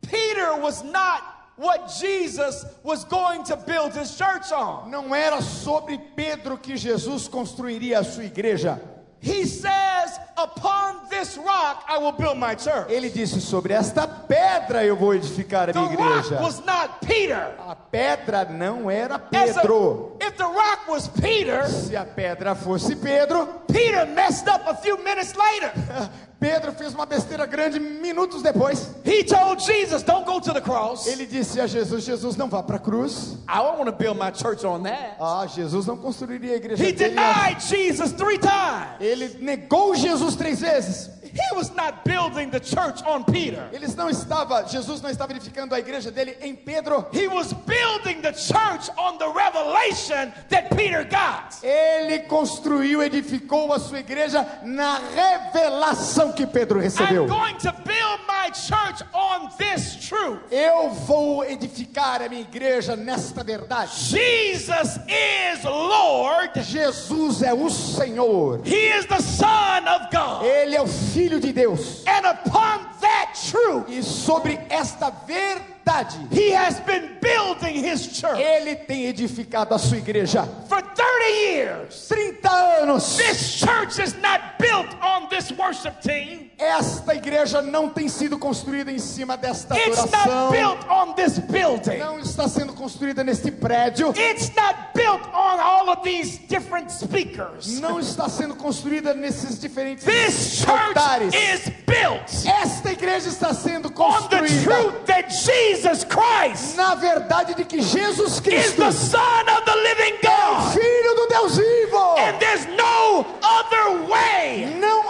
Peter 0.01 0.55
was 0.59 0.81
not 0.81 1.21
what 1.57 1.91
Jesus 1.99 2.65
was 2.83 3.03
going 3.03 3.43
to 3.43 3.55
build 3.55 3.93
his 3.93 4.17
church 4.17 4.51
on. 4.51 4.89
Não 4.89 5.13
era 5.13 5.43
sobre 5.43 5.99
Pedro 6.15 6.57
que 6.57 6.75
Jesus 6.75 7.27
construiria 7.27 7.99
a 7.99 8.03
sua 8.03 8.23
igreja. 8.25 8.81
He 9.21 9.45
says, 9.45 10.06
Upon 10.35 11.07
this 11.09 11.37
rock 11.37 11.83
I 11.89 11.97
will 11.97 12.11
build 12.11 12.37
my 12.37 12.55
church. 12.55 12.89
Ele 12.89 13.09
disse: 13.09 13.41
Sobre 13.41 13.73
esta 13.73 14.07
pedra 14.07 14.85
eu 14.85 14.95
vou 14.95 15.15
edificar 15.15 15.69
a 15.69 15.73
The 15.73 15.79
minha 15.79 15.95
rock 15.97 16.27
igreja. 16.27 16.41
was 16.41 16.59
not 16.65 16.89
Peter. 17.05 17.55
A 17.67 17.75
pedra 17.75 18.45
não 18.45 18.89
era 18.89 19.17
Pedro. 19.19 20.15
if 20.21 20.35
the 20.37 20.43
rock 20.43 20.87
was 20.87 21.07
Peter, 21.07 21.67
Se 21.67 21.95
a 21.95 22.05
pedra 22.05 22.53
fosse 22.55 22.95
Pedro, 22.95 23.47
Peter 23.67 24.05
messed 24.05 24.47
up 24.47 24.67
a 24.67 24.75
few 24.75 24.97
minutes 25.03 25.33
later. 25.35 25.71
Pedro 26.39 26.71
fez 26.71 26.93
uma 26.93 27.07
besteira 27.07 27.47
grande 27.47 27.79
minutos 27.79 28.43
depois. 28.43 28.91
He 29.03 29.23
told 29.23 29.59
Jesus, 29.59 30.03
Don't 30.03 30.23
go 30.23 30.39
to 30.39 30.53
the 30.53 30.61
cross. 30.61 31.07
Ele 31.07 31.25
disse 31.25 31.59
a 31.59 31.65
Jesus: 31.65 32.03
Jesus 32.05 32.35
não 32.35 32.47
vá 32.47 32.61
para 32.61 32.75
a 32.75 32.79
cruz. 32.79 33.37
I 33.49 33.57
don't 33.57 33.79
want 33.79 33.87
to 33.87 33.91
build 33.91 34.19
my 34.19 34.29
church 34.31 34.63
on 34.63 34.83
that. 34.83 35.15
Ah, 35.19 35.47
Jesus 35.47 35.87
não 35.87 35.97
construiria 35.97 36.53
a 36.53 36.57
igreja 36.57 36.83
He 36.83 36.91
denied 36.91 37.59
Jesus 37.59 38.11
three 38.11 38.37
times. 38.37 38.99
Ele 38.99 39.35
negou 39.39 39.95
Jesus 39.95 40.06
três 40.35 40.59
vezes. 40.59 41.09
He 41.37 41.55
was 41.55 41.73
not 41.75 42.03
building 42.03 42.49
the 42.49 42.59
church 42.59 43.03
on 43.05 43.23
Peter. 43.23 43.69
Eles 43.71 43.95
não 43.95 44.09
estava, 44.09 44.65
Jesus 44.67 45.01
não 45.01 45.09
estava 45.09 45.33
edificando 45.33 45.75
a 45.75 45.79
igreja 45.79 46.09
dele 46.09 46.35
em 46.41 46.55
Pedro. 46.55 47.05
He 47.11 47.27
was 47.27 47.53
building 47.53 48.21
the 48.21 48.33
church 48.33 48.89
on 48.97 49.17
the 49.17 49.27
revelation 49.27 50.33
that 50.49 50.75
Peter 50.75 51.03
got. 51.03 51.63
Ele 51.63 52.19
construiu, 52.27 53.03
edificou 53.03 53.71
a 53.71 53.79
sua 53.79 53.99
igreja 53.99 54.45
na 54.63 54.99
revelação 55.13 56.31
que 56.33 56.47
Pedro 56.47 56.79
recebeu. 56.79 57.25
I'm 57.25 57.29
going 57.29 57.57
to 57.57 57.71
build 57.85 58.19
my 58.27 58.49
church 58.51 59.03
on 59.13 59.49
this 59.57 60.07
truth. 60.07 60.39
Eu 60.51 60.89
vou 60.89 61.43
edificar 61.45 62.21
a 62.21 62.29
minha 62.29 62.41
igreja 62.41 62.95
nesta 62.95 63.43
verdade. 63.43 63.91
Jesus 63.95 64.99
is 65.07 65.63
Lord. 65.63 66.61
Jesus 66.63 67.41
é 67.43 67.53
o 67.53 67.69
Senhor. 67.69 68.61
He 68.65 68.97
is 68.97 69.05
the 69.05 69.21
Son 69.21 69.83
of 69.87 70.07
God. 70.11 70.43
Ele 70.43 70.75
é 70.75 70.81
o 70.81 70.87
Filho 70.87 71.26
de 71.29 71.51
Deus. 71.51 72.03
And 72.07 72.25
upon 72.25 72.87
that 73.01 73.37
truth, 73.49 73.89
E 73.89 74.01
sobre 74.01 74.57
esta 74.69 75.11
verdade, 75.27 76.11
He 76.31 76.51
has 76.51 76.79
been 76.81 77.17
building 77.21 77.75
His 77.83 78.07
church 78.19 78.39
ele 78.39 78.75
tem 78.75 79.05
edificado 79.07 79.73
a 79.75 79.79
sua 79.79 79.97
igreja. 79.97 80.45
for 80.67 80.81
30 80.81 81.23
years. 81.51 82.07
30 82.07 82.47
anos. 82.81 83.17
This 83.17 83.59
church 83.59 83.99
is 83.99 84.15
not 84.21 84.57
built 84.59 84.87
on 85.01 85.27
this 85.29 85.51
worship 85.51 86.01
team. 86.01 86.46
Esta 86.59 87.13
igreja 87.13 87.61
não 87.61 87.87
tem 87.87 88.09
sido 88.09 88.37
construída 88.39 88.91
em 88.91 88.97
cima 88.97 89.37
desta 89.37 89.77
It's 89.77 89.99
adoração. 89.99 90.49
not 90.49 90.51
built 90.51 90.89
on 90.89 91.13
this 91.13 91.37
building. 91.37 91.97
Não 91.99 92.19
está 92.19 92.47
sendo 92.47 92.73
construída 92.73 93.23
neste 93.23 93.51
prédio. 93.51 94.11
It's 94.17 94.51
not 94.55 94.75
built 94.95 95.21
on 95.35 95.59
all 95.59 95.89
of 95.89 96.01
these 96.01 96.39
different 96.47 96.91
speakers. 96.91 97.79
Não 97.79 97.99
está 97.99 98.27
sendo 98.27 98.55
construída 98.55 99.13
nesses 99.13 99.59
diferentes 99.59 100.03
This 100.03 100.57
church 100.65 100.97
altares. 100.97 101.33
is 101.35 101.69
built 101.85 102.47
Esta 102.63 102.91
igreja 102.91 103.29
está 103.29 103.53
sendo 103.53 103.89
on 103.89 103.91
the 103.91 103.95
construída 103.95 104.63
truth 104.63 105.05
that 105.05 105.29
Jesus 105.29 106.03
Christ 106.05 106.75
na 106.75 106.95
verdade 106.95 107.53
de 107.53 107.65
que 107.65 107.81
Jesus 107.83 108.33
is 108.37 108.39
Cristo 108.39 108.81
the 108.81 108.91
Son 108.91 109.45
of 109.47 109.63
the 109.63 109.75
living 109.75 110.17
é 110.23 110.27
o 110.27 110.55
God. 110.55 110.73
Filho 110.73 111.15
do 111.15 111.27
Deus 111.27 111.57
vivo. 111.57 112.15
And 112.17 112.39
there's 112.39 112.65
no 112.65 113.25
other 113.43 114.07
way. 114.09 114.75
Não 114.79 115.03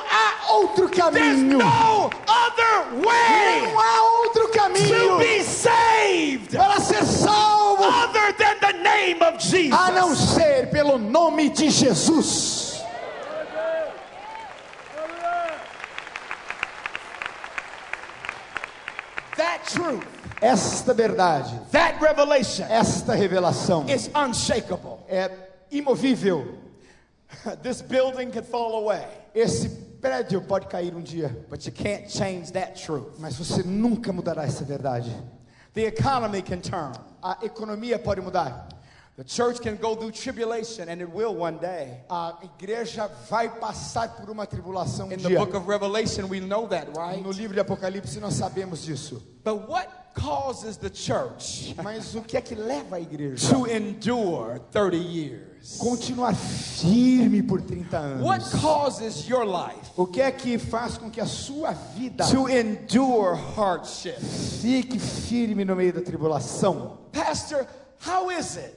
há 0.45 0.51
outro 0.53 0.89
caminho. 0.89 1.57
Não 1.57 1.67
há 3.79 4.01
outro 4.23 4.49
caminho 4.49 5.17
para 6.51 6.79
ser 6.79 7.03
salvo 7.05 7.83
a 9.71 9.91
não 9.91 10.15
ser 10.15 10.69
pelo 10.69 10.97
nome 10.97 11.49
de 11.49 11.69
Jesus. 11.69 12.83
That 19.35 19.67
truth, 19.67 20.03
Esta 20.41 20.93
verdade, 20.93 21.51
that 21.71 21.99
revelation 22.01 22.65
esta 22.69 23.13
revelação 23.15 23.87
is 23.87 24.09
unshakable. 24.15 24.99
é 25.07 25.29
imovível. 25.71 26.57
This 27.61 27.81
building 27.81 28.31
could 28.31 28.45
fall 28.45 28.77
away, 28.77 29.05
Esse 29.35 29.69
prédio 29.99 30.41
pode 30.41 30.67
cair 30.67 30.95
um 30.95 31.01
dia, 31.01 31.29
but 31.49 31.65
you 31.65 31.71
can't 31.71 32.09
change 32.09 32.51
that 32.53 32.75
truth. 32.83 33.17
mas 33.19 33.35
você 33.35 33.63
nunca 33.63 34.11
mudará 34.13 34.43
essa 34.45 34.63
verdade. 34.63 35.11
The 35.73 35.85
economy 35.85 36.41
can 36.41 36.59
turn. 36.61 36.93
A 37.21 37.37
economia 37.43 37.99
pode 37.99 38.21
mudar. 38.21 38.67
The 39.17 39.23
church 39.23 39.59
can 39.61 39.77
go 39.77 39.95
through 39.95 40.11
tribulation, 40.11 40.89
and 40.89 41.01
it 41.01 41.09
will 41.11 41.33
one 41.35 41.57
day. 41.57 42.01
A 42.07 42.37
igreja 42.43 43.09
vai 43.27 43.49
passar 43.49 44.09
por 44.15 44.29
uma 44.29 44.45
tribulação 44.45 45.07
um 45.07 45.11
In 45.11 45.17
the 45.17 45.29
dia. 45.29 45.39
book 45.39 45.55
of 45.55 45.67
Revelation, 45.67 46.27
we 46.29 46.39
know 46.39 46.67
that, 46.67 46.87
right? 46.95 47.19
No 47.23 47.31
livro 47.31 47.55
de 47.55 47.59
Apocalipse 47.59 48.19
nós 48.19 48.35
sabemos 48.35 48.83
disso. 48.83 49.21
But 49.43 49.67
what 49.67 50.06
causes 50.21 50.77
the 50.77 50.89
church 50.89 51.75
Mas 51.83 52.15
o 52.15 52.21
que 52.21 52.37
é 52.37 52.41
que 52.41 52.55
leva 52.55 52.95
a 52.97 52.99
igreja 52.99 53.49
to 53.53 53.67
endure 53.67 54.59
30 54.71 54.95
years? 54.95 55.77
continuar 55.77 56.33
firme 56.35 57.43
por 57.43 57.61
30 57.61 57.97
anos? 57.97 58.25
What 58.25 58.49
causes 58.61 59.27
your 59.27 59.45
life 59.45 59.91
O 59.95 60.05
que 60.05 60.21
é 60.21 60.31
que 60.31 60.57
faz 60.57 60.97
com 60.97 61.09
que 61.09 61.21
a 61.21 61.25
sua 61.25 61.71
vida 61.71 62.25
to 62.25 62.49
endure 62.49 63.35
hardship? 63.55 64.19
fique 64.19 64.99
firme 64.99 65.63
no 65.65 65.75
meio 65.75 65.93
da 65.93 66.01
tribulação? 66.01 66.97
Pastor, 67.11 67.67
how 68.05 68.31
is 68.31 68.57
it 68.57 68.73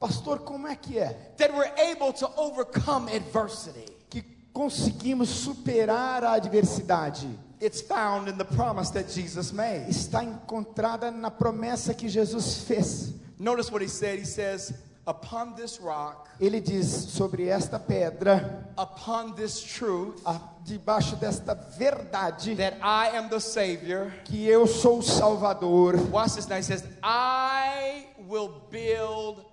Pastor, 0.00 0.38
como 0.38 0.68
é 0.68 0.76
que 0.76 0.96
é 0.98 1.32
that 1.38 1.52
we're 1.52 1.72
able 1.90 2.12
to 2.12 2.26
overcome 2.36 3.10
adversity? 3.12 3.84
que 4.08 4.22
conseguimos 4.52 5.28
superar 5.28 6.22
a 6.22 6.32
adversidade? 6.34 7.28
It's 7.60 7.80
found 7.80 8.28
in 8.28 8.38
the 8.38 8.44
promise 8.44 8.90
that 8.90 9.08
Jesus 9.08 9.52
made. 9.52 9.86
Está 9.88 10.22
encontrada 10.24 11.10
na 11.10 11.30
promessa 11.30 11.92
que 11.96 12.08
Jesus 12.08 12.62
fez. 12.64 13.12
Notice 13.38 13.70
what 13.72 13.82
he 13.82 13.88
said. 13.88 14.18
He 14.18 14.24
says, 14.24 14.72
Upon 15.06 15.54
this 15.56 15.80
rock, 15.80 16.28
Ele 16.38 16.60
diz 16.60 16.86
sobre 16.86 17.48
esta 17.48 17.78
pedra, 17.78 18.64
upon 18.76 19.34
this 19.34 19.58
truth, 19.62 20.20
a- 20.26 20.38
debaixo 20.66 21.16
desta 21.18 21.54
verdade, 21.78 22.54
that 22.58 22.76
I 22.82 23.16
am 23.16 23.30
the 23.30 23.40
Savior. 23.40 24.12
que 24.26 24.46
eu 24.46 24.66
sou 24.66 24.98
o 24.98 25.02
Salvador. 25.02 25.96
Watch 26.10 26.34
this 26.34 26.46
now. 26.46 26.56
He 26.56 26.62
says, 26.62 26.84
I 27.02 28.04
will 28.28 28.62
build 28.70 29.46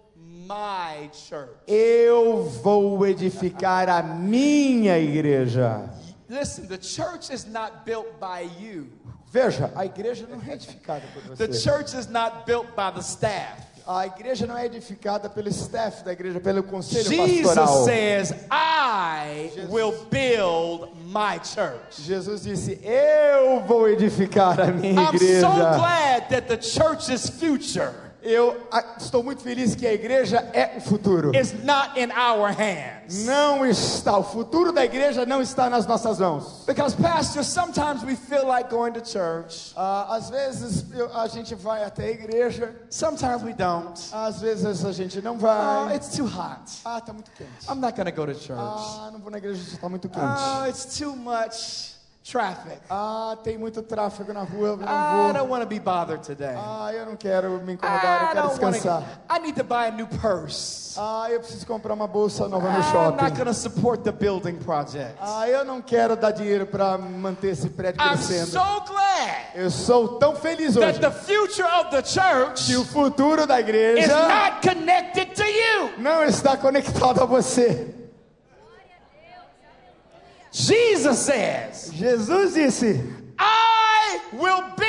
my 0.46 1.10
church. 1.14 1.50
Eu 1.68 2.44
vou 2.62 3.06
edificar 3.08 3.88
a 3.88 4.04
minha 4.04 5.00
igreja. 5.00 5.90
Listen, 6.30 6.68
the 6.68 6.78
church 6.78 7.30
is 7.32 7.46
not 7.46 7.86
built 7.86 8.20
by 8.20 8.42
you. 8.60 8.88
Veja, 9.32 9.72
a 9.76 9.86
igreja 9.86 10.26
não 10.30 10.42
é 10.42 10.54
edificada 10.54 11.04
por 11.14 11.36
The 11.36 11.48
você. 11.48 11.60
church 11.62 11.94
is 11.98 12.08
not 12.08 12.46
built 12.46 12.68
by 12.76 12.92
the 12.94 13.02
staff. 13.02 13.62
A 13.88 14.08
igreja 14.08 14.48
não 14.48 14.58
é 14.58 14.66
edificada 14.66 15.30
pelo 15.30 15.48
staff 15.50 16.04
da 16.04 16.12
igreja, 16.14 16.40
pelo 16.40 16.64
conselho 16.64 17.04
Jesus 17.08 17.44
pastoral. 17.44 17.86
says, 17.86 18.34
I 18.50 19.52
will 19.70 19.94
build 20.10 20.90
my 21.06 21.38
church. 21.44 22.02
Jesus 22.02 22.42
disse: 22.44 22.80
Eu 22.84 23.60
vou 23.68 23.88
edificar 23.88 24.60
a 24.60 24.72
minha 24.72 25.02
I'm 25.02 25.16
igreja. 25.16 25.42
so 25.42 25.52
glad 25.78 26.30
that 26.30 26.48
the 26.48 26.60
church's 26.60 27.30
future 27.30 27.94
Eu 28.26 28.60
ah, 28.72 28.84
estou 29.00 29.22
muito 29.24 29.44
feliz 29.44 29.76
que 29.76 29.86
a 29.86 29.94
igreja 29.94 30.38
é 30.52 30.78
o 30.78 30.82
futuro. 30.82 31.32
is 31.36 31.54
not 31.64 31.92
in 32.00 32.10
our 32.12 32.52
hands. 32.52 33.24
Não 33.24 33.64
está, 33.64 34.18
o 34.18 34.24
futuro 34.24 34.72
da 34.72 34.84
igreja 34.84 35.28
não 35.28 35.44
está 35.44 35.70
nas 35.70 35.86
nossas 35.86 36.18
mãos. 36.20 36.64
Because, 36.66 36.96
Pastor, 36.96 37.44
sometimes 37.44 38.04
we 38.04 38.16
feel 38.16 38.48
like 38.48 38.68
going 38.72 38.94
to 38.94 39.08
church, 39.08 39.74
Ah, 39.78 40.16
às 40.16 40.32
vezes 40.32 40.86
eu- 40.92 41.16
a 41.16 41.28
gente 41.28 41.54
vai 41.54 41.84
até 41.84 42.06
a 42.06 42.10
igreja, 42.10 42.76
sometimes 42.90 43.44
we 43.44 43.54
don't. 43.54 43.94
às 44.12 44.42
vezes 44.42 44.84
a 44.84 44.92
gente 44.92 45.22
não 45.22 45.36
Oh, 45.36 45.38
vai. 45.38 45.96
it's 45.96 46.10
too 46.18 46.26
hot. 46.26 46.82
Ah, 46.84 47.00
tá 47.00 47.14
muito 47.14 47.30
quente. 47.30 47.70
I'm 47.70 47.80
not 47.80 47.94
to 47.96 48.12
go 48.12 48.26
to 48.26 48.34
church. 48.34 48.60
Ah, 48.60 49.12
não 49.14 49.20
vou 49.20 49.30
na 49.30 49.38
igreja, 49.38 49.62
está 49.72 49.88
muito 49.88 50.10
quente. 50.10 50.26
Oh, 50.26 50.66
it's 50.66 50.98
too 50.98 51.16
much 51.16 51.95
traffic. 52.30 52.80
Ah, 52.90 53.38
tem 53.44 53.58
muito 53.58 53.82
tráfego 53.84 54.34
na 54.34 54.42
rua, 54.42 54.70
eu 54.70 54.74
I 54.76 54.78
não 54.80 54.86
don't 55.34 55.40
vou. 55.40 55.50
want 55.52 55.62
to 55.62 55.68
be 55.68 55.80
bothered 55.80 56.24
today. 56.26 56.56
Ah, 56.58 56.92
eu 56.94 57.06
não 57.06 57.16
quero 57.16 57.50
me 57.62 57.74
incomodar, 57.74 58.04
eu 58.04 58.26
I 58.30 58.34
quero 58.34 58.48
don't 58.48 58.64
want 58.64 58.74
descansar. 58.74 59.02
to. 59.02 59.36
I 59.36 59.40
need 59.40 59.56
to 59.56 59.64
buy 59.64 59.88
a 59.88 59.92
new 59.92 60.08
purse. 60.08 60.96
Ah, 60.98 61.28
eu 61.30 61.40
preciso 61.40 61.68
comprar 61.68 61.94
uma 61.94 62.08
bolsa 62.08 62.48
nova 62.48 62.68
no 62.70 62.74
I'm 62.74 62.82
not 62.82 62.92
shopping. 62.92 63.36
going 63.36 63.46
to 63.46 63.54
support 63.54 64.04
the 64.04 64.12
building 64.12 64.56
project. 64.58 65.18
Ah, 65.22 65.48
eu 65.48 65.64
não 65.66 65.82
quero 65.82 66.16
dar 66.16 66.32
dinheiro 66.32 66.66
para 66.66 66.98
manter 66.98 67.50
esse 67.50 67.70
prédio 67.70 68.02
I'm 68.02 68.10
crescendo. 68.18 68.48
so 68.52 68.60
glad 68.88 69.06
Eu 69.54 69.70
sou 69.70 70.18
tão 70.20 70.36
feliz 70.36 70.76
hoje 70.76 71.00
that 71.00 71.00
the 71.00 71.12
future 71.12 71.68
of 71.80 71.90
the 71.92 72.04
church 72.04 72.66
que 72.66 72.76
o 72.76 72.84
futuro 72.86 73.46
da 73.46 73.60
is 73.60 73.68
igreja 73.68 74.28
not 74.28 74.68
connected 74.68 75.28
to 75.36 75.44
you. 75.44 75.92
não 76.00 76.24
está 76.24 76.58
conectado 76.58 77.22
a 77.22 77.26
você. 77.26 77.94
Jesus 80.56 81.26
says, 81.26 81.92
Jesus 81.94 82.54
disse: 82.54 83.02
I 83.38 84.20
will 84.32 84.62
build 84.78 84.85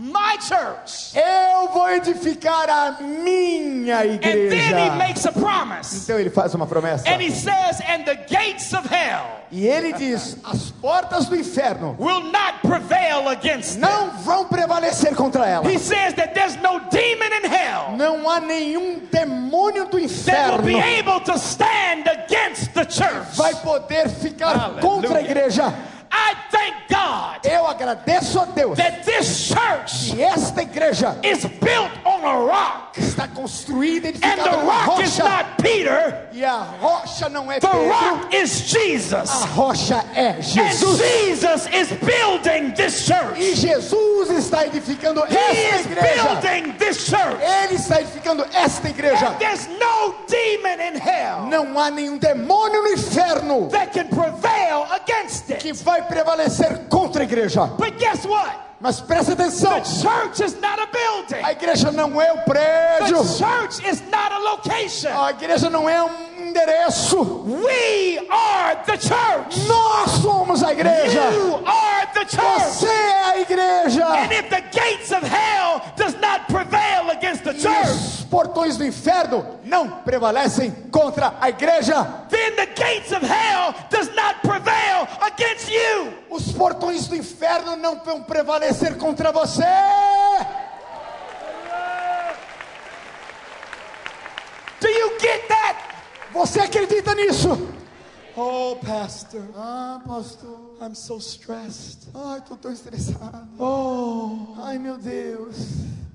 my 0.00 0.38
church. 0.40 1.14
Eu 1.14 1.68
vou 1.72 1.88
edificar 1.90 2.68
a 2.70 3.02
minha 3.02 3.98
And 4.00 4.18
then 4.18 4.40
he 4.40 4.56
igreja. 4.56 4.96
makes 4.96 5.26
a 5.26 5.32
promise. 5.32 5.94
Então 6.04 6.18
ele 6.18 6.30
faz 6.30 6.54
uma 6.54 6.66
promessa. 6.66 7.06
And 7.08 7.20
he 7.20 7.30
says, 7.30 7.80
and 7.86 8.04
the 8.04 8.14
gates 8.28 8.72
of 8.72 8.88
hell 8.88 9.40
E 9.52 9.66
ele 9.66 9.92
diz: 9.92 10.36
As 10.44 10.70
portas 10.80 11.26
do 11.26 11.36
inferno 11.36 11.96
will 11.98 12.20
not 12.22 12.60
prevail 12.62 13.28
against 13.28 13.78
não 13.78 14.10
vão 14.22 14.46
prevalecer 14.46 15.14
contra 15.14 15.46
ela. 15.46 15.68
He 15.70 15.78
says 15.78 16.14
that 16.14 16.32
there's 16.34 16.56
no 16.56 16.80
demon 16.90 17.32
in 17.42 17.50
hell 17.50 17.96
Não 17.96 18.28
há 18.30 18.40
nenhum 18.40 19.00
demônio 19.12 19.86
do 19.86 19.98
that 20.24 20.52
will 20.52 20.62
be 20.62 20.72
inferno 20.72 20.80
able 20.80 21.20
to 21.20 21.36
stand 21.38 22.08
against 22.08 22.72
the 22.72 22.84
church. 22.84 23.36
vai 23.36 23.54
poder 23.56 24.08
ficar 24.08 24.80
contra 24.80 25.18
a 25.18 25.22
igreja. 25.22 25.74
I 26.12 26.34
thank 26.50 26.74
God 26.88 27.44
Eu 27.44 27.66
agradeço 27.66 28.38
a 28.40 28.44
Deus 28.46 28.76
that 28.78 29.04
this 29.04 29.48
church 29.48 30.10
que 30.12 30.22
esta 30.22 30.62
igreja 30.62 31.16
is 31.22 31.44
built 31.44 31.90
on 32.04 32.24
a 32.26 32.34
rock. 32.34 32.98
está 33.00 33.28
construída 33.28 34.08
e 34.08 34.14
And 34.22 34.42
the 34.42 34.56
rock 34.66 35.02
is 35.02 35.18
not 35.18 35.44
Peter, 35.62 36.28
E 36.32 36.44
a 36.44 36.58
rocha 36.80 37.28
não 37.28 37.50
é 37.50 37.60
the 37.60 37.66
Pedro, 37.68 37.88
rock 37.88 38.36
is 38.36 38.60
a 38.60 38.64
Jesus. 38.78 39.30
rocha 39.54 40.04
é 40.14 40.30
And 40.30 40.42
Jesus. 40.42 40.98
Jesus 41.00 41.66
is 41.72 41.88
building 42.00 42.72
this 42.74 43.08
E 43.08 43.12
church. 43.12 43.54
Jesus 43.56 44.30
está 44.30 44.66
edificando 44.66 45.22
He 45.28 45.36
esta 45.36 45.76
is 45.80 45.86
igreja. 45.86 46.40
building 46.40 46.72
this 46.78 47.06
church. 47.06 47.40
Ele 47.40 47.74
está 47.76 48.00
edificando 48.00 48.44
esta 48.52 48.88
igreja. 48.88 49.28
And 49.28 49.38
there's 49.38 49.68
no 49.68 50.14
demon 50.26 50.80
in 50.80 50.94
hell 51.00 51.46
Não 51.46 51.78
há 51.78 51.90
nenhum 51.90 52.18
demônio 52.18 52.82
no 52.82 52.88
inferno 52.88 53.68
that 53.68 53.92
can 53.92 54.08
prevail 54.08 54.86
against 54.92 55.46
que 55.58 55.70
it. 55.70 55.84
Vai 56.00 56.02
prevalecer 56.02 56.88
contra 56.88 57.22
a 57.22 57.24
igreja. 57.24 57.66
But 57.66 57.98
guess 57.98 58.24
what? 58.24 58.58
Mas 58.80 59.00
presta 59.00 59.34
atenção: 59.34 59.80
The 59.80 59.84
church 59.84 60.42
is 60.42 60.54
not 60.60 60.80
a 60.80 60.86
building. 60.86 61.44
a 61.44 61.52
igreja 61.52 61.92
não 61.92 62.20
é 62.20 62.32
o 62.32 62.38
prédio, 62.38 63.18
The 63.18 63.24
church 63.44 63.88
is 63.88 64.00
not 64.10 64.32
a 64.32 64.38
location. 64.38 65.10
a 65.12 65.30
igreja 65.30 65.68
não 65.68 65.88
é 65.88 66.02
um 66.02 66.08
endereço. 66.50 67.18
We 67.46 68.18
are 68.28 68.76
the 68.84 68.96
church. 68.98 69.60
Nós 69.66 70.10
somos 70.22 70.62
a 70.62 70.72
igreja. 70.72 71.20
You 71.30 71.62
are 71.66 72.06
the 72.12 72.24
church. 72.26 72.64
Você 72.64 72.86
é 72.86 73.22
a 73.24 73.38
igreja. 73.40 74.06
And 74.06 74.32
if 74.32 74.48
the 74.50 74.60
gates 74.60 75.10
of 75.12 75.24
hell 75.26 75.80
does 75.96 76.14
not 76.20 76.46
prevail 76.48 77.10
against 77.10 77.44
the 77.44 77.52
E 77.52 77.60
church, 77.60 77.90
os 77.90 78.24
portões 78.24 78.76
do 78.76 78.84
inferno 78.84 79.58
não 79.64 79.88
prevalecem 80.02 80.70
contra 80.90 81.34
a 81.40 81.48
igreja. 81.48 82.26
then 82.28 82.54
the 82.56 82.66
gates 82.66 83.12
of 83.12 83.24
hell 83.24 83.74
does 83.90 84.08
not 84.14 84.40
prevail 84.42 85.06
against 85.22 85.68
you. 85.70 86.12
Os 86.30 86.52
portões 86.52 87.06
do 87.08 87.16
inferno 87.16 87.76
não 87.76 87.96
vão 88.04 88.22
prevalecer 88.22 88.96
contra 88.98 89.32
você. 89.32 89.64
Do 94.80 94.88
you 94.88 95.18
get 95.20 95.46
that? 95.48 95.76
Você 96.32 96.60
acredita 96.60 97.14
nisso? 97.14 97.48
Oh, 98.36 98.76
pastor, 98.76 99.42
Ah, 99.56 100.00
pastor. 100.06 100.58
I'm 100.80 100.94
so 100.94 101.16
stressed. 101.18 102.08
Ai, 102.14 102.40
tô 102.42 102.56
tão 102.56 102.72
estressado. 102.72 103.48
Oh, 103.58 104.54
Ai, 104.58 104.78
meu 104.78 104.96
Deus. 104.96 105.56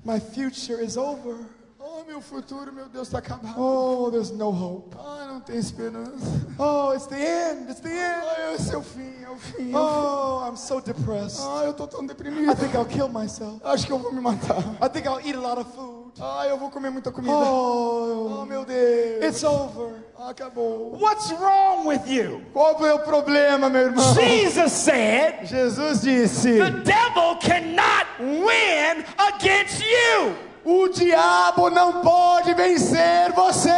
my 0.04 0.18
future 0.18 0.82
is 0.82 0.96
over. 0.96 1.36
Ai, 1.78 2.04
meu 2.08 2.20
futuro, 2.20 2.72
meu 2.72 2.88
Deus, 2.88 3.08
está 3.08 3.18
acabado. 3.18 3.54
Oh, 3.60 4.10
there's 4.10 4.30
no 4.32 4.48
hope. 4.50 4.96
Ai, 4.98 5.26
não 5.28 5.40
tem 5.40 5.56
esperança. 5.56 6.10
Oh, 6.58 6.92
it's 6.94 7.06
the 7.06 7.16
end. 7.16 7.70
It's 7.70 7.80
the 7.80 7.90
end. 7.90 8.24
Ai, 8.26 8.54
esse 8.54 8.74
é 8.74 8.78
o 8.78 8.82
fim, 8.82 9.22
é 9.22 9.30
o 9.30 9.36
fim. 9.36 9.72
Oh, 9.74 10.44
I'm 10.48 10.56
so 10.56 10.80
depressed. 10.80 11.40
Ai, 11.42 11.68
eu 11.68 11.74
tô 11.74 11.86
tão 11.86 12.04
deprimido. 12.04 12.50
I 12.50 12.54
think 12.56 12.74
I'll 12.74 12.86
kill 12.86 13.08
myself. 13.08 13.60
Acho 13.62 13.86
que 13.86 13.92
eu 13.92 13.98
vou 13.98 14.12
me 14.12 14.20
matar. 14.20 14.58
I 14.82 14.88
think 14.88 15.06
I'll 15.06 15.20
eat 15.20 15.36
a 15.36 15.40
lot 15.40 15.60
of 15.60 15.70
food. 15.76 16.12
Ai, 16.20 16.50
eu 16.50 16.58
vou 16.58 16.70
comer 16.70 16.90
muita 16.90 17.12
comida. 17.12 17.32
Oh, 17.34 18.40
Oh, 18.40 18.46
meu 18.46 18.64
Deus. 18.64 19.22
it's 19.24 19.44
over. 19.44 19.92
Acabou. 20.18 20.96
What's 20.98 21.30
wrong 21.32 21.86
with 21.86 22.08
you? 22.08 22.42
Qual 22.52 22.74
é 22.86 22.94
o 22.94 23.00
problema, 23.00 23.68
meu 23.68 23.82
irmão? 23.82 24.14
Jesus 24.14 24.72
said, 24.72 25.46
Jesus 25.46 26.00
disse: 26.00 26.58
the 26.58 26.70
devil 26.82 27.36
cannot 27.36 28.06
win 28.18 29.04
against 29.18 29.82
you. 29.82 30.36
O 30.64 30.88
diabo 30.88 31.70
não 31.70 32.00
pode 32.00 32.54
vencer 32.54 33.32
você. 33.32 33.70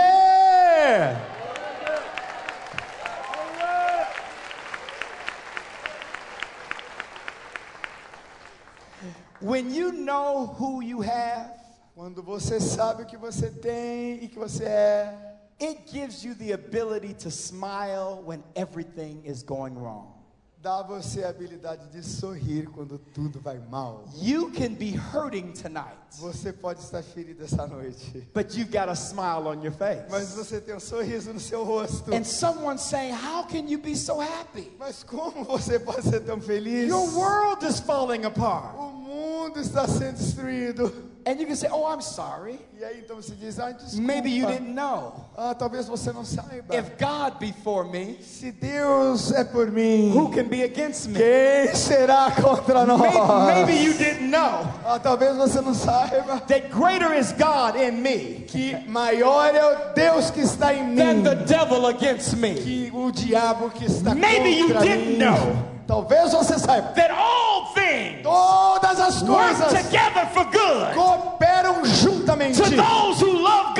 When 9.40 9.70
you 9.72 9.92
know 9.92 10.46
who 10.58 10.82
you 10.82 11.00
have, 11.00 11.58
Quando 11.98 12.22
você 12.22 12.60
sabe 12.60 13.02
o 13.02 13.06
que 13.06 13.16
você 13.16 13.50
tem 13.50 14.22
e 14.22 14.28
que 14.28 14.38
você 14.38 14.62
é, 14.62 15.37
it 15.60 15.86
gives 15.92 16.24
you 16.24 16.34
the 16.34 16.52
ability 16.52 17.14
to 17.14 17.30
smile 17.30 18.22
when 18.24 18.42
everything 18.54 19.24
is 19.24 19.42
going 19.42 19.74
wrong. 19.76 20.14
dá 20.60 20.80
a 20.80 20.82
você 20.82 21.22
a 21.22 21.28
habilidade 21.28 21.88
de 21.92 22.02
sorrir 22.02 22.66
quando 22.68 22.98
tudo 23.14 23.38
vai 23.40 23.58
mal. 23.70 24.04
You 24.20 24.50
can 24.50 24.74
be 24.74 24.90
hurting 24.90 25.52
tonight, 25.52 25.96
Você 26.18 26.52
pode 26.52 26.80
estar 26.80 27.00
ferido 27.02 27.44
essa 27.44 27.64
noite, 27.66 28.26
but 28.34 28.56
you've 28.56 28.72
got 28.72 28.88
a 28.88 28.96
smile 28.96 29.46
on 29.46 29.62
your 29.62 29.72
face. 29.72 30.10
mas 30.10 30.34
você 30.34 30.60
tem 30.60 30.74
um 30.74 30.80
sorriso 30.80 31.32
no 31.32 31.38
seu 31.38 31.62
rosto. 31.64 32.12
And 32.12 32.24
someone's 32.24 32.82
saying, 32.82 33.14
How 33.14 33.44
can 33.44 33.68
you 33.68 33.78
be 33.78 33.94
so 33.94 34.20
happy? 34.20 34.72
Mas 34.80 35.04
como 35.04 35.44
você 35.44 35.78
pode 35.78 36.02
ser 36.02 36.20
tão 36.24 36.40
feliz? 36.40 36.88
Your 36.88 37.08
world 37.14 37.64
is 37.64 37.78
falling 37.78 38.24
apart. 38.24 38.76
O 38.76 38.90
mundo 38.90 39.60
está 39.60 39.86
sendo 39.86 40.16
destruído. 40.18 40.92
And 41.28 41.38
you 41.38 41.44
can 41.46 41.56
say, 41.56 41.68
Oh, 41.70 41.84
I'm 41.84 42.00
sorry. 42.00 42.58
E 42.80 42.82
aí 42.84 43.00
então 43.04 43.16
você 43.16 43.34
diz: 43.34 43.58
Ah, 43.58 43.70
desculpa. 43.72 44.00
Maybe 44.06 44.30
you 44.30 44.46
didn't 44.46 44.72
know. 44.72 45.12
Ah, 45.36 45.54
talvez 45.54 45.86
você 45.86 46.10
não 46.10 46.24
saiba. 46.24 46.74
If 46.74 46.96
God 46.98 47.38
be 47.38 47.52
for 47.62 47.84
me, 47.84 48.16
Se 48.22 48.50
Deus 48.50 49.30
é 49.32 49.44
por 49.44 49.70
mim, 49.70 50.10
who 50.14 50.30
can 50.30 50.44
be 50.48 50.62
against 50.62 51.08
me? 51.08 51.18
quem 51.18 51.74
será 51.74 52.30
contra 52.30 52.86
nós? 52.86 53.00
Maybe, 53.00 53.54
maybe 53.66 53.84
you 53.84 53.92
didn't 53.92 54.30
know 54.30 54.64
Ah, 54.86 54.98
talvez 54.98 55.36
você 55.36 55.60
não 55.60 55.74
saiba 55.74 56.40
that 56.46 56.70
greater 56.70 57.12
is 57.12 57.32
God 57.32 57.76
in 57.76 58.00
me 58.00 58.44
que 58.48 58.74
maior 58.88 59.54
é 59.54 59.64
o 59.64 59.92
Deus 59.94 60.30
que 60.30 60.40
está 60.40 60.72
em 60.72 60.94
than 60.96 61.14
mim 61.16 61.22
the 61.24 61.34
devil 61.44 61.86
against 61.88 62.34
me. 62.38 62.54
que 62.54 62.90
o 62.94 63.10
diabo 63.12 63.68
que 63.70 63.84
está 63.84 64.14
Maybe 64.14 64.50
you 64.58 64.68
contra 64.68 64.80
didn't 64.82 65.08
mim. 65.12 65.18
know. 65.18 65.68
Talvez 65.86 66.32
você 66.32 66.58
saiba. 66.58 66.88
That 66.94 67.10
all 67.10 67.72
things 67.74 67.87
Todas 68.22 68.98
as 69.00 69.22
work 69.22 69.54
coisas 69.56 69.82
together 69.84 70.26
for 70.32 70.44
good. 70.50 70.94
cooperam 70.94 71.84
juntamente 71.84 72.62
to 72.62 72.70
those 72.70 73.20
who 73.20 73.32
love 73.38 73.74
God 73.74 73.77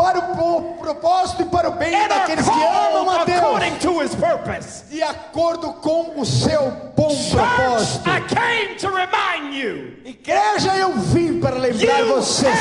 para 0.00 0.18
o 0.18 0.22
pro- 0.34 0.62
propósito 0.80 1.42
e 1.42 1.44
para 1.46 1.68
o 1.68 1.72
bem 1.72 2.08
daqueles 2.08 2.48
que 2.48 2.62
amam 2.62 3.10
a 3.10 3.24
Deus 3.24 3.38
according 3.38 3.74
to 3.78 4.02
his 4.02 4.14
purpose. 4.14 4.84
de 4.90 5.02
acordo 5.02 5.72
com 5.74 6.18
o 6.20 6.24
seu 6.24 6.70
bom 6.96 7.14
propósito. 7.30 8.08
I 8.08 8.20
came 8.22 8.74
to 8.76 8.88
remind 8.88 9.54
you 9.54 9.96
Igreja, 10.04 10.74
eu 10.76 10.92
vim 10.94 11.40
para 11.40 11.56
lembrar 11.56 12.04
vocês. 12.04 12.56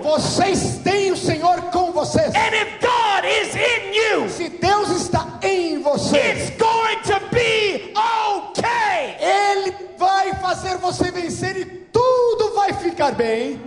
Vocês 0.00 0.78
têm 0.84 1.12
o 1.12 1.16
Senhor 1.16 1.60
com 1.72 1.92
vocês. 1.92 2.32
And 2.34 2.54
if 2.54 2.80
God 2.80 3.24
is 3.24 3.54
in 3.54 3.92
you, 3.94 4.28
Se 4.28 4.48
Deus 4.48 4.90
está 4.90 5.38
em 5.42 5.80
vocês, 5.82 6.50
it's 6.50 6.56
going 6.58 6.98
to 7.04 7.20
be 7.34 7.92
okay. 7.94 9.16
Ele 9.20 9.74
vai 9.98 10.34
fazer 10.34 10.76
você 10.78 11.10
vencer 11.10 11.56
e 11.56 11.64
tudo 11.64 12.54
vai 12.54 12.72
ficar 12.74 13.12
bem. 13.12 13.60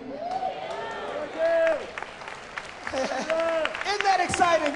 Isn't 3.86 4.04
that 4.04 4.22
exciting? 4.22 4.74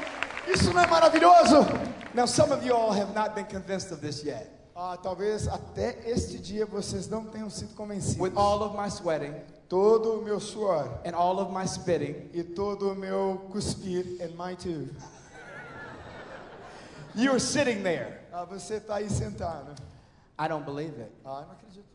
Isso 0.47 0.73
não 0.73 0.81
é 0.81 0.87
maravilhoso? 0.87 1.65
Now, 2.13 2.25
some 2.25 2.51
of 2.51 2.65
you 2.65 2.73
all 2.73 2.91
have 2.91 3.13
not 3.13 3.35
been 3.35 3.45
convinced 3.45 3.91
of 3.91 4.01
this 4.01 4.23
yet. 4.23 4.49
Ah, 4.75 4.97
talvez 4.97 5.47
até 5.47 5.97
este 6.05 6.39
dia 6.39 6.65
vocês 6.65 7.07
não 7.07 7.25
tenham 7.25 7.49
sido 7.49 7.75
convencidos. 7.75 8.19
With 8.19 8.37
all 8.37 8.63
of 8.63 8.75
my 8.75 8.89
sweating 8.89 9.33
Todo 9.69 10.19
o 10.19 10.23
meu 10.23 10.39
suor 10.39 10.99
and 11.05 11.13
all 11.13 11.39
of 11.39 11.53
my 11.53 11.63
spitting, 11.67 12.29
e 12.33 12.43
todo 12.43 12.91
o 12.91 12.95
meu 12.95 13.47
cuspir, 13.51 14.19
and 14.19 14.35
my 14.35 14.55
too. 14.55 14.89
you're 17.13 17.39
sitting 17.39 17.83
there. 17.83 18.21
Ah, 18.33 18.45
você 18.45 18.77
está 18.77 18.95
aí 18.95 19.07
sentado. 19.07 19.75
I 20.39 20.47
don't 20.47 20.65
believe 20.65 20.99
it. 20.99 21.11
Ah, 21.23 21.45
não 21.45 21.51
acredito. 21.51 21.85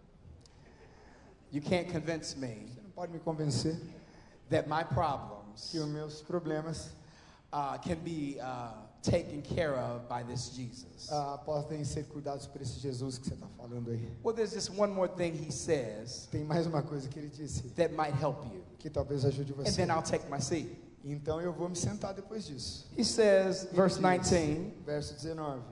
You 1.51 1.63
can't 1.63 1.91
convince 1.91 2.37
me 2.37 2.67
Você 2.69 2.81
não 2.81 2.91
pode 2.91 3.13
me 3.13 3.19
convencer 3.19 3.77
that 4.51 4.69
my 4.69 4.85
problems 5.55 5.71
que 5.71 5.79
os 5.79 5.87
meus 5.89 6.23
problemas 6.23 6.91
uh, 7.53 7.79
can 7.79 7.97
be 8.03 8.39
uh, 8.41 8.73
taken 9.03 9.43
care 9.43 9.75
of 9.75 10.09
by 10.09 10.23
this 10.23 10.51
Jesus. 10.55 11.09
ah, 11.11 11.39
podem 11.45 11.85
ser 11.85 12.05
cuidados 12.05 12.47
por 12.47 12.61
esse 12.63 12.81
Jesus 12.81 13.19
que 13.19 13.27
você 13.29 13.35
está 13.35 13.47
falando 13.57 13.91
aí. 13.91 14.09
Well, 14.25 14.35
there's 14.35 14.53
just 14.55 14.71
one 14.71 14.93
more 14.93 15.09
thing 15.09 15.33
he 15.35 15.51
says 15.53 16.27
Tem 16.31 16.45
mais 16.45 16.67
uma 16.67 16.83
coisa 16.83 17.09
que 17.09 17.19
ele 17.19 17.29
disse 17.29 17.63
that 17.77 17.93
might 17.95 18.15
help 18.19 18.45
you, 18.53 18.63
que 18.79 18.89
talvez 18.91 19.25
ajude 19.25 19.53
and 19.53 19.57
você. 19.65 19.77
then 19.77 19.91
I'll 19.91 20.03
take 20.03 20.29
my 20.31 20.41
seat. 20.41 20.69
Então 21.05 21.41
eu 21.41 21.53
vou 21.53 21.69
me 21.69 21.77
sentar 21.77 22.15
depois 22.15 22.47
disso. 22.47 22.87
He 22.97 23.05
says, 23.05 23.69
verse 23.73 24.01
19, 24.01 24.73
Verso 24.87 25.15
19. 25.15 25.63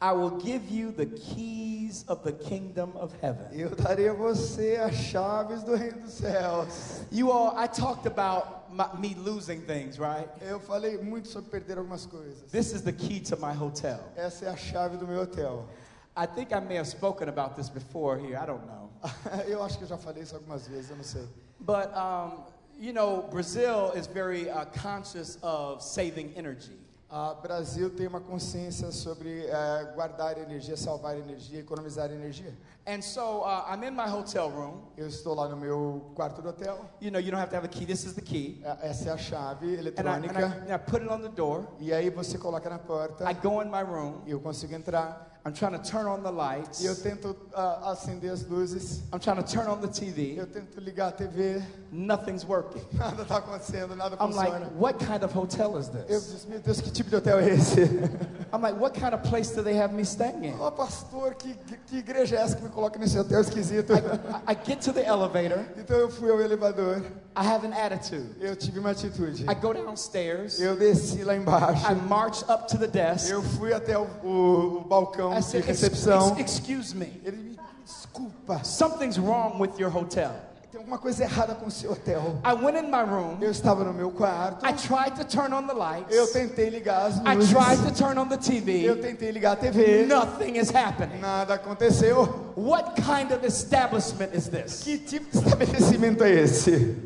I 0.00 0.10
will 0.12 0.40
give 0.40 0.68
you 0.68 0.90
the 0.90 1.06
keys 1.06 2.04
of 2.08 2.24
the 2.24 2.32
kingdom 2.32 2.90
of 2.96 3.14
heaven. 3.22 3.46
Eu 3.52 3.70
darei 3.70 4.08
a 4.08 4.12
você 4.12 4.76
as 4.76 4.96
chaves 4.96 5.62
do 5.62 5.76
reino 5.76 6.00
dos 6.00 6.14
céus. 6.14 7.04
You 7.12 7.30
all, 7.30 7.56
I 7.56 7.68
talked 7.68 8.06
about 8.06 8.72
my, 8.72 8.88
me 8.98 9.14
losing 9.14 9.60
things, 9.60 10.00
right? 10.00 10.28
Eu 10.40 10.58
falei 10.58 10.98
muito 10.98 11.28
sobre 11.28 11.50
perder 11.50 11.78
algumas 11.78 12.04
coisas. 12.04 12.50
This 12.50 12.72
is 12.72 12.82
the 12.82 12.92
key 12.92 13.20
to 13.20 13.36
my 13.36 13.52
hotel. 13.52 14.00
Essa 14.16 14.46
é 14.46 14.48
a 14.48 14.56
chave 14.56 14.96
do 14.96 15.06
meu 15.06 15.20
hotel. 15.20 15.68
I 16.16 16.26
think 16.26 16.52
I 16.52 16.58
may 16.58 16.78
have 16.78 16.88
spoken 16.88 17.28
about 17.28 17.54
this 17.54 17.68
before 17.68 18.18
here. 18.18 18.36
I 18.36 18.44
don't 18.44 18.66
know. 18.66 18.90
Eu 19.46 19.62
acho 19.62 19.78
que 19.78 19.84
eu 19.84 19.88
já 19.88 19.96
falei 19.96 20.24
isso 20.24 20.34
algumas 20.34 20.66
vezes, 20.66 20.90
eu 20.90 20.96
não 20.96 21.04
sei. 21.04 21.26
But, 21.60 21.88
um, 21.94 22.42
you 22.78 22.92
know, 22.92 23.22
Brazil 23.30 23.92
is 23.94 24.06
very 24.06 24.50
uh, 24.50 24.64
conscious 24.66 25.38
of 25.42 25.82
saving 25.82 26.32
energy. 26.36 26.78
A 27.14 27.34
Brasil 27.34 27.90
tem 27.90 28.06
uma 28.06 28.20
consciência 28.20 28.90
sobre 28.90 29.44
eh, 29.46 29.92
guardar 29.94 30.38
energia, 30.38 30.74
salvar 30.78 31.14
energia, 31.18 31.60
economizar 31.60 32.10
energia. 32.10 32.56
And 32.86 33.02
so 33.02 33.42
uh, 33.42 33.66
I'm 33.68 33.84
in 33.84 33.94
my 33.94 34.08
hotel 34.08 34.48
room. 34.48 34.80
Eu 34.96 35.06
estou 35.08 35.34
lá 35.34 35.46
no 35.46 35.54
meu 35.58 36.10
quarto 36.14 36.40
do 36.40 36.48
hotel. 36.48 36.78
You 37.02 37.10
know, 37.10 37.20
you 37.20 37.30
don't 37.30 37.38
have 37.38 37.50
to 37.50 37.56
have 37.56 37.66
a 37.66 37.68
key. 37.68 37.84
This 37.84 38.06
is 38.06 38.14
the 38.14 38.22
key. 38.22 38.62
Eh, 38.64 38.88
Essa 38.88 39.10
é 39.10 39.12
a 39.12 39.18
chave 39.18 39.76
And 39.78 39.88
I, 39.88 39.92
and 39.98 40.08
I, 40.08 40.16
eletrônica. 40.16 40.62
and 40.64 40.72
I 40.72 40.78
put 40.78 41.02
it 41.02 41.10
on 41.10 41.20
the 41.20 41.28
door. 41.28 41.68
E 41.78 41.92
aí 41.92 42.08
você 42.08 42.38
coloca 42.38 42.70
na 42.70 42.78
porta. 42.78 43.30
I 43.30 43.34
go 43.34 43.60
in 43.60 43.68
my 43.70 43.82
room. 43.82 44.22
Eu 44.26 44.40
consigo 44.40 44.74
entrar. 44.74 45.31
I'm 45.44 45.52
trying 45.52 45.72
to 45.72 45.82
turn 45.82 46.06
on 46.06 46.22
the 46.22 46.30
lights. 46.30 46.84
Eu 46.84 46.94
tento 46.94 47.34
ah, 47.52 47.90
acender 47.90 48.30
as 48.30 48.44
luzes. 48.46 49.02
I'm 49.12 49.18
trying 49.18 49.42
to 49.42 49.42
turn 49.42 49.66
on 49.68 49.80
the 49.80 49.88
TV. 49.88 50.36
Eu 50.38 50.46
tento 50.46 50.78
ligar 50.80 51.08
a 51.08 51.12
TV. 51.12 51.60
Nothing's 51.90 52.44
working. 52.46 52.80
Nada 52.92 53.22
está 53.22 53.38
acontecendo, 53.38 53.94
nada 53.96 54.16
I'm 54.20 54.30
like, 54.34 54.52
what 54.78 54.98
kind 54.98 55.24
of 55.24 55.32
hotel 55.34 55.76
is 55.78 55.88
Eu 55.88 56.04
this? 56.06 56.32
disse, 56.32 56.48
meu 56.48 56.60
Deus, 56.60 56.80
que 56.80 56.90
tipo 56.90 57.10
de 57.10 57.16
hotel 57.16 57.38
é 57.40 57.48
esse? 57.50 57.80
I'm 58.54 58.62
like, 58.62 58.78
what 58.78 58.94
kind 58.98 59.14
of 59.14 59.22
place 59.28 59.52
do 59.54 59.62
they 59.62 59.76
have 59.76 59.92
me 59.92 60.04
staying 60.04 60.44
in? 60.44 60.54
Ô 60.60 60.70
pastor, 60.70 61.34
que, 61.34 61.54
que 61.86 61.98
igreja 61.98 62.36
é 62.36 62.40
essa 62.40 62.56
que 62.56 62.62
me 62.62 62.68
coloca 62.70 62.98
nesse 62.98 63.18
hotel 63.18 63.40
esquisito? 63.40 63.92
I, 63.94 64.52
I 64.52 64.56
get 64.64 64.80
to 64.82 64.92
the 64.92 65.04
elevator. 65.06 65.58
Então 65.76 65.96
eu 65.98 66.08
fui 66.10 66.30
ao 66.30 66.40
elevador. 66.40 67.02
I 67.36 67.44
have 67.46 67.66
an 67.66 67.72
attitude. 67.74 68.36
Eu 68.40 68.54
tive 68.54 68.78
uma 68.78 68.90
atitude. 68.90 69.42
I 69.50 69.54
go 69.54 69.72
downstairs. 69.74 70.60
Eu 70.60 70.76
desci 70.76 71.24
lá 71.24 71.34
embaixo. 71.34 71.84
I 71.90 71.94
march 71.94 72.42
up 72.48 72.68
to 72.68 72.78
the 72.78 72.86
desk. 72.86 73.28
Eu 73.30 73.42
fui 73.42 73.72
até 73.74 73.98
o, 73.98 74.06
o- 74.22 74.78
o 74.78 74.84
balcão 74.84 75.31
I 75.32 75.40
de 75.40 75.44
said, 75.44 75.68
"Ex- 75.68 75.80
recepção. 75.82 76.38
ex- 76.38 76.52
excuse 76.58 76.94
me. 76.94 77.20
Ele 77.24 77.36
me 77.36 77.56
desculpa, 77.84 78.62
Something's 78.64 79.18
wrong 79.18 79.58
with 79.58 79.78
your 79.78 79.90
hotel. 79.90 80.30
tem 80.70 80.78
alguma 80.78 80.96
coisa 80.98 81.24
errada 81.24 81.54
com 81.54 81.66
o 81.66 81.70
seu 81.70 81.92
hotel. 81.92 82.38
I 82.44 82.54
went 82.54 82.78
in 82.78 82.90
my 82.90 83.02
room. 83.02 83.36
Eu 83.42 83.50
estava 83.50 83.84
no 83.84 83.92
meu 83.92 84.10
quarto. 84.10 84.64
I 84.64 84.72
tried 84.72 85.16
to 85.16 85.24
turn 85.24 85.52
on 85.52 85.66
the 85.66 85.74
lights. 85.74 86.14
Eu 86.16 86.26
tentei 86.32 86.70
ligar 86.70 87.06
as 87.06 87.18
I 87.18 87.36
tried 87.52 87.82
to 87.86 87.92
turn 87.94 88.16
on 88.18 88.26
the 88.28 88.38
TV. 88.38 88.82
Eu 88.82 88.98
tentei 89.00 89.30
ligar 89.32 89.52
a 89.52 89.56
TV. 89.56 90.06
Nothing 90.06 90.56
is 90.58 90.70
happening. 90.74 91.20
Nada 91.20 91.54
aconteceu. 91.54 92.52
What 92.56 92.94
kind 93.02 93.32
of 93.32 93.44
establishment 93.46 94.30
is 94.34 94.48
this? 94.48 94.82
Que 94.82 94.96
tipo 94.98 95.30
de 95.30 95.38
estabelecimento 95.44 96.24
é 96.24 96.30
esse? 96.30 96.96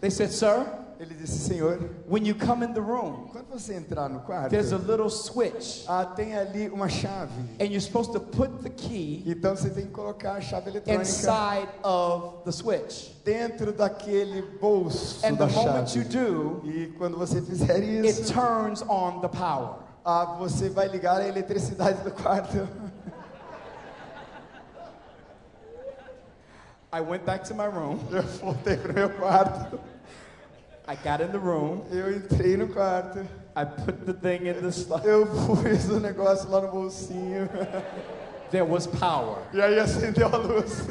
They 0.00 0.10
said, 0.10 0.30
sir, 0.30 0.64
Ele 0.98 1.14
disse, 1.14 1.38
Senhor, 1.46 1.78
when 2.08 2.24
you 2.24 2.34
come 2.34 2.64
in 2.64 2.72
the 2.72 2.80
room, 2.80 3.28
quando 3.30 3.48
você 3.50 3.74
entrar 3.74 4.08
no 4.08 4.20
quarto, 4.20 4.48
there's 4.50 4.72
a 4.72 4.78
little 4.78 5.10
switch, 5.10 5.84
ah, 5.86 6.06
tem 6.06 6.34
ali 6.34 6.70
uma 6.70 6.88
chave. 6.88 7.30
and 7.60 7.66
you're 7.66 7.80
supposed 7.82 8.12
to 8.12 8.20
put 8.20 8.62
the 8.62 8.70
key 8.70 9.22
Então 9.26 9.54
você 9.54 9.68
tem 9.68 9.84
que 9.84 9.92
colocar 9.92 10.32
a 10.36 10.40
chave 10.40 10.70
eletrônica 10.70 11.02
inside 11.02 11.68
of 11.84 12.42
the 12.46 12.50
switch. 12.52 13.10
dentro 13.24 13.72
daquele 13.74 14.40
bolso 14.58 15.24
And 15.26 15.34
da 15.34 15.46
the 15.46 15.52
moment 15.54 15.88
chave. 15.90 15.98
you 15.98 16.04
do, 16.08 16.62
E 16.66 16.86
quando 16.96 17.18
você 17.18 17.42
fizer 17.42 17.76
it 17.76 18.06
isso, 18.08 18.32
turns 18.32 18.80
on 18.88 19.20
the 19.20 19.28
power. 19.28 19.76
ah, 20.02 20.36
você 20.38 20.70
vai 20.70 20.88
ligar 20.88 21.20
a 21.20 21.28
eletricidade 21.28 22.00
do 22.02 22.10
quarto. 22.10 22.66
I 26.92 27.00
went 27.02 27.26
back 27.26 27.44
to 27.48 27.54
my 27.54 27.66
room. 27.66 27.98
Eu 28.10 28.22
voltei 28.22 28.76
pro 28.78 28.94
meu 28.94 29.10
quarto. 29.10 29.78
I 30.88 30.94
got 30.96 31.20
in 31.20 31.32
the 31.32 31.38
room. 31.38 31.84
Eu 31.90 32.14
entrei 32.14 32.56
no 32.56 32.68
quarto. 32.68 33.26
I 33.56 33.64
put 33.64 34.06
the 34.06 34.12
thing 34.12 34.46
in 34.46 34.60
the 34.62 34.70
slot. 34.70 35.04
Eu 35.04 35.26
pus 35.26 35.88
o 35.88 35.98
negócio 35.98 36.48
lá 36.50 36.60
no 36.60 36.68
bolsinho. 36.70 37.48
There 38.52 38.64
was 38.64 38.86
power. 38.86 39.38
E 39.52 39.60
aí 39.60 39.78
acendeu 39.80 40.28
a 40.32 40.36
luz. 40.36 40.86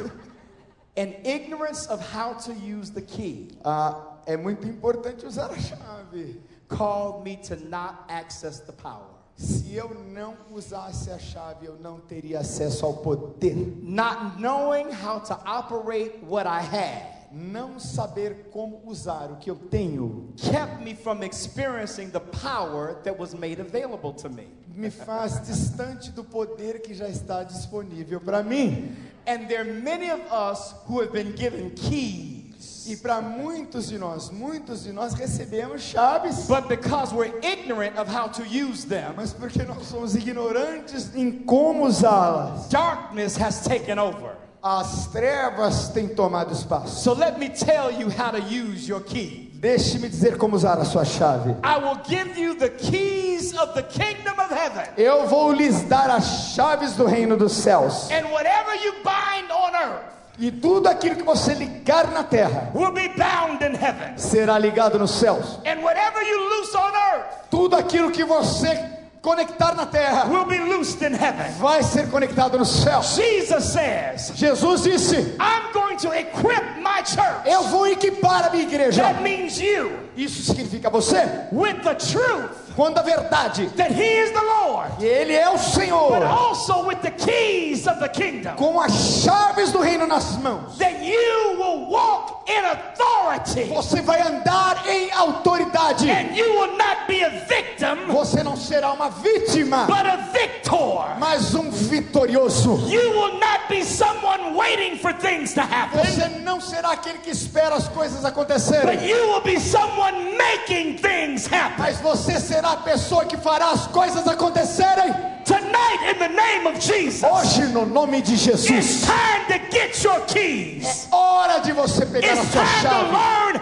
And 0.98 1.14
ignorance 1.24 1.86
of 1.88 2.00
how 2.00 2.34
to 2.34 2.52
use 2.52 2.90
the 2.90 3.02
key 3.02 3.48
Ah, 3.64 4.18
é 4.26 4.36
muito 4.36 4.66
importante 4.66 5.24
usar 5.26 5.50
a 5.50 5.58
chave. 5.58 6.40
called 6.68 7.22
me 7.24 7.36
to 7.36 7.56
not 7.68 8.04
access 8.08 8.60
the 8.60 8.72
power. 8.72 9.14
Se 9.36 9.74
eu 9.74 9.90
não 10.12 10.34
usasse 10.50 11.10
a 11.10 11.18
chave, 11.18 11.66
eu 11.66 11.76
não 11.80 12.00
teria 12.00 12.40
acesso 12.40 12.84
ao 12.84 12.94
poder. 12.94 13.54
Not 13.82 14.38
knowing 14.40 14.90
how 14.90 15.20
to 15.20 15.34
operate 15.46 16.18
what 16.22 16.46
I 16.46 16.60
had 16.60 17.15
Não 17.32 17.78
saber 17.78 18.48
como 18.50 18.82
usar 18.84 19.30
o 19.30 19.36
que 19.36 19.50
eu 19.50 19.56
tenho 19.56 20.32
kept 20.36 20.82
me 20.82 20.94
from 20.94 21.22
experiencing 21.22 22.10
the 22.10 22.20
power 22.20 22.94
that 23.02 23.18
was 23.18 23.34
made 23.34 23.60
available 23.60 24.12
to 24.12 24.28
me. 24.28 24.48
me 24.76 24.90
faz 24.90 25.40
distante 25.40 26.10
do 26.10 26.22
poder 26.22 26.80
que 26.82 26.94
já 26.94 27.08
está 27.08 27.42
disponível 27.42 28.20
para 28.20 28.42
mim. 28.42 28.94
And 29.26 29.48
there 29.48 29.60
are 29.60 29.64
many 29.64 30.10
of 30.10 30.20
us 30.30 30.74
who 30.86 31.00
have 31.00 31.12
been 31.12 31.32
given 31.34 31.70
keys. 31.70 32.86
E 32.88 32.96
para 32.96 33.20
muitos 33.20 33.88
de 33.88 33.98
nós, 33.98 34.30
muitos 34.30 34.84
de 34.84 34.92
nós 34.92 35.12
recebemos 35.14 35.82
chaves, 35.82 36.46
But 36.46 36.68
because 36.68 37.12
we're 37.12 37.34
ignorant 37.42 37.98
of 37.98 38.08
how 38.08 38.28
to 38.28 38.46
use 38.46 38.84
them, 38.84 39.14
mas 39.16 39.32
porque 39.32 39.64
nós 39.64 39.86
somos 39.86 40.14
ignorantes 40.14 41.12
em 41.16 41.32
como 41.44 41.84
usá-las, 41.86 42.68
darkness 42.68 43.36
has 43.36 43.64
taken 43.64 43.98
over. 43.98 44.35
As 44.66 45.06
trevas 45.06 45.88
têm 45.90 46.08
tomado 46.08 46.52
espaço. 46.52 47.00
So 47.02 47.14
let 47.14 47.38
me 47.38 47.48
tell 47.48 47.92
you 47.92 48.08
how 48.10 48.32
to 48.32 48.38
use 48.38 48.88
your 48.88 49.00
key. 49.00 49.52
Deixe-me 49.54 50.08
dizer 50.08 50.36
como 50.36 50.56
usar 50.56 50.78
a 50.78 50.84
sua 50.84 51.04
chave. 51.04 51.54
I 51.62 51.78
will 51.78 51.98
give 52.04 52.36
you 52.38 52.56
the 52.56 52.68
keys 52.68 53.56
of 53.56 53.74
the 53.74 53.82
kingdom 53.84 54.34
of 54.38 54.52
heaven. 54.52 54.86
Eu 54.96 55.26
vou 55.28 55.52
lhes 55.52 55.82
dar 55.82 56.10
as 56.10 56.52
chaves 56.54 56.96
do 56.96 57.06
reino 57.06 57.36
dos 57.36 57.52
céus. 57.52 58.10
And 58.10 58.26
whatever 58.32 58.74
you 58.84 58.92
bind 59.04 59.50
on 59.52 59.74
earth 59.74 60.16
E 60.38 60.50
tudo 60.50 60.88
aquilo 60.88 61.16
que 61.16 61.22
você 61.22 61.54
ligar 61.54 62.10
na 62.10 62.22
terra 62.24 62.70
will 62.74 62.92
be 62.92 63.08
bound 63.16 63.64
in 63.64 63.74
heaven. 63.74 64.18
será 64.18 64.58
ligado 64.58 64.98
nos 64.98 65.12
céus. 65.12 65.60
And 65.64 65.80
whatever 65.82 66.22
you 66.22 66.38
loose 66.38 66.76
on 66.76 66.92
earth 67.14 67.48
Tudo 67.50 67.76
aquilo 67.76 68.10
que 68.10 68.24
você 68.24 68.95
conectar 69.26 69.74
na 69.74 69.86
terra 69.86 70.28
will 70.28 70.44
be 70.44 70.60
loosed 70.60 71.02
in 71.02 71.12
heaven. 71.12 71.50
vai 71.58 71.82
ser 71.82 72.08
conectado 72.08 72.56
nos 72.56 72.68
céus. 72.68 73.16
Jesus 73.16 73.72
says, 73.72 74.32
Jesus 74.36 74.82
disse: 74.84 75.36
I'm 75.40 75.72
going 75.72 75.96
to 75.98 76.12
equip 76.12 76.78
my 76.80 77.02
church. 77.02 77.44
Eu 77.44 77.64
vou 77.64 77.88
equipar 77.88 78.46
a 78.46 78.50
minha 78.50 78.62
igreja. 78.62 79.02
That 79.02 79.22
means 79.22 79.58
you 79.60 79.90
Isso 80.16 80.42
significa 80.44 80.88
você, 80.88 81.48
with 81.50 81.82
the 81.82 81.94
truth 81.94 82.65
quando 82.76 82.98
a 82.98 83.02
verdade, 83.02 83.66
that 83.76 83.90
He 83.90 84.18
is 84.20 84.30
the 84.32 84.42
Lord, 84.42 85.02
Ele 85.02 85.34
é 85.34 85.48
o 85.48 85.58
Senhor, 85.58 86.10
but 86.10 86.22
also 86.22 86.86
with 86.86 87.00
the 87.02 87.10
keys 87.10 87.88
of 87.88 87.98
the 87.98 88.08
kingdom. 88.08 88.54
com 88.56 88.80
as 88.80 88.92
chaves 89.24 89.72
do 89.72 89.80
reino 89.80 90.06
nas 90.06 90.36
mãos. 90.36 90.76
That 90.78 91.02
you 91.02 91.56
will 91.58 91.86
walk 91.90 92.48
in 92.48 92.64
authority 92.64 93.64
Você 93.74 94.00
vai 94.00 94.20
andar 94.22 94.86
em 94.88 95.10
autoridade. 95.12 96.08
and 96.08 96.36
you 96.36 96.44
will 96.52 96.76
not 96.76 97.06
be 97.08 97.22
a 97.24 97.30
victim, 97.48 98.06
Você 98.12 98.42
não 98.44 98.56
será 98.56 98.76
será 98.76 98.92
uma 98.92 99.08
vítima, 99.10 99.86
but 99.86 100.06
a 100.06 100.16
victor. 100.32 101.16
mas 101.18 101.54
um 101.54 101.70
vitorioso. 101.70 102.76
You 102.88 103.10
will 103.10 103.38
not 103.38 103.55
be 103.68 103.82
someone 103.82 104.54
waiting 104.54 104.96
for 104.98 105.12
things 105.12 105.54
to 105.54 105.60
happen, 105.62 106.00
Você 106.04 106.28
não 106.42 106.60
será 106.60 106.92
aquele 106.92 107.18
que 107.18 107.30
espera 107.30 107.74
as 107.74 107.88
coisas 107.88 108.22
but 108.22 108.32
acontecerem, 108.32 109.06
you 109.08 109.16
will 109.32 109.40
be 109.42 109.58
someone 109.60 110.36
making 110.36 110.96
things 110.98 111.46
happen. 111.46 111.76
mas 111.78 111.98
você 112.00 112.38
será 112.40 112.72
a 112.72 112.76
pessoa 112.78 113.24
que 113.24 113.36
fará 113.36 113.70
as 113.70 113.86
coisas 113.88 114.26
acontecerem. 114.26 115.12
Tonight, 115.44 116.10
in 116.12 116.18
the 116.18 116.28
name 116.28 116.66
of 116.66 116.80
Jesus, 116.80 117.22
Hoje, 117.22 117.72
no 117.72 117.84
nome 117.86 118.20
de 118.20 118.34
it's 118.34 118.42
Jesus, 118.66 119.02
time 119.06 119.46
to 119.46 119.58
get 119.70 120.02
your 120.02 120.18
keys. 120.26 121.06
hora 121.12 121.60
de 121.60 121.72
você 121.72 122.04
pegar 122.04 122.32
a 122.32 122.42
It's 122.42 122.50
sua 122.52 122.62
time 122.64 122.82
to 122.82 122.88
chave. 122.88 123.60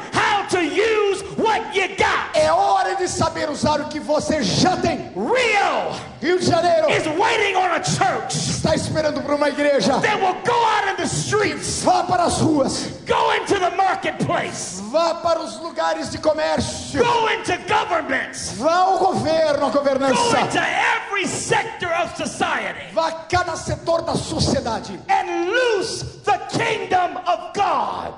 Use 0.75 1.23
what 1.37 1.75
you 1.75 1.89
got. 1.97 2.35
É 2.35 2.51
hora 2.53 2.97
de 2.97 3.09
saber 3.09 3.49
usar 3.51 3.81
o 3.81 3.89
que 3.89 4.01
você 4.01 4.43
já 4.43 4.77
tem. 4.77 5.13
Rio 5.15 5.95
Rio 6.21 6.39
de 6.39 6.47
Janeiro 6.47 6.89
is 6.91 7.07
waiting 7.07 7.55
on 7.57 7.71
a 7.71 7.83
church 7.83 8.35
está 8.65 8.75
esperando 8.75 9.21
por 9.23 9.35
uma 9.35 9.49
igreja. 9.49 10.01
that 10.01 10.19
will 10.21 10.35
go 10.45 10.53
out 10.53 10.89
in 10.89 10.97
the 10.97 11.07
streets, 11.07 11.83
Vá 11.85 12.03
para 12.05 12.25
as 12.25 12.39
ruas, 12.41 12.87
go 13.07 13.33
into 13.35 13.59
the 13.61 13.71
marketplace, 13.77 14.81
vá 14.91 15.15
para 15.17 15.41
os 15.41 15.59
lugares 15.61 16.11
de 16.11 16.19
comércio, 16.19 17.05
go 17.05 17.29
into 17.29 17.53
governments, 17.69 18.53
vá 18.57 18.75
ao 18.75 18.99
governo, 18.99 19.67
à 19.67 19.71
go 19.71 19.79
governança, 19.79 20.41
into 20.41 20.59
every 20.59 21.27
sector 21.27 21.91
of 22.03 22.17
society 22.17 22.93
vá 22.95 23.09
a 23.09 23.13
cada 23.29 23.55
setor 23.57 24.01
da 24.03 24.15
sociedade. 24.15 24.99
and 25.11 25.51
loose 25.51 26.03
the 26.25 26.39
kingdom 26.57 27.19
of 27.27 27.53
God. 27.55 28.15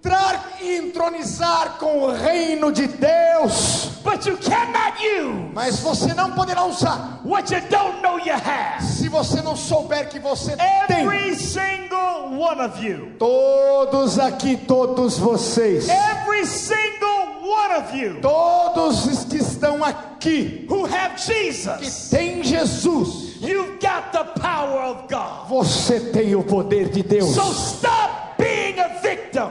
Entrar 0.00 0.58
e 0.60 0.76
entronizar 0.76 1.76
com 1.78 2.04
o 2.04 2.12
reino 2.12 2.70
de 2.70 2.86
Deus. 2.86 3.90
But 4.04 4.24
you 4.26 4.38
cannot 4.38 4.96
use 5.02 5.50
Mas 5.52 5.80
você 5.80 6.14
não 6.14 6.30
poderá 6.32 6.64
usar 6.64 7.20
what 7.24 7.52
you 7.52 7.60
don't 7.68 8.00
know 8.00 8.16
you 8.18 8.32
have. 8.32 8.80
se 8.82 9.08
você 9.08 9.42
não 9.42 9.56
souber 9.56 10.08
que 10.08 10.20
você 10.20 10.56
tem. 10.86 11.00
Every 11.04 11.34
single 11.34 12.38
one 12.38 12.60
of 12.60 12.80
you, 12.82 13.12
Todos 13.18 14.18
aqui, 14.20 14.56
todos 14.56 15.18
vocês, 15.18 15.88
every 15.88 16.46
single 16.46 17.42
one 17.42 17.74
of 17.76 17.96
you 17.96 18.20
todos 18.20 19.04
os 19.04 19.24
que 19.24 19.38
estão 19.38 19.82
aqui, 19.82 20.64
who 20.70 20.84
have 20.86 21.16
que 21.16 21.32
Jesus, 21.34 22.08
tem 22.08 22.42
Jesus, 22.44 23.36
you've 23.40 23.78
got 23.80 24.12
the 24.12 24.24
power 24.40 24.92
of 24.92 25.02
God. 25.12 25.48
você 25.48 25.98
tem 25.98 26.36
o 26.36 26.44
poder 26.44 26.88
de 26.88 27.02
Deus. 27.02 27.34
So 27.34 27.50
stop 27.52 28.36
being 28.38 28.78
a 28.78 28.88
victim. 29.02 29.50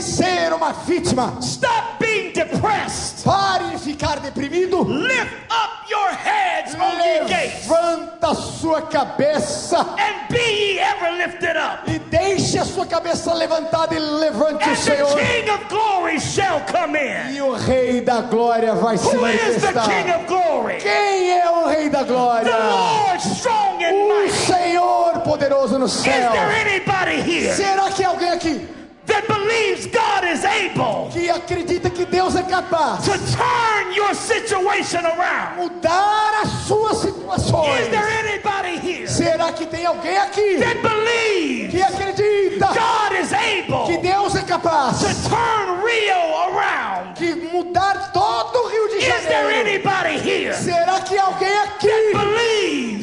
De 0.00 0.06
ser 0.06 0.50
uma 0.54 0.72
vítima. 0.72 1.36
Stop 1.42 1.98
being 1.98 2.32
depressed. 2.32 3.22
Pare 3.22 3.66
de 3.72 3.78
ficar 3.78 4.18
deprimido. 4.18 4.82
Lift 4.84 5.30
up 5.50 5.90
your 5.90 6.08
heads, 6.08 6.74
O 6.74 6.78
Levanta 6.96 8.28
a 8.30 8.34
sua 8.34 8.80
cabeça 8.80 9.78
and 9.98 10.26
be 10.30 10.78
ever 10.78 11.10
lifted 11.18 11.54
up. 11.58 11.82
e 11.86 11.98
deixe 11.98 12.58
a 12.58 12.64
sua 12.64 12.86
cabeça 12.86 13.34
levantada 13.34 13.94
e 13.94 13.98
levante 13.98 14.64
o 14.66 14.70
And 14.70 14.74
the 14.74 14.76
Senhor. 14.76 15.18
King 15.18 15.50
of 15.50 15.64
glory 15.68 16.18
shall 16.18 16.62
come 16.72 16.96
in. 16.98 17.34
E 17.34 17.42
o 17.42 17.52
Rei 17.52 18.00
da 18.00 18.22
Glória 18.22 18.74
vai 18.76 18.96
se 18.96 19.04
Who 19.14 19.26
is 19.26 19.60
the 19.60 19.72
King 19.74 19.74
manifestar. 19.74 20.16
of 20.20 20.26
glory? 20.26 20.76
Quem 20.78 21.38
é 21.40 21.50
o 21.50 21.66
Rei 21.68 21.90
da 21.90 21.98
The 21.98 22.04
Glória? 22.06 22.56
Lord 22.56 23.22
strong 23.36 23.84
and 23.84 23.94
O. 23.94 24.30
Senhor 24.30 25.20
poderoso 25.24 25.78
no 25.78 25.84
Is 25.84 25.92
céu. 25.92 26.32
there 26.32 26.50
anybody 26.70 27.20
here 27.20 27.54
Será 27.54 27.90
que 27.90 28.02
é 28.02 28.06
alguém 28.06 28.30
aqui 28.30 28.66
that 29.10 29.26
believes 29.26 29.86
God 29.86 30.24
is 30.24 30.44
able 30.44 31.10
que 31.12 31.28
acredita 31.30 31.90
que 31.90 32.04
Deus 32.06 32.34
é 32.36 32.42
capaz 32.42 33.04
to 33.04 33.12
turn 33.36 33.92
your 33.94 34.14
situation 34.14 35.04
around? 35.04 35.56
mudar 35.58 36.40
as 36.42 36.48
suas 36.66 37.04
Is 37.04 37.12
situações? 37.14 37.88
there 37.88 38.08
anybody 38.24 38.78
here 38.78 39.06
Será 39.08 39.52
que 39.52 39.66
tem 39.66 39.84
alguém 39.86 40.16
aqui 40.16 40.58
that 40.58 40.80
believes 40.80 41.70
que 41.74 41.82
acredita 41.82 42.66
God 42.68 43.12
is 43.20 43.30
que 43.30 43.36
able 43.36 43.98
Deus 44.02 44.34
é 44.36 44.42
capaz 44.42 45.00
to 45.00 45.28
turn 45.28 45.80
Rio 45.84 46.54
around? 46.54 47.14
de 47.18 47.34
mudar 47.52 48.12
todo 48.12 48.56
o 48.64 48.68
Rio 48.68 48.88
de 48.88 48.96
Is 48.98 49.04
there 49.04 49.22
Janeiro? 49.50 49.68
anybody 49.68 50.18
here 50.28 50.54
Será 50.54 51.00
que 51.00 51.18
alguém 51.18 51.56
aqui 51.58 52.12
believes 52.12 52.99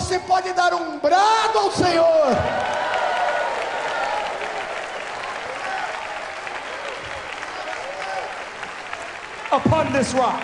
você 0.00 0.18
pode 0.18 0.52
dar 0.54 0.72
um 0.72 0.98
brado 0.98 1.58
ao 1.58 1.70
Senhor? 1.70 2.34
Upon 9.52 9.92
this 9.92 10.12
rock, 10.12 10.42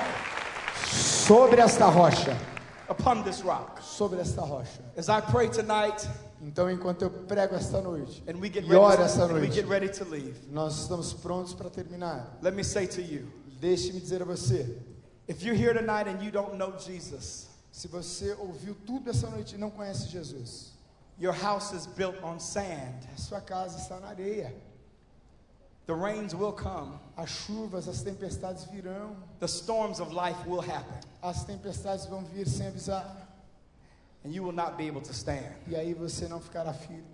Sobre 0.90 1.60
esta 1.60 1.86
rocha, 1.86 2.36
upon 2.88 3.22
this 3.22 3.40
rock. 3.40 3.80
sobre 3.82 4.20
esta 4.20 4.42
rocha. 4.42 4.80
As 4.96 5.08
I 5.08 5.20
pray 5.20 5.48
tonight 5.48 6.06
Então, 6.42 6.70
enquanto 6.70 7.02
eu 7.02 7.10
prego 7.10 7.54
esta 7.54 7.80
noite 7.80 8.22
and 8.28 8.38
we 8.40 8.48
get 8.50 8.64
e 8.66 8.74
oro 8.74 8.88
ready, 8.90 9.02
esta 9.02 9.26
noite, 10.04 10.34
nós 10.50 10.80
estamos 10.82 11.12
prontos 11.14 11.54
para 11.54 11.70
terminar. 11.70 12.36
let 12.42 12.54
me 12.54 12.62
say 12.64 12.86
to 12.86 13.00
you, 13.00 13.26
Deixe-me 13.60 14.00
dizer 14.00 14.20
a 14.20 14.24
você, 14.24 14.76
if 15.26 15.42
you're 15.42 15.56
here 15.56 15.72
tonight 15.72 16.06
and 16.08 16.22
you 16.22 16.30
don't 16.30 16.56
know 16.56 16.72
Jesus, 16.76 17.45
se 17.76 17.88
você 17.88 18.32
ouviu 18.38 18.74
tudo 18.86 19.10
essa 19.10 19.28
noite 19.28 19.54
e 19.54 19.58
não 19.58 19.68
conhece 19.68 20.08
Jesus, 20.08 20.72
your 21.20 21.34
house 21.34 21.72
is 21.72 21.86
built 21.86 22.16
on 22.22 22.38
sand. 22.40 23.06
a 23.14 23.18
sua 23.18 23.38
casa 23.38 23.76
está 23.76 24.00
na 24.00 24.08
areia. 24.08 24.50
The 25.84 25.92
rains 25.92 26.34
will 26.34 26.54
come. 26.54 26.98
As 27.18 27.28
chuvas, 27.28 27.86
as 27.86 28.00
tempestades 28.00 28.64
virão. 28.64 29.14
The 29.40 29.46
storms 29.46 30.00
of 30.00 30.10
life 30.10 30.48
will 30.48 30.62
happen. 30.62 30.98
As 31.20 31.44
tempestades 31.44 32.06
vão 32.06 32.24
vir 32.24 32.48
sem 32.48 32.68
avisar. 32.68 33.28
And 34.24 34.30
you 34.30 34.42
will 34.42 34.54
not 34.54 34.78
be 34.78 34.88
able 34.88 35.02
to 35.02 35.12
stand. 35.12 35.52
E 35.68 35.76
aí 35.76 35.92
você 35.92 36.26
não 36.26 36.40
ficará 36.40 36.72
firme. 36.72 37.04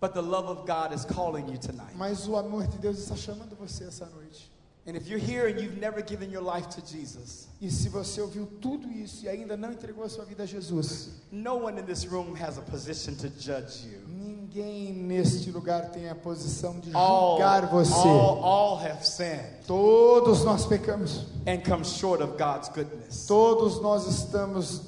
But 0.00 0.12
the 0.12 0.22
love 0.22 0.48
of 0.48 0.64
God 0.64 0.94
is 0.94 1.04
calling 1.04 1.50
you 1.50 1.58
tonight. 1.58 1.96
Mas 1.96 2.28
o 2.28 2.36
amor 2.36 2.68
de 2.68 2.78
Deus 2.78 2.98
está 3.00 3.16
chamando 3.16 3.56
você 3.56 3.82
essa 3.82 4.06
noite. 4.06 4.48
And 4.88 4.96
if 4.96 5.06
you're 5.06 5.18
here 5.18 5.48
and 5.48 5.60
you've 5.60 5.76
never 5.78 6.00
given 6.00 6.30
your 6.30 6.40
life 6.42 6.66
to 6.70 6.80
Jesus, 6.80 7.46
E 7.60 7.70
se 7.70 7.90
você 7.90 8.22
ouviu 8.22 8.46
tudo 8.58 8.90
isso 8.90 9.26
e 9.26 9.28
ainda 9.28 9.54
não 9.54 9.70
entregou 9.70 10.02
a 10.02 10.08
sua 10.08 10.24
vida 10.24 10.44
a 10.44 10.46
Jesus, 10.46 11.10
no 11.30 11.56
one 11.66 11.78
in 11.78 11.84
this 11.84 12.06
room 12.06 12.32
has 12.34 12.56
a 12.56 12.62
position 12.62 13.14
to 13.16 13.28
judge 13.38 13.84
you. 13.86 13.98
ninguém 14.08 14.94
neste 14.94 15.50
lugar 15.50 15.90
tem 15.90 16.08
a 16.08 16.14
posição 16.14 16.80
de 16.80 16.90
All, 16.94 17.32
julgar 17.36 17.66
você. 17.66 17.92
all, 18.08 18.42
all 18.42 18.76
have 18.78 19.04
sinned 19.04 19.44
Todos 19.66 20.42
nós 20.42 20.64
pecamos. 20.64 21.26
and 21.46 21.58
come 21.68 21.84
short 21.84 22.22
of 22.22 22.38
God's 22.38 22.70
goodness. 22.70 23.26
Todos 23.26 23.82
nós 23.82 24.06
estamos, 24.06 24.80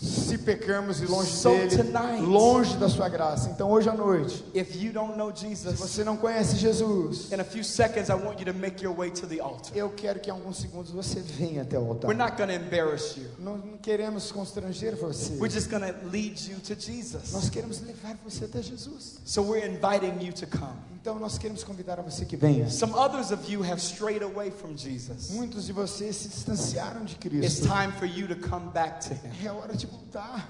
se 0.00 0.38
pecamos 0.38 1.00
e 1.00 1.06
longe 1.06 1.32
So 1.32 1.50
dele, 1.50 1.76
tonight- 1.76 2.22
longe 2.22 2.76
da 2.76 2.88
sua 2.88 3.08
graça. 3.08 3.50
Então 3.50 3.68
hoje 3.68 3.88
à 3.88 3.94
noite, 3.94 4.44
If 4.54 4.80
you 4.80 4.92
don't 4.92 5.16
know 5.18 5.34
se 5.34 5.48
Jesus, 5.48 5.76
você 5.78 6.04
não 6.04 6.16
conhece 6.16 6.56
Jesus, 6.56 7.32
in 7.32 7.40
a 7.40 7.44
few 7.44 7.64
seconds 7.64 8.08
I 8.08 8.12
want 8.14 8.38
you 8.38 8.46
to 8.46 8.54
make 8.54 8.80
your 8.84 8.94
way 8.96 9.10
to 9.10 9.26
the 9.26 9.40
altar. 9.40 9.76
eu 9.76 9.90
quero 9.90 10.20
que 10.20 10.30
em 10.30 10.32
alguns 10.32 10.58
segundos 10.58 10.92
você 10.92 11.18
venha 11.20 11.62
até 11.62 11.76
o 11.76 11.84
altar. 11.88 12.08
We're 12.08 12.16
not 12.22 12.36
going 12.36 12.46
to 12.48 12.54
embarrass 12.64 13.16
you. 13.16 13.26
Não, 13.40 13.58
não 13.58 13.76
queremos 13.78 14.30
constranger 14.30 14.94
você. 14.96 15.32
We're 15.32 15.50
just 15.52 15.68
going 15.68 15.80
to 15.82 15.94
lead 16.12 16.48
you 16.48 16.60
to 16.60 16.74
Jesus. 16.80 17.32
Nós 17.32 17.50
queremos 17.50 17.80
levar 17.80 18.16
você 18.24 18.44
até 18.44 18.62
Jesus. 18.62 19.18
So 19.24 19.42
we're 19.42 19.66
inviting 19.66 20.24
you 20.24 20.32
to 20.34 20.46
come. 20.46 20.78
Então 21.00 21.18
nós 21.18 21.38
queremos 21.38 21.64
convidar 21.64 21.98
a 21.98 22.02
você 22.02 22.24
que 22.24 22.36
venha. 22.36 22.68
Some 22.70 22.92
others 22.94 23.30
of 23.32 23.50
you 23.50 23.62
have 23.64 23.80
strayed 23.80 24.22
away 24.22 24.50
from 24.52 24.76
Jesus. 24.76 25.30
Muitos 25.30 25.66
de 25.66 25.72
vocês 25.72 26.14
se 26.16 26.28
distanciaram 26.28 27.04
de 27.04 27.14
It's 27.14 27.20
Cristo. 27.60 27.66
time 27.66 27.92
for 27.98 28.04
you 28.06 28.28
to 28.28 28.36
come 28.48 28.68
back 28.72 29.00
to 29.08 29.14
Him. 29.14 29.46
É 29.46 29.50
hora 29.50 29.74
de 29.74 29.87
voltar. 29.88 30.46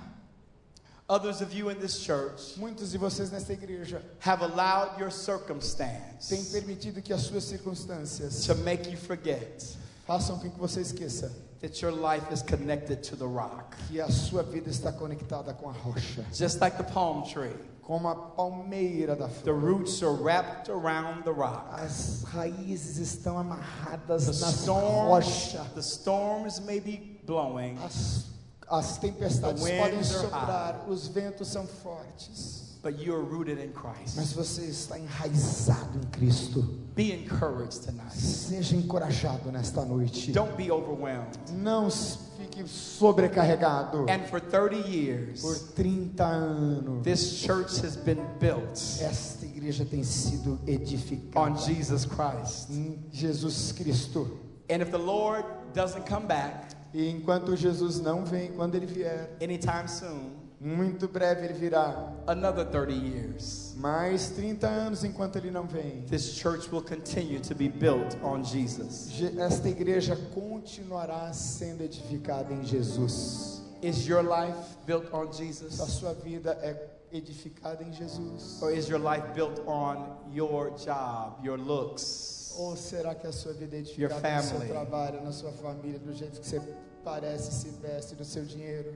Others 1.11 1.41
of 1.41 1.55
you 1.55 1.71
in 1.71 1.79
this 1.79 2.01
church 2.01 2.55
Muitos 2.59 2.91
de 2.93 2.99
vocês 2.99 3.31
nesta 3.33 3.55
igreja 3.55 4.03
have 4.21 4.43
allowed 4.43 4.99
your 5.01 5.09
têm 5.09 5.17
circumstance 5.39 6.51
permitido 6.53 7.01
que 7.03 7.15
as 7.15 7.23
suas 7.23 7.45
circunstâncias 7.45 8.45
to 8.45 8.55
make 8.57 8.91
you 8.91 8.97
forget 8.99 9.65
façam 10.07 10.39
com 10.39 10.51
que 10.51 10.59
você 10.59 10.83
esqueça 10.83 11.33
that 11.63 11.81
your 11.83 11.93
life 11.93 12.31
is 12.31 12.43
connected 12.43 13.03
to 13.03 13.17
the 13.17 13.25
rock. 13.25 13.75
que 13.89 13.99
a 14.01 14.11
sua 14.11 14.43
vida 14.43 14.69
está 14.69 14.93
conectada 14.93 15.55
com 15.55 15.69
a 15.71 15.73
rocha, 15.73 16.25
Just 16.33 16.61
like 16.61 16.77
the 16.77 16.85
palm 16.85 17.23
tree, 17.25 17.57
como 17.83 18.07
a 18.07 18.15
palmeira 18.15 19.17
da 19.17 19.27
the 19.29 19.35
flor. 19.45 19.55
roots 19.59 20.03
are 20.03 20.13
wrapped 20.13 20.69
around 20.71 21.25
the 21.25 21.33
rock. 21.33 21.67
As 21.73 22.23
raízes 22.25 22.99
estão 22.99 23.39
amarradas 23.39 24.27
The 24.27 24.45
na 24.45 24.53
storms, 24.53 25.27
rocha. 25.27 25.65
the 25.75 25.83
storms 25.83 26.61
may 26.61 26.79
be 26.81 27.19
blowing, 27.27 27.79
As, 27.83 28.27
as 28.71 28.99
tempestades 28.99 29.63
podem 29.63 30.03
soprar, 30.03 30.85
os 30.89 31.09
ventos 31.09 31.49
são 31.49 31.67
fortes. 31.67 32.69
but 32.81 32.99
you 32.99 33.13
are 33.15 33.23
rooted 33.23 33.59
in 33.59 33.73
Christ. 33.73 34.17
mas 34.17 34.33
você 34.33 34.63
está 34.63 34.99
enraizado 34.99 35.99
em 35.99 36.07
Cristo. 36.11 36.63
Be 36.95 37.13
encouraged 37.13 37.85
tonight. 37.85 38.13
Seja 38.17 38.77
encorajado 38.77 39.51
nesta 39.51 39.85
noite. 39.85 40.33
Don't 40.33 40.57
be 40.57 40.71
overwhelmed. 40.71 41.37
Não 41.53 41.91
fique 41.91 42.67
sobrecarregado. 42.69 44.07
And 44.09 44.27
for 44.29 44.41
30 44.41 44.83
Por 44.83 44.89
years, 44.89 45.43
30 45.75 46.25
anos, 46.25 47.03
this 47.05 47.41
church 47.41 47.85
has 47.85 47.97
been 47.97 48.25
built 48.39 48.79
esta 49.01 49.45
igreja 49.45 49.85
tem 49.85 50.05
sido 50.05 50.59
edificada 50.67 51.41
on 51.41 51.57
Jesus 51.57 52.05
Christ. 52.05 52.71
em 52.71 52.99
Jesus 53.13 53.73
Cristo. 53.73 54.39
And 54.71 54.83
if 54.83 54.91
the 54.91 54.99
Lord 54.99 55.45
doesn't 55.75 56.07
come 56.07 56.27
back 56.27 56.78
E 56.95 57.09
enquanto 57.11 57.55
Jesus 57.57 58.01
não 58.01 58.25
vem, 58.25 58.53
quando 58.53 58.75
ele 58.75 58.87
vier, 58.87 59.37
anytime 59.43 59.87
soon, 59.89 60.31
muito 60.61 61.07
breve 61.07 61.45
ele 61.45 61.55
virá. 61.55 62.13
another 62.27 62.65
30 62.67 62.93
years, 62.93 63.75
Mais 63.77 64.31
30 64.31 64.67
anos 64.67 65.05
enquanto 65.05 65.37
ele 65.37 65.51
não 65.51 65.67
vem. 65.67 66.03
this 66.09 66.33
church 66.35 66.69
will 66.73 66.83
continue 66.83 67.39
to 67.41 67.55
be 67.55 67.69
built 67.69 68.17
on 68.23 68.43
Jesus. 68.43 69.09
Je- 69.11 69.39
Esta 69.39 69.69
igreja 69.69 70.17
continuará 70.35 71.33
sendo 71.33 71.83
edificada 71.85 72.53
em 72.53 72.65
Jesus. 72.65 73.63
Is 73.83 74.07
your 74.09 74.23
life 74.25 74.59
built 74.87 75.13
on 75.13 75.29
A 75.29 75.33
Jesus? 75.33 75.75
sua 75.77 76.13
vida 76.15 76.59
é 76.63 76.75
edificada 77.13 77.85
em 77.85 77.93
Jesus. 77.93 78.61
Or 78.61 78.73
is 78.73 78.89
your 78.89 78.99
life 79.01 79.33
built 79.35 79.61
on 79.67 80.17
your 80.33 80.71
job, 80.77 81.37
your 81.45 81.57
looks? 81.59 82.38
Ou 82.57 82.77
será 82.77 83.15
que 83.15 83.27
a 83.27 83.33
sua 83.33 83.53
vida 83.53 83.77
é 83.77 83.81
edificada 83.81 84.37
no 84.37 84.43
seu 84.43 84.61
trabalho, 84.69 85.23
na 85.23 85.33
sua 85.33 85.53
família, 85.53 85.99
do 85.99 86.13
jeito 86.15 86.41
que 86.41 86.47
você 86.47 86.61
parece, 87.05 87.53
se 87.53 87.69
veste, 87.81 88.15
do 88.15 88.25
seu 88.25 88.45
dinheiro? 88.45 88.95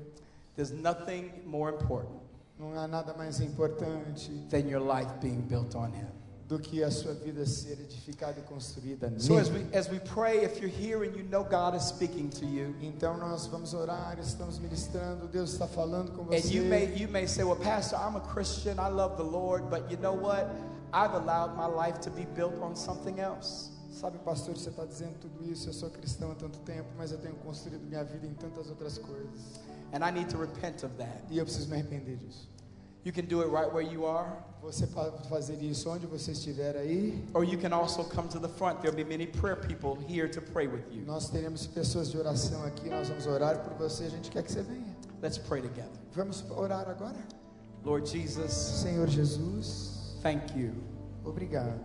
There's 0.56 0.70
nothing 0.70 1.30
more 1.46 1.74
important 1.74 2.20
Não 2.58 2.78
há 2.78 2.86
nada 2.86 3.14
mais 3.14 3.40
importante 3.40 4.30
than 4.50 4.68
your 4.68 4.80
life 4.82 5.10
being 5.20 5.40
built 5.40 5.74
on 5.74 5.88
Him. 5.88 6.06
do 6.46 6.58
que 6.58 6.84
a 6.84 6.90
sua 6.90 7.14
vida 7.14 7.46
ser 7.46 7.80
edificada 7.80 8.38
e 8.38 8.42
construída 8.42 9.10
So 9.18 9.38
as 9.38 9.48
nele. 9.48 9.64
we 9.72 9.76
as 9.78 9.88
we 9.88 9.98
pray, 10.00 10.44
if 10.44 10.60
you're 10.60 10.68
here 10.68 11.02
and 11.02 11.16
you 11.16 11.24
know 11.24 11.42
God 11.42 11.74
is 11.74 11.84
speaking 11.84 12.28
to 12.28 12.44
you, 12.44 12.74
Então 12.82 13.16
nós 13.16 13.46
vamos 13.46 13.72
orar, 13.72 14.18
estamos 14.20 14.58
ministrando, 14.58 15.26
Deus 15.28 15.52
está 15.54 15.66
falando 15.66 16.12
com 16.12 16.22
and 16.24 16.26
você. 16.38 16.52
you 16.54 16.64
may 16.64 16.92
you 16.94 17.08
may 17.08 17.26
say, 17.26 17.42
"Well, 17.42 17.56
Pastor, 17.56 17.96
I'm 17.98 18.16
a 18.16 18.20
Christian. 18.20 18.74
I 18.78 18.90
love 18.90 19.16
the 19.16 19.22
Lord, 19.24 19.70
but 19.70 19.90
you 19.90 19.96
know 19.96 20.12
what? 20.14 20.46
I've 20.92 21.14
allowed 21.14 21.56
my 21.56 21.66
life 21.66 22.00
to 22.00 22.10
be 22.10 22.26
built 22.34 22.60
on 22.62 22.74
something 22.76 23.18
else." 23.18 23.70
Sabe, 23.92 24.18
pastor, 24.18 24.56
você 24.56 24.70
está 24.70 24.84
dizendo 24.86 25.18
tudo 25.20 25.44
isso, 25.44 25.68
eu 25.68 25.72
sou 25.72 25.90
cristão 25.90 26.32
há 26.32 26.34
tanto 26.34 26.58
tempo, 26.60 26.88
mas 26.96 27.12
eu 27.12 27.18
tenho 27.18 27.34
construído 27.36 27.82
minha 27.86 28.02
vida 28.02 28.26
em 28.26 28.34
tantas 28.34 28.68
outras 28.70 28.98
coisas. 28.98 29.60
And 29.92 30.02
I 30.02 30.10
need 30.10 30.30
to 30.30 30.38
repent 30.38 30.82
of 30.82 30.94
that. 30.96 31.22
E 31.30 31.36
eu 31.38 31.44
preciso 31.44 31.68
me 31.68 31.74
arrepender 31.74 32.16
disso. 32.16 32.48
You 33.04 33.12
can 33.12 33.24
do 33.24 33.42
it 33.42 33.50
right 33.50 33.70
where 33.72 33.82
you 33.82 34.06
are, 34.06 34.30
Você 34.62 34.86
pode 34.86 35.28
fazer 35.28 35.60
isso 35.60 35.90
onde 35.90 36.06
você 36.06 36.30
estiver 36.32 36.76
aí. 36.76 37.22
or 37.34 37.44
you 37.44 37.58
can 37.58 37.72
also 37.74 38.04
come 38.04 38.28
to 38.28 38.38
the 38.40 38.48
front. 38.48 38.80
There'll 38.80 38.96
be 38.96 39.04
many 39.04 39.26
prayer 39.26 39.56
people 39.56 39.98
here 40.08 40.28
to 40.28 40.40
pray 40.40 40.68
with 40.68 40.84
you. 40.92 41.04
Nós 41.04 41.28
teremos 41.28 41.66
pessoas 41.66 42.10
de 42.10 42.16
oração 42.16 42.62
aqui, 42.64 42.88
nós 42.88 43.08
vamos 43.08 43.26
orar 43.26 43.58
por 43.64 43.74
você, 43.74 44.04
a 44.04 44.08
gente 44.08 44.30
quer 44.30 44.42
que 44.44 44.52
você 44.52 44.62
venha. 44.62 44.96
Let's 45.20 45.36
pray 45.36 45.60
together. 45.62 45.90
Vamos 46.14 46.44
orar 46.50 46.88
agora? 46.88 47.18
Lord 47.84 48.08
Jesus, 48.08 48.52
Senhor 48.52 49.08
Jesus, 49.08 49.91
thank 50.22 50.54
you. 50.56 50.72
obrigado. 51.24 51.80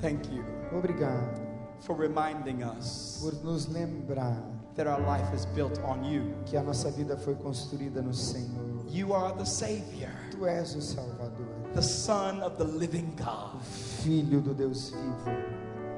Thank 0.00 0.30
you 0.32 0.42
Obrigado 0.72 1.40
for 1.80 1.94
reminding 1.94 2.62
us 2.62 3.18
por 3.22 3.32
nos 3.44 3.66
lembrar 3.68 4.42
that 4.76 4.86
our 4.86 5.00
life 5.00 5.34
is 5.34 5.44
built 5.46 5.78
on 5.84 6.04
you. 6.04 6.34
que 6.46 6.56
a 6.56 6.62
nossa 6.62 6.90
vida 6.90 7.16
foi 7.16 7.34
construída 7.34 8.00
no 8.00 8.12
Senhor. 8.14 8.84
You 8.88 9.12
are 9.12 9.32
the 9.36 9.44
Savior, 9.44 10.10
Tu 10.30 10.46
és 10.46 10.74
o 10.74 10.80
Salvador, 10.80 11.46
the 11.74 11.82
Son 11.82 12.40
of 12.42 12.56
the 12.56 12.64
living 12.64 13.14
God. 13.16 13.60
Filho 14.02 14.40
do 14.40 14.54
Deus 14.54 14.90
vivo. 14.90 15.30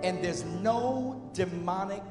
And 0.05 0.21
there's 0.21 0.43
no 0.63 1.31
demonic 1.33 2.03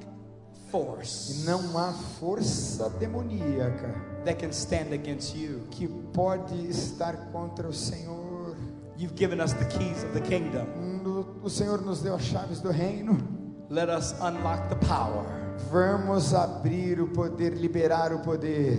E 0.53 0.71
force 0.71 1.43
não 1.45 1.77
há 1.77 1.91
força 2.19 2.89
demoníaca 2.91 3.93
that 4.23 4.39
can 4.39 4.51
stand 4.53 4.93
against 4.93 5.35
you. 5.35 5.67
que 5.71 5.87
pode 6.13 6.55
estar 6.69 7.31
contra 7.33 7.67
o 7.67 7.73
Senhor. 7.73 8.30
You've 9.01 9.15
given 9.15 9.41
us 9.41 9.53
the 9.53 9.65
keys 9.65 10.03
of 10.03 10.13
the 10.13 10.21
kingdom. 10.21 10.67
O 11.43 11.49
Senhor 11.49 11.79
nos 11.79 12.03
deu 12.03 12.13
as 12.13 12.21
chaves 12.21 12.61
do 12.61 12.69
reino. 12.71 13.17
Let 13.67 13.89
us 13.89 14.13
unlock 14.21 14.69
the 14.69 14.75
power. 14.75 15.25
Vamos 15.71 16.35
abrir 16.35 17.01
o 17.01 17.07
poder, 17.07 17.55
liberar 17.55 18.13
o 18.13 18.19
poder. 18.19 18.77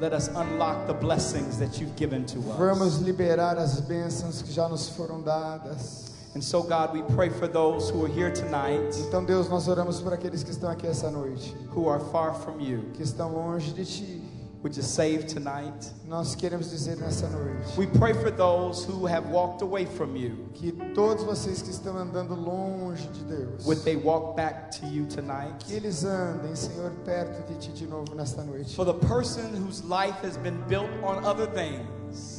Let 0.00 0.12
us 0.12 0.26
unlock 0.26 0.88
the 0.88 0.94
blessings 0.94 1.56
that 1.60 1.80
you've 1.80 1.94
given 1.94 2.26
to 2.26 2.40
us. 2.40 2.58
Vamos 2.58 2.98
liberar 2.98 3.58
as 3.58 3.80
bênçãos 3.80 4.42
que 4.42 4.50
já 4.52 4.68
nos 4.68 4.88
foram 4.88 5.22
dadas. 5.22 6.10
And 6.34 6.42
so, 6.42 6.64
God, 6.64 6.92
we 6.92 7.02
pray 7.14 7.28
for 7.28 7.46
those 7.46 7.90
who 7.90 8.04
are 8.04 8.08
here 8.12 8.32
tonight 8.32 8.96
Então, 9.06 9.24
Deus, 9.24 9.48
nós 9.48 9.68
oramos 9.68 10.00
por 10.00 10.12
aqueles 10.12 10.42
que 10.42 10.50
estão 10.50 10.68
aqui 10.68 10.88
essa 10.88 11.12
noite, 11.12 11.54
who 11.76 11.88
are 11.88 12.02
far 12.10 12.34
from 12.34 12.60
you. 12.60 12.90
que 12.94 13.04
estão 13.04 13.32
longe 13.32 13.72
de 13.72 13.84
Ti. 13.84 14.29
Would 14.62 14.76
you 14.76 14.82
save 14.82 15.24
tonight? 15.26 15.90
Nós 16.06 16.34
queremos 16.34 16.68
dizer 16.70 16.96
nessa 16.98 17.26
noite 17.28 17.78
We 17.78 17.86
pray 17.86 18.12
for 18.12 18.30
those 18.30 18.84
who 18.84 19.06
have 19.06 19.30
walked 19.30 19.62
away 19.62 19.86
from 19.86 20.14
you. 20.16 20.50
que 20.52 20.70
todos 20.94 21.24
vocês 21.24 21.62
que 21.62 21.70
estão 21.70 21.96
andando 21.96 22.34
longe 22.34 23.06
de 23.08 23.24
Deus, 23.24 23.64
Would 23.64 23.82
they 23.84 23.96
walk 23.96 24.36
back 24.36 24.70
to 24.78 24.86
you 24.86 25.06
tonight? 25.06 25.54
que 25.60 25.72
eles 25.72 26.04
andem, 26.04 26.54
Senhor, 26.54 26.90
perto 27.06 27.42
de 27.50 27.58
Ti 27.58 27.72
de 27.72 27.86
novo 27.86 28.14
nesta 28.14 28.42
noite. 28.44 28.74
For 28.76 28.84
the 28.84 28.92
person 29.06 29.54
whose 29.56 29.82
life 29.82 30.18
has 30.22 30.36
been 30.36 30.60
built 30.68 30.90
on 31.02 31.24
other 31.24 31.46
things, 31.46 31.88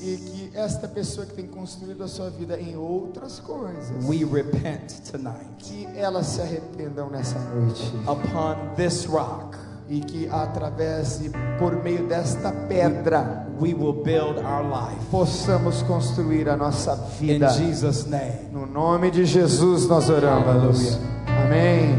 E 0.04 0.18
que 0.18 0.52
esta 0.56 0.88
pessoa 0.88 1.26
que 1.26 1.34
tem 1.34 1.48
construído 1.48 2.04
a 2.04 2.08
sua 2.08 2.30
vida 2.30 2.60
em 2.60 2.76
outras 2.78 3.40
coisas, 3.40 4.06
we 4.06 4.24
repent 4.26 5.02
tonight. 5.10 5.48
que 5.58 5.88
elas 5.96 6.28
se 6.28 6.42
arrependam 6.42 7.10
nessa 7.10 7.40
noite. 7.40 7.82
Upon 8.06 8.76
this 8.76 9.06
rock, 9.08 9.58
E 9.92 10.00
que 10.00 10.30
através 10.32 11.20
e 11.20 11.30
por 11.60 11.84
meio 11.84 12.08
desta 12.08 12.50
pedra 12.50 13.46
we 13.60 13.74
will 13.74 13.92
build 13.92 14.40
our 14.40 14.64
life. 14.64 15.06
possamos 15.12 15.82
construir 15.82 16.48
a 16.48 16.56
nossa 16.56 16.94
In 17.20 17.28
vida. 17.28 17.50
Jesus' 17.50 18.06
name. 18.06 18.50
No 18.54 18.66
nome 18.66 19.12
de 19.12 19.26
Jesus 19.26 19.86
nós 19.90 20.10
oramos. 20.10 20.48
Aleluia. 20.48 20.98
Amém. 21.46 21.98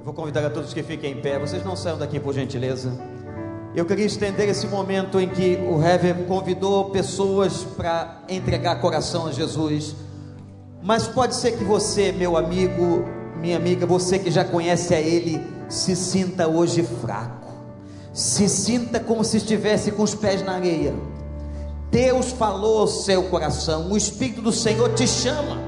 Eu 0.00 0.04
vou 0.04 0.12
convidar 0.12 0.44
a 0.44 0.50
todos 0.50 0.74
que 0.74 0.82
fiquem 0.82 1.12
em 1.12 1.20
pé. 1.20 1.38
Vocês 1.38 1.64
não 1.64 1.76
saiam 1.76 1.96
daqui, 1.96 2.18
por 2.18 2.34
gentileza. 2.34 2.90
Eu 3.76 3.86
queria 3.86 4.06
estender 4.06 4.48
esse 4.48 4.66
momento 4.66 5.20
em 5.20 5.28
que 5.28 5.56
o 5.70 5.80
Hever 5.80 6.26
convidou 6.26 6.90
pessoas 6.90 7.62
para 7.76 8.22
entregar 8.28 8.80
coração 8.80 9.28
a 9.28 9.30
Jesus. 9.30 9.94
Mas 10.82 11.06
pode 11.06 11.36
ser 11.36 11.52
que 11.52 11.62
você, 11.62 12.10
meu 12.10 12.36
amigo, 12.36 13.19
minha 13.40 13.56
amiga, 13.56 13.86
você 13.86 14.18
que 14.18 14.30
já 14.30 14.44
conhece 14.44 14.94
a 14.94 15.00
Ele, 15.00 15.40
se 15.68 15.96
sinta 15.96 16.46
hoje 16.46 16.82
fraco. 16.82 17.48
Se 18.12 18.48
sinta 18.48 19.00
como 19.00 19.24
se 19.24 19.38
estivesse 19.38 19.90
com 19.92 20.02
os 20.02 20.14
pés 20.14 20.42
na 20.44 20.52
areia. 20.52 20.94
Deus 21.90 22.32
falou 22.32 22.80
ao 22.80 22.86
seu 22.86 23.24
coração, 23.24 23.90
o 23.90 23.96
Espírito 23.96 24.42
do 24.42 24.52
Senhor 24.52 24.92
te 24.94 25.08
chama. 25.08 25.58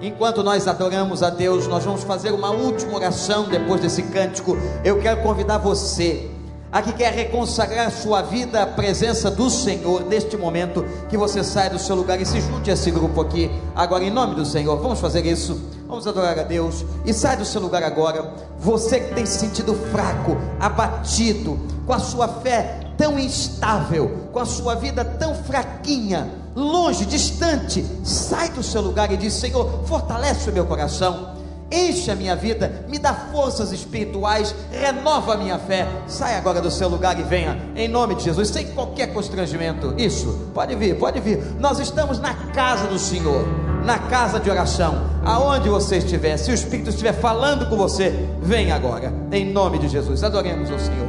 Enquanto 0.00 0.42
nós 0.42 0.68
adoramos 0.68 1.22
a 1.22 1.30
Deus, 1.30 1.66
nós 1.66 1.84
vamos 1.84 2.04
fazer 2.04 2.32
uma 2.32 2.50
última 2.50 2.94
oração 2.94 3.48
depois 3.48 3.80
desse 3.80 4.02
cântico. 4.02 4.56
Eu 4.84 5.00
quero 5.00 5.22
convidar 5.22 5.56
você 5.58 6.30
a 6.70 6.82
que 6.82 6.92
quer 6.92 7.12
reconsagrar 7.14 7.90
sua 7.90 8.20
vida 8.20 8.62
à 8.62 8.66
presença 8.66 9.30
do 9.30 9.48
Senhor 9.48 10.04
neste 10.04 10.36
momento, 10.36 10.84
que 11.08 11.16
você 11.16 11.42
saia 11.42 11.70
do 11.70 11.78
seu 11.78 11.96
lugar 11.96 12.20
e 12.20 12.26
se 12.26 12.40
junte 12.40 12.70
a 12.70 12.74
esse 12.74 12.90
grupo 12.90 13.22
aqui, 13.22 13.50
agora 13.74 14.04
em 14.04 14.10
nome 14.10 14.34
do 14.34 14.44
Senhor. 14.44 14.76
Vamos 14.76 15.00
fazer 15.00 15.24
isso, 15.24 15.58
vamos 15.86 16.06
adorar 16.06 16.38
a 16.38 16.42
Deus 16.42 16.84
e 17.04 17.12
sai 17.12 17.36
do 17.36 17.44
seu 17.44 17.60
lugar 17.60 17.82
agora. 17.82 18.34
Você 18.58 19.00
que 19.00 19.14
tem 19.14 19.24
se 19.24 19.38
sentido 19.38 19.74
fraco, 19.90 20.36
abatido, 20.58 21.58
com 21.86 21.92
a 21.92 21.98
sua 21.98 22.28
fé 22.28 22.80
tão 22.96 23.18
instável, 23.18 24.28
com 24.32 24.38
a 24.38 24.46
sua 24.46 24.74
vida 24.74 25.04
tão 25.04 25.34
fraquinha, 25.34 26.28
longe, 26.54 27.04
distante, 27.04 27.84
sai 28.02 28.48
do 28.50 28.62
seu 28.62 28.80
lugar 28.80 29.12
e 29.12 29.16
diz: 29.16 29.34
Senhor, 29.34 29.84
fortalece 29.86 30.50
o 30.50 30.52
meu 30.52 30.66
coração. 30.66 31.36
Enche 31.70 32.12
a 32.12 32.14
minha 32.14 32.36
vida, 32.36 32.86
me 32.88 32.96
dá 32.96 33.12
forças 33.12 33.72
espirituais, 33.72 34.54
renova 34.70 35.34
a 35.34 35.36
minha 35.36 35.58
fé. 35.58 35.88
Sai 36.06 36.36
agora 36.36 36.60
do 36.60 36.70
seu 36.70 36.88
lugar 36.88 37.18
e 37.18 37.24
venha, 37.24 37.60
em 37.74 37.88
nome 37.88 38.14
de 38.14 38.22
Jesus, 38.22 38.50
sem 38.50 38.68
qualquer 38.68 39.12
constrangimento. 39.12 39.92
Isso, 39.98 40.50
pode 40.54 40.76
vir, 40.76 40.96
pode 40.96 41.18
vir. 41.18 41.42
Nós 41.58 41.80
estamos 41.80 42.20
na 42.20 42.34
casa 42.52 42.86
do 42.86 43.00
Senhor, 43.00 43.44
na 43.86 44.00
casa 44.00 44.40
de 44.40 44.50
oração, 44.50 45.06
aonde 45.24 45.68
você 45.68 45.98
estiver. 45.98 46.36
Se 46.36 46.50
o 46.50 46.54
Espírito 46.54 46.90
estiver 46.90 47.12
falando 47.12 47.68
com 47.68 47.76
você, 47.76 48.28
vem 48.42 48.72
agora, 48.72 49.14
em 49.30 49.52
nome 49.52 49.78
de 49.78 49.88
Jesus. 49.88 50.24
Adoremos 50.24 50.68
o 50.68 50.78
Senhor. 50.78 51.06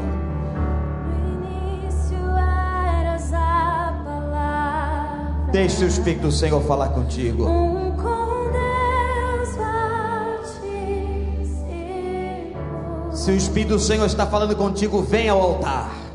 Deixe 5.52 5.84
o 5.84 5.88
Espírito 5.88 6.22
do 6.24 6.32
Senhor 6.32 6.62
falar 6.62 6.90
contigo. 6.90 7.48
Se 13.12 13.32
o 13.32 13.36
Espírito 13.36 13.74
do 13.74 13.80
Senhor 13.80 14.06
está 14.06 14.28
falando 14.28 14.56
contigo, 14.56 15.02
vem 15.02 15.28
ao 15.28 15.42
altar. 15.42 16.07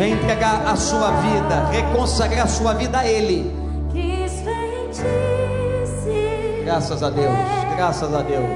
Vem 0.00 0.14
entregar 0.14 0.66
a 0.66 0.76
sua 0.76 1.10
vida, 1.10 1.66
reconsagrar 1.70 2.46
a 2.46 2.48
sua 2.48 2.72
vida 2.72 3.00
a 3.00 3.06
Ele. 3.06 3.54
Graças 6.64 7.02
a 7.02 7.10
Deus, 7.10 7.34
graças 7.76 8.14
a 8.14 8.22
Deus, 8.22 8.48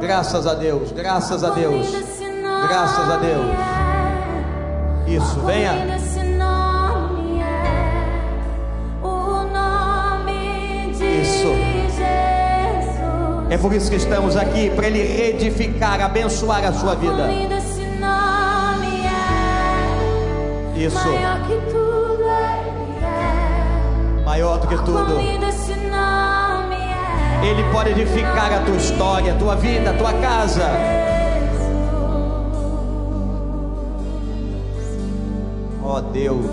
graças 0.00 0.46
a 0.48 0.54
Deus, 0.54 0.90
graças 0.90 1.44
a 1.44 1.50
Deus. 1.50 1.86
Graças 2.68 3.08
a 3.08 3.16
Deus. 3.18 3.46
Isso, 5.06 5.40
venha. 5.46 5.74
É 5.74 5.96
o 9.00 9.44
nome 9.44 10.92
de 10.92 11.20
Isso. 11.20 11.54
Jesus. 11.54 11.98
É 13.48 13.56
por 13.56 13.72
isso 13.72 13.88
que 13.88 13.96
estamos 13.96 14.36
aqui, 14.36 14.70
para 14.70 14.88
Ele 14.88 15.04
reedificar, 15.04 16.00
abençoar 16.00 16.64
a 16.64 16.72
sua 16.72 16.96
vida. 16.96 17.28
Isso, 20.78 21.08
maior 21.08 21.40
que 21.42 21.56
tudo 21.72 22.22
ele 22.22 23.04
é. 23.04 24.22
maior 24.24 24.58
do 24.58 24.68
que 24.68 24.76
tudo. 24.76 25.20
é. 27.42 27.46
Ele 27.46 27.64
pode 27.72 27.90
edificar 27.90 28.52
a 28.52 28.60
tua 28.60 28.76
história, 28.76 29.32
a 29.32 29.36
tua 29.36 29.56
vida, 29.56 29.90
a 29.90 29.94
tua 29.94 30.12
casa. 30.14 30.70
Ó 35.82 36.00
Deus, 36.00 36.46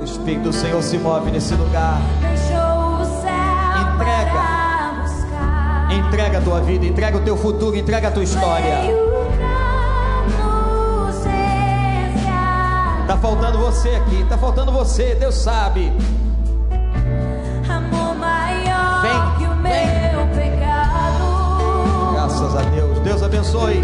o 0.00 0.04
Espírito 0.04 0.44
do 0.44 0.52
Senhor 0.52 0.82
se 0.82 0.98
move 0.98 1.30
nesse 1.30 1.54
lugar. 1.54 2.00
Entrega. 3.94 4.60
Entrega 6.06 6.38
a 6.38 6.40
tua 6.40 6.60
vida, 6.60 6.86
entrega 6.86 7.16
o 7.16 7.20
teu 7.20 7.36
futuro, 7.36 7.76
entrega 7.76 8.08
a 8.08 8.10
tua 8.10 8.22
história. 8.22 9.09
Faltando 13.20 13.58
você 13.58 13.90
aqui, 13.90 14.24
tá 14.28 14.38
faltando 14.38 14.72
você, 14.72 15.14
Deus 15.14 15.34
sabe. 15.34 15.92
Amor 17.68 18.14
maior 18.16 19.02
Vem, 19.02 19.38
que 19.38 19.44
o 19.44 19.62
vem. 19.62 19.86
meu 19.86 20.26
pecado. 20.34 22.12
Graças 22.14 22.56
a 22.56 22.62
Deus, 22.62 22.98
Deus 23.00 23.22
abençoe. 23.22 23.80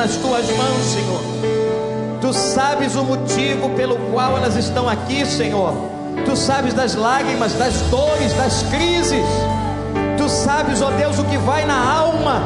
Nas 0.00 0.16
tuas 0.16 0.46
mãos, 0.56 0.82
Senhor. 0.86 1.20
Tu 2.22 2.32
sabes 2.32 2.96
o 2.96 3.04
motivo 3.04 3.68
pelo 3.70 3.96
qual 4.10 4.34
elas 4.38 4.56
estão 4.56 4.88
aqui, 4.88 5.26
Senhor. 5.26 5.74
Tu 6.24 6.34
sabes 6.36 6.72
das 6.72 6.94
lágrimas, 6.94 7.52
das 7.52 7.74
dores, 7.90 8.32
das 8.32 8.62
crises. 8.70 9.26
Tu 10.16 10.26
sabes, 10.26 10.80
ó 10.80 10.90
Deus, 10.92 11.18
o 11.18 11.24
que 11.24 11.36
vai 11.36 11.66
na 11.66 11.92
alma. 11.92 12.40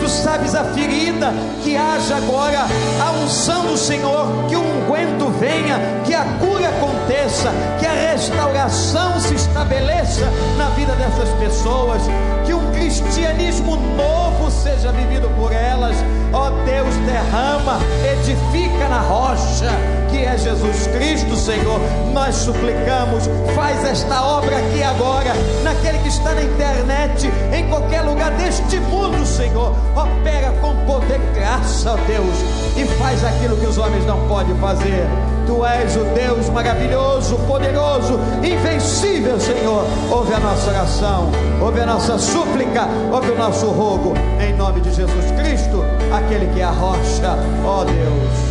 Tu 0.00 0.06
sabes 0.06 0.54
a 0.54 0.64
ferida. 0.64 1.32
Que 1.64 1.78
haja 1.78 2.16
agora 2.16 2.66
a 3.00 3.10
unção 3.22 3.64
do 3.64 3.76
Senhor. 3.78 4.26
Que 4.46 4.56
o 4.56 4.60
unguento 4.60 5.30
venha. 5.40 5.80
Que 6.04 6.14
a 6.14 6.24
cura 6.24 6.68
aconteça. 6.68 7.50
Que 7.80 7.86
a 7.86 8.12
restauração 8.12 9.18
se 9.18 9.34
estabeleça 9.34 10.26
na 10.58 10.68
vida 10.70 10.92
dessas 10.92 11.30
pessoas. 11.38 12.02
Que 12.44 12.52
um 12.52 12.70
cristianismo 12.72 13.76
novo 13.96 14.50
seja 14.50 14.92
vivido 14.92 15.30
por 15.40 15.52
elas. 15.52 15.96
Ó 16.32 16.50
Deus, 16.64 16.94
derrama, 17.06 17.78
edifica 18.04 18.88
na 18.88 19.00
rocha 19.00 19.70
que 20.10 20.24
é 20.24 20.36
Jesus 20.36 20.86
Cristo, 20.88 21.36
Senhor. 21.36 21.80
Nós 22.12 22.34
suplicamos, 22.34 23.28
faz 23.54 23.84
esta 23.84 24.22
obra 24.22 24.56
aqui 24.56 24.82
agora, 24.82 25.32
naquele 25.62 25.98
que 25.98 26.08
está 26.08 26.34
na 26.34 26.42
internet, 26.42 27.30
em 27.52 27.68
qualquer 27.68 28.02
lugar 28.02 28.30
deste 28.32 28.78
mundo, 28.80 29.24
Senhor. 29.24 29.74
Opera 29.94 30.52
com 30.60 30.74
poder, 30.86 31.20
graça, 31.34 31.92
ó 31.92 31.96
Deus, 32.06 32.36
e 32.76 32.84
faz 32.98 33.24
aquilo 33.24 33.56
que 33.56 33.66
os 33.66 33.78
homens 33.78 34.04
não 34.06 34.26
podem 34.28 34.56
fazer. 34.56 35.06
Tu 35.46 35.64
és 35.64 35.96
o 35.96 36.04
Deus 36.14 36.50
maravilhoso, 36.50 37.36
poderoso, 37.46 38.20
invencível, 38.42 39.40
Senhor. 39.40 39.84
Ouve 40.10 40.34
a 40.34 40.40
nossa 40.40 40.68
oração, 40.68 41.30
ouve 41.62 41.80
a 41.80 41.86
nossa 41.86 42.18
súplica, 42.18 42.86
ouve 43.10 43.30
o 43.30 43.38
nosso 43.38 43.66
rogo, 43.68 44.12
em 44.40 44.54
nome 44.54 44.80
de 44.82 44.92
Jesus 44.92 45.30
Cristo, 45.38 45.82
aquele 46.12 46.46
que 46.52 46.60
é 46.60 46.64
a 46.64 46.70
rocha, 46.70 47.36
ó 47.64 47.84
Deus. 47.84 48.47